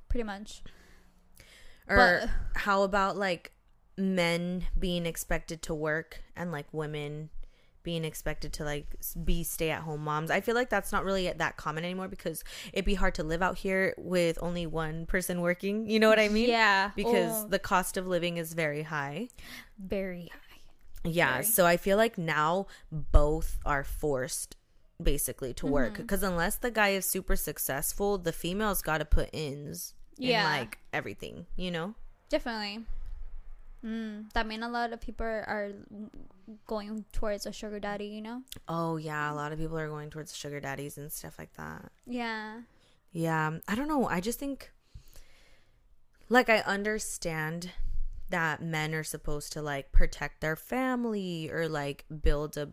pretty 0.08 0.24
much. 0.24 0.62
Or 1.89 2.20
but- 2.22 2.61
how 2.61 2.83
about 2.83 3.16
like 3.16 3.53
men 3.99 4.66
being 4.78 5.05
expected 5.07 5.62
to 5.62 5.74
work 5.74 6.22
and 6.37 6.51
like 6.51 6.66
women 6.72 7.28
being 7.83 8.05
expected 8.05 8.53
to 8.53 8.64
like 8.64 8.87
be 9.24 9.43
stay 9.43 9.70
at 9.70 9.83
home 9.83 10.03
moms. 10.05 10.30
I 10.30 10.41
feel 10.41 10.55
like 10.55 10.70
that's 10.70 10.93
not 10.93 11.05
really 11.05 11.30
that 11.33 11.57
common 11.57 11.85
anymore 11.85 12.07
because 12.09 12.45
it'd 12.72 12.85
be 12.85 12.95
hard 12.95 13.14
to 13.16 13.24
live 13.24 13.43
out 13.43 13.59
here 13.59 13.93
with 13.99 14.39
only 14.41 14.66
one 14.66 15.05
person 15.05 15.41
working. 15.41 15.91
You 15.91 15.99
know 15.99 16.09
what 16.09 16.20
I 16.20 16.28
mean? 16.28 16.49
Yeah, 16.49 16.93
Because 16.95 17.45
oh, 17.45 17.49
the 17.49 17.59
cost 17.59 17.97
of 17.97 18.07
living 18.07 18.37
is 18.37 18.53
very 18.55 18.83
high. 18.85 19.28
very 19.78 20.30
high. 20.33 20.39
Yeah, 21.11 21.33
Very. 21.33 21.45
so 21.45 21.66
I 21.66 21.76
feel 21.76 21.97
like 21.97 22.16
now 22.16 22.66
both 22.93 23.59
are 23.66 23.83
forced 23.83 24.57
basically 25.03 25.53
to 25.55 25.66
work 25.66 25.95
Mm-hmm. 25.95 26.03
because 26.03 26.22
unless 26.22 26.55
the 26.55 26.70
guy 26.70 26.91
is 26.91 27.05
super 27.05 27.35
successful, 27.35 28.16
the 28.16 28.33
female's 28.33 28.80
got 28.83 28.99
to 28.99 29.05
put 29.05 29.28
ins 29.33 29.95
Yeah. 30.18 30.44
in 30.44 30.60
like 30.60 30.78
everything, 30.92 31.46
you 31.56 31.70
know? 31.70 31.94
Definitely. 32.28 32.84
Mm, 33.84 34.32
that 34.32 34.46
mean 34.46 34.62
a 34.62 34.68
lot 34.68 34.92
of 34.92 35.00
people 35.00 35.26
are 35.26 35.72
going 36.66 37.04
towards 37.12 37.46
a 37.46 37.52
sugar 37.52 37.80
daddy. 37.80 38.06
You 38.06 38.22
know. 38.22 38.42
Oh 38.68 38.96
yeah, 38.96 39.32
a 39.32 39.34
lot 39.34 39.52
of 39.52 39.58
people 39.58 39.78
are 39.78 39.88
going 39.88 40.10
towards 40.10 40.36
sugar 40.36 40.60
daddies 40.60 40.98
and 40.98 41.10
stuff 41.10 41.38
like 41.38 41.52
that. 41.54 41.90
Yeah. 42.06 42.60
Yeah, 43.12 43.58
I 43.68 43.74
don't 43.74 43.88
know. 43.88 44.06
I 44.08 44.20
just 44.20 44.38
think 44.38 44.70
like 46.28 46.48
I 46.48 46.58
understand 46.60 47.72
that 48.30 48.62
men 48.62 48.94
are 48.94 49.04
supposed 49.04 49.52
to 49.52 49.62
like 49.62 49.92
protect 49.92 50.40
their 50.40 50.56
family 50.56 51.50
or 51.50 51.68
like 51.68 52.06
build 52.22 52.56
a 52.56 52.70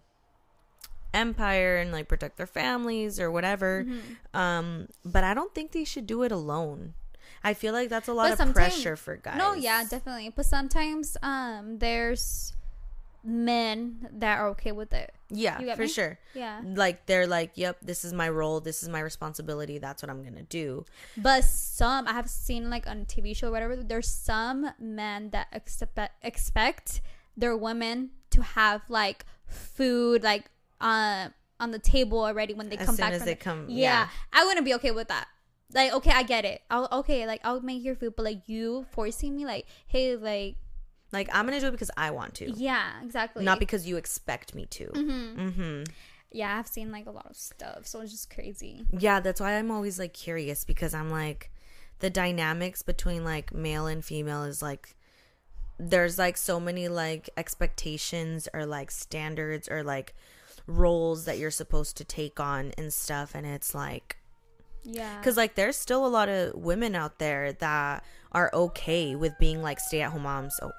empire 1.13 1.77
and 1.77 1.91
like 1.91 2.07
protect 2.07 2.37
their 2.37 2.47
families 2.47 3.19
or 3.19 3.31
whatever. 3.31 3.83
Mm-hmm. 3.83 4.37
Um 4.39 4.87
but 5.03 5.23
I 5.23 5.33
don't 5.33 5.53
think 5.53 5.71
they 5.71 5.83
should 5.83 6.07
do 6.07 6.21
it 6.21 6.31
alone. 6.31 6.93
I 7.43 7.53
feel 7.53 7.73
like 7.73 7.89
that's 7.89 8.07
a 8.07 8.13
lot 8.13 8.35
But 8.37 8.47
of 8.47 8.53
pressure 8.53 8.95
for 8.95 9.15
guys. 9.17 9.37
No, 9.37 9.53
yeah, 9.53 9.83
definitely. 9.83 10.29
But 10.35 10.45
sometimes 10.45 11.17
um 11.23 11.79
there's 11.79 12.53
men 13.23 14.07
that 14.13 14.39
are 14.39 14.47
okay 14.49 14.71
with 14.71 14.93
it. 14.93 15.13
Yeah, 15.29 15.75
for 15.75 15.81
me? 15.83 15.87
sure. 15.87 16.17
Yeah. 16.33 16.61
Like 16.63 17.05
they're 17.05 17.27
like, 17.27 17.51
"Yep, 17.55 17.77
this 17.81 18.03
is 18.05 18.13
my 18.13 18.29
role. 18.29 18.59
This 18.61 18.81
is 18.81 18.89
my 18.89 18.99
responsibility. 19.01 19.77
That's 19.77 20.01
what 20.01 20.09
I'm 20.09 20.21
going 20.21 20.35
to 20.35 20.43
do." 20.43 20.85
But 21.17 21.43
some 21.43 22.07
I 22.07 22.13
have 22.13 22.29
seen 22.29 22.69
like 22.69 22.87
on 22.87 23.05
TV 23.05 23.35
show 23.35 23.49
or 23.49 23.51
whatever, 23.51 23.75
there's 23.75 24.07
some 24.07 24.71
men 24.79 25.29
that 25.31 25.47
expect 25.51 25.99
expect 26.23 27.01
their 27.37 27.55
women 27.55 28.11
to 28.31 28.41
have 28.41 28.81
like 28.89 29.25
food 29.47 30.23
like 30.23 30.45
uh, 30.81 31.27
on 31.59 31.71
the 31.71 31.79
table 31.79 32.23
already 32.23 32.53
when 32.53 32.69
they 32.69 32.77
As 32.77 32.85
come 32.85 32.95
back 32.95 33.11
as 33.13 33.19
from 33.19 33.25
they 33.27 33.33
the- 33.33 33.39
come- 33.39 33.65
Yeah, 33.69 33.77
yeah. 34.05 34.07
I 34.33 34.45
wouldn't 34.45 34.65
be 34.65 34.73
okay 34.75 34.91
with 34.91 35.09
that. 35.09 35.27
Like, 35.73 35.93
okay, 35.93 36.11
I 36.11 36.23
get 36.23 36.45
it. 36.45 36.61
I'll 36.69 36.87
okay, 36.91 37.27
like 37.27 37.41
I'll 37.43 37.61
make 37.61 37.83
your 37.83 37.95
food, 37.95 38.15
but 38.15 38.23
like 38.23 38.47
you 38.47 38.85
forcing 38.91 39.35
me, 39.35 39.45
like, 39.45 39.65
hey, 39.87 40.15
like 40.15 40.55
Like 41.11 41.29
I'm 41.33 41.45
gonna 41.45 41.59
do 41.59 41.67
it 41.67 41.71
because 41.71 41.91
I 41.95 42.11
want 42.11 42.35
to, 42.35 42.51
Yeah, 42.51 42.89
exactly. 43.03 43.43
not 43.45 43.59
because 43.59 43.87
you 43.87 43.97
expect 43.97 44.55
me 44.55 44.65
to. 44.67 44.87
Mm-hmm. 44.87 45.39
Mm-hmm. 45.39 45.83
Yeah, 46.31 46.57
I've 46.59 46.67
seen 46.67 46.91
like 46.91 47.07
a 47.07 47.11
lot 47.11 47.27
of 47.29 47.35
stuff, 47.35 47.85
so 47.87 48.01
it's 48.01 48.11
just 48.11 48.29
crazy. 48.33 48.85
Yeah, 48.91 49.19
that's 49.19 49.41
why 49.41 49.53
I'm 49.57 49.71
always 49.71 49.97
like 49.99 50.13
curious 50.13 50.63
because 50.63 50.93
I'm 50.93 51.09
like 51.09 51.51
the 51.99 52.09
dynamics 52.09 52.81
between 52.81 53.23
like 53.23 53.53
male 53.53 53.85
and 53.87 54.03
female 54.05 54.43
is 54.43 54.61
like 54.61 54.95
there's 55.77 56.17
like 56.17 56.37
so 56.37 56.59
many 56.59 56.87
like 56.87 57.29
expectations 57.37 58.47
or 58.53 58.65
like 58.65 58.91
standards 58.91 59.67
or 59.69 59.83
like 59.83 60.13
roles 60.67 61.25
that 61.25 61.37
you're 61.37 61.51
supposed 61.51 61.97
to 61.97 62.03
take 62.03 62.39
on 62.39 62.71
and 62.77 62.93
stuff 62.93 63.33
and 63.33 63.45
it's 63.47 63.73
like 63.73 64.17
Yeah. 64.83 65.21
cuz 65.21 65.37
like 65.37 65.55
there's 65.55 65.75
still 65.75 66.05
a 66.05 66.09
lot 66.09 66.29
of 66.29 66.55
women 66.55 66.95
out 66.95 67.19
there 67.19 67.53
that 67.53 68.03
are 68.31 68.49
okay 68.53 69.15
with 69.15 69.33
being 69.39 69.61
like 69.61 69.79
stay-at-home 69.79 70.23
moms. 70.23 70.59
Oh. 70.61 70.71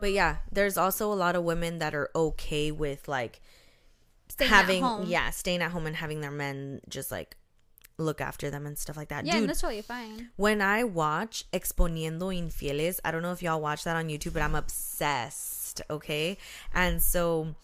But 0.00 0.12
yeah, 0.12 0.38
there's 0.52 0.76
also 0.76 1.12
a 1.12 1.14
lot 1.14 1.34
of 1.36 1.42
women 1.44 1.78
that 1.78 1.94
are 1.94 2.10
okay 2.14 2.70
with 2.70 3.08
like 3.08 3.40
Staying 4.30 4.50
at 4.52 4.56
having 4.56 4.82
home. 4.82 5.04
yeah 5.08 5.30
staying 5.30 5.62
at 5.62 5.70
home 5.72 5.86
and 5.86 5.96
having 5.96 6.20
their 6.20 6.30
men 6.30 6.80
just 6.88 7.10
like 7.10 7.36
look 7.96 8.20
after 8.20 8.50
them 8.50 8.66
and 8.66 8.78
stuff 8.78 8.96
like 8.96 9.08
that 9.08 9.24
Yeah, 9.26 9.40
dude 9.40 9.48
that's 9.48 9.60
totally 9.62 9.82
fine. 9.82 10.28
when 10.36 10.60
i 10.62 10.84
watch 10.84 11.44
exponiendo 11.52 12.28
infieles 12.32 13.00
i 13.04 13.10
don't 13.10 13.22
know 13.22 13.32
if 13.32 13.42
y'all 13.42 13.60
watch 13.60 13.82
that 13.84 13.96
on 13.96 14.08
youtube 14.08 14.34
but 14.34 14.42
i'm 14.42 14.54
obsessed 14.54 15.80
okay 15.90 16.36
and 16.74 17.02
so 17.02 17.56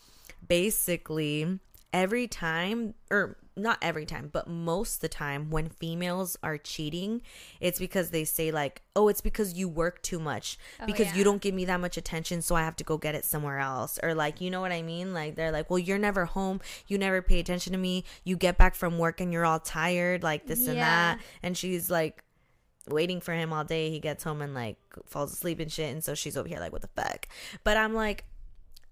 basically 0.49 1.61
every 1.95 2.27
time 2.27 2.93
or 3.09 3.37
not 3.57 3.79
every 3.81 4.05
time 4.05 4.29
but 4.33 4.49
most 4.49 4.97
of 4.97 5.01
the 5.01 5.09
time 5.09 5.49
when 5.49 5.69
females 5.69 6.37
are 6.43 6.59
cheating 6.59 7.23
it's 7.61 7.79
because 7.79 8.11
they 8.11 8.25
say 8.25 8.51
like 8.51 8.83
oh 8.97 9.07
it's 9.07 9.21
because 9.21 9.55
you 9.55 9.69
work 9.69 10.03
too 10.03 10.19
much. 10.19 10.59
Oh, 10.81 10.87
because 10.87 11.07
yeah. 11.07 11.15
you 11.15 11.25
don't 11.25 11.41
give 11.41 11.55
me 11.55 11.65
that 11.67 11.79
much 11.79 11.97
attention 11.97 12.43
so 12.43 12.57
i 12.57 12.63
have 12.63 12.75
to 12.75 12.85
go 12.85 12.99
get 12.99 13.15
it 13.15 13.25
somewhere 13.25 13.61
else. 13.61 14.01
Or 14.03 14.13
like 14.13 14.41
you 14.41 14.51
know 14.51 14.61
what 14.61 14.73
i 14.73 14.83
mean? 14.83 15.15
Like 15.15 15.37
they're 15.37 15.53
like 15.53 15.71
well 15.71 15.79
you're 15.79 15.99
never 15.99 16.25
home. 16.25 16.61
You 16.89 16.99
never 16.99 17.23
pay 17.23 17.39
attention 17.39 17.73
to 17.73 17.79
me. 17.79 18.05
You 18.25 18.37
get 18.37 18.59
back 18.59 18.75
from 18.75 18.99
work 18.99 19.21
and 19.21 19.33
you're 19.33 19.47
all 19.47 19.61
tired 19.61 20.25
like 20.25 20.47
this 20.47 20.67
and 20.67 20.79
that. 20.79 21.21
And 21.45 21.57
she's 21.57 21.89
like 21.89 22.25
waiting 22.89 23.21
for 23.21 23.33
him 23.33 23.53
all 23.53 23.65
day. 23.65 23.91
He 23.91 24.01
gets 24.01 24.25
home 24.25 24.43
and 24.43 24.53
like 24.53 24.79
falls 25.07 25.33
asleep 25.33 25.61
and 25.61 25.71
shit 25.71 25.93
and 25.93 26.03
so 26.03 26.17
she's 26.17 26.37
over 26.37 26.49
here 26.49 26.59
like 26.59 26.73
what 26.73 26.83
the 26.83 26.89
fuck? 26.89 27.29
But 27.63 27.77
i'm 27.77 27.95
like 27.95 28.25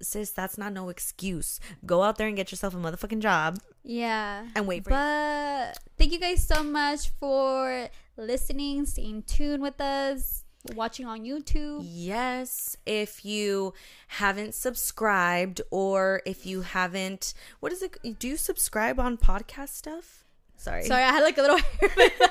sis 0.02 0.30
that's 0.32 0.58
not 0.58 0.72
no 0.72 0.88
excuse 0.88 1.60
go 1.86 2.02
out 2.02 2.18
there 2.18 2.26
and 2.28 2.36
get 2.36 2.50
yourself 2.50 2.74
a 2.74 2.76
motherfucking 2.76 3.20
job 3.20 3.58
Yeah. 3.84 4.46
and 4.54 4.66
wait 4.66 4.84
for 4.84 4.90
But 4.90 5.78
thank 5.98 6.12
you 6.12 6.18
guys 6.18 6.42
so 6.46 6.62
much 6.62 7.10
for 7.20 7.88
listening, 8.16 8.86
staying 8.86 9.22
tuned 9.24 9.62
with 9.62 9.80
us, 9.80 10.44
watching 10.74 11.06
on 11.06 11.20
YouTube. 11.24 11.80
Yes, 11.82 12.76
if 12.86 13.24
you 13.24 13.74
haven't 14.08 14.54
subscribed 14.54 15.60
or 15.70 16.22
if 16.26 16.46
you 16.46 16.60
haven't, 16.62 17.34
what 17.60 17.72
is 17.72 17.82
it? 17.82 17.96
Do 18.18 18.28
you 18.28 18.36
subscribe 18.36 19.00
on 19.00 19.16
podcast 19.16 19.70
stuff? 19.70 20.21
Sorry. 20.62 20.84
Sorry, 20.84 21.02
I 21.02 21.08
had 21.10 21.22
like 21.22 21.38
a 21.38 21.42
little 21.42 21.58
hair. 21.80 21.90
in 21.90 21.90
my 21.96 22.10
mouth. 22.20 22.30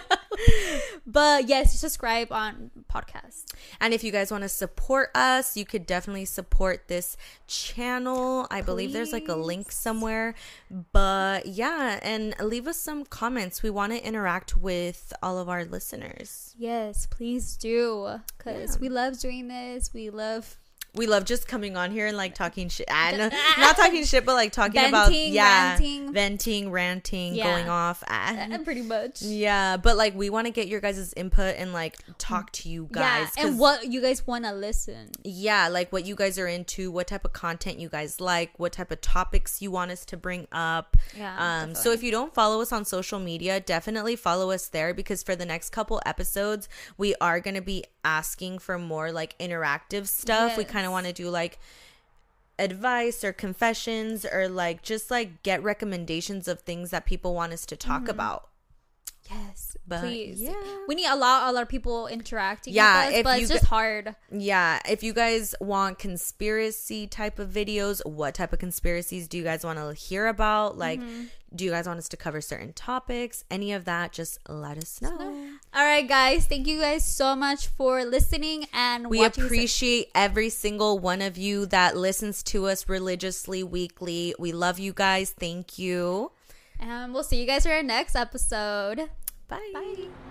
but 1.06 1.48
yes, 1.48 1.78
subscribe 1.80 2.32
on 2.32 2.72
podcast. 2.92 3.54
And 3.80 3.94
if 3.94 4.04
you 4.04 4.12
guys 4.12 4.32
want 4.32 4.44
to 4.44 4.50
support 4.50 5.10
us, 5.14 5.58
you 5.58 5.66
could 5.66 5.86
definitely 5.86 6.26
support 6.26 6.88
this 6.88 7.18
channel. 7.48 8.48
I 8.50 8.62
believe 8.62 8.94
there's 8.94 9.12
like 9.12 9.28
a 9.28 9.36
link 9.36 9.72
somewhere. 9.72 10.34
But 10.94 11.46
yeah, 11.48 12.00
and 12.02 12.34
leave 12.40 12.68
us 12.68 12.78
some 12.78 13.04
comments. 13.06 13.62
We 13.62 13.70
want 13.70 13.92
to 13.92 14.04
interact 14.06 14.56
with 14.56 15.12
all 15.22 15.38
of 15.38 15.50
our 15.50 15.66
listeners. 15.66 16.56
Yes, 16.58 17.06
please 17.06 17.58
do. 17.58 18.20
Because 18.38 18.76
Yeah. 18.76 18.82
we 18.82 18.90
love 18.90 19.20
doing 19.20 19.48
this. 19.50 19.94
We 19.94 20.10
love 20.10 20.58
We 20.94 21.08
love 21.08 21.24
just 21.24 21.48
coming 21.48 21.78
on 21.78 21.92
here 21.92 22.08
and 22.08 22.18
like 22.18 22.36
talking 22.36 22.68
shit. 22.68 22.86
And 22.92 23.32
not 23.58 23.78
talking 23.78 24.04
shit, 24.04 24.26
but 24.26 24.34
like 24.34 24.52
talking 24.52 24.84
about 24.90 25.14
yeah, 25.14 25.70
ranting. 25.70 26.12
venting, 26.12 26.70
ranting, 26.72 27.34
Yeah. 27.36 27.46
going 27.46 27.70
off. 27.70 28.04
Ah. 28.10 28.48
uh, 28.52 28.58
pretty 28.60 28.82
much. 28.82 29.22
Yeah, 29.22 29.78
but 29.78 29.96
like 29.96 30.16
we 30.16 30.30
want 30.30 30.48
to 30.48 30.52
get 30.52 30.68
your 30.68 30.82
guys' 30.82 31.14
input 31.16 31.56
and 31.58 31.72
like 31.72 31.98
talk 32.18 32.52
to 32.54 32.70
you 32.70 32.90
guys. 32.92 33.30
yeah, 33.38 33.48
and 33.48 33.58
what 33.58 33.88
you 33.88 34.02
guys 34.02 34.28
want 34.28 34.44
to 34.44 34.52
listen. 34.52 35.12
yeah, 35.24 35.70
like 35.70 35.94
what 35.94 36.06
you 36.06 36.16
guys 36.16 36.38
are 36.38 36.48
into, 36.48 36.92
what 36.92 37.08
type 37.08 37.24
of 37.24 37.32
content 37.32 37.80
you 37.80 37.88
guys 37.88 38.20
like, 38.20 38.52
what 38.60 38.74
type 38.74 38.92
of 38.92 39.00
topics 39.00 39.62
you 39.62 39.72
want 39.72 39.92
us 39.92 40.04
to 40.06 40.18
bring 40.18 40.46
up. 40.52 40.98
Yeah, 41.18 41.62
Um 41.64 41.74
so 41.76 41.92
if 41.94 42.04
you 42.04 42.12
don't 42.12 42.34
follow 42.34 42.62
us 42.62 42.74
on 42.74 42.84
social 42.84 43.20
media, 43.20 43.60
definitely 43.62 44.18
follow 44.18 44.52
us 44.52 44.68
there 44.68 44.94
because 44.94 45.24
for 45.24 45.38
the 45.38 45.46
next 45.46 45.70
couple 45.70 46.02
episodes, 46.06 46.68
we 46.98 47.16
are 47.22 47.40
going 47.40 47.56
to 47.56 47.62
be 47.62 47.86
asking 48.04 48.58
for 48.60 48.78
more 48.78 49.12
like 49.12 49.38
interactive 49.40 50.08
stuff. 50.08 50.58
We 50.58 50.64
Yes. 50.64 50.72
Kind 50.82 50.88
of 50.88 50.92
want 50.92 51.06
to 51.06 51.14
do 51.14 51.30
like 51.30 51.60
advice 52.60 53.24
or 53.24 53.34
confessions 53.34 54.26
or 54.26 54.48
like 54.48 54.82
just 54.82 55.10
like 55.10 55.42
get 55.44 55.64
recommendations 55.64 56.48
of 56.48 56.62
things 56.62 56.92
that 56.92 57.06
people 57.06 57.34
want 57.34 57.54
us 57.54 57.66
to 57.68 57.76
talk 57.76 58.02
Mm-hmm. 58.04 58.10
about. 58.12 58.48
Yes, 59.30 59.78
But, 59.88 60.02
please. 60.02 60.42
yeah. 60.42 60.54
We 60.90 60.96
need 60.96 61.06
a 61.08 61.16
lot, 61.16 61.50
a 61.50 61.54
lot 61.54 61.62
of 61.62 61.70
people 61.70 62.08
interacting 62.08 62.74
Yeah, 62.74 63.08
with 63.08 63.16
us, 63.18 63.24
but 63.24 63.40
it's 63.40 63.48
g- 63.50 63.54
just 63.54 63.66
hard. 63.68 64.16
Yeah, 64.30 64.80
if 64.90 65.04
you 65.04 65.14
guys 65.14 65.56
want 65.62 66.00
conspiracy 66.00 67.08
type 67.08 67.40
of 67.40 67.50
videos, 67.50 68.06
what 68.06 68.34
type 68.36 68.52
of 68.52 68.60
conspiracies 68.60 69.30
do 69.30 69.38
you 69.38 69.44
guys 69.46 69.64
want 69.64 69.80
to 69.80 69.94
hear 69.94 70.28
about? 70.28 70.78
Like, 70.78 71.00
Mm-hmm. 71.00 71.26
do 71.56 71.64
you 71.64 71.72
guys 71.72 71.88
want 71.88 72.00
us 72.00 72.10
to 72.10 72.18
cover 72.18 72.42
certain 72.42 72.74
topics? 72.74 73.46
Any 73.50 73.72
of 73.72 73.86
that, 73.86 74.12
just 74.12 74.38
let 74.50 74.78
us 74.78 75.02
know. 75.02 75.52
All 75.74 75.86
right, 75.86 76.08
guys. 76.08 76.46
Thank 76.48 76.68
you 76.68 76.80
guys 76.82 77.06
so 77.06 77.34
much 77.36 77.68
for 77.68 78.04
listening 78.04 78.68
and 78.74 79.10
We 79.10 79.24
appreciate 79.24 80.10
every 80.14 80.50
single 80.50 81.00
one 81.00 81.22
of 81.22 81.38
you 81.38 81.66
that 81.68 81.96
listens 81.96 82.44
to 82.52 82.68
us 82.68 82.90
religiously 82.90 83.64
weekly. 83.64 84.36
We 84.38 84.52
love 84.52 84.80
you 84.80 84.92
guys. 84.92 85.32
Thank 85.32 85.80
you. 85.80 86.32
and 86.80 87.14
we'll 87.14 87.24
see 87.24 87.40
you 87.40 87.46
guys 87.48 87.64
for 87.66 87.72
our 87.72 87.84
next 87.84 88.16
episode. 88.16 89.10
Bye. 89.48 89.72
Bye. 89.74 90.31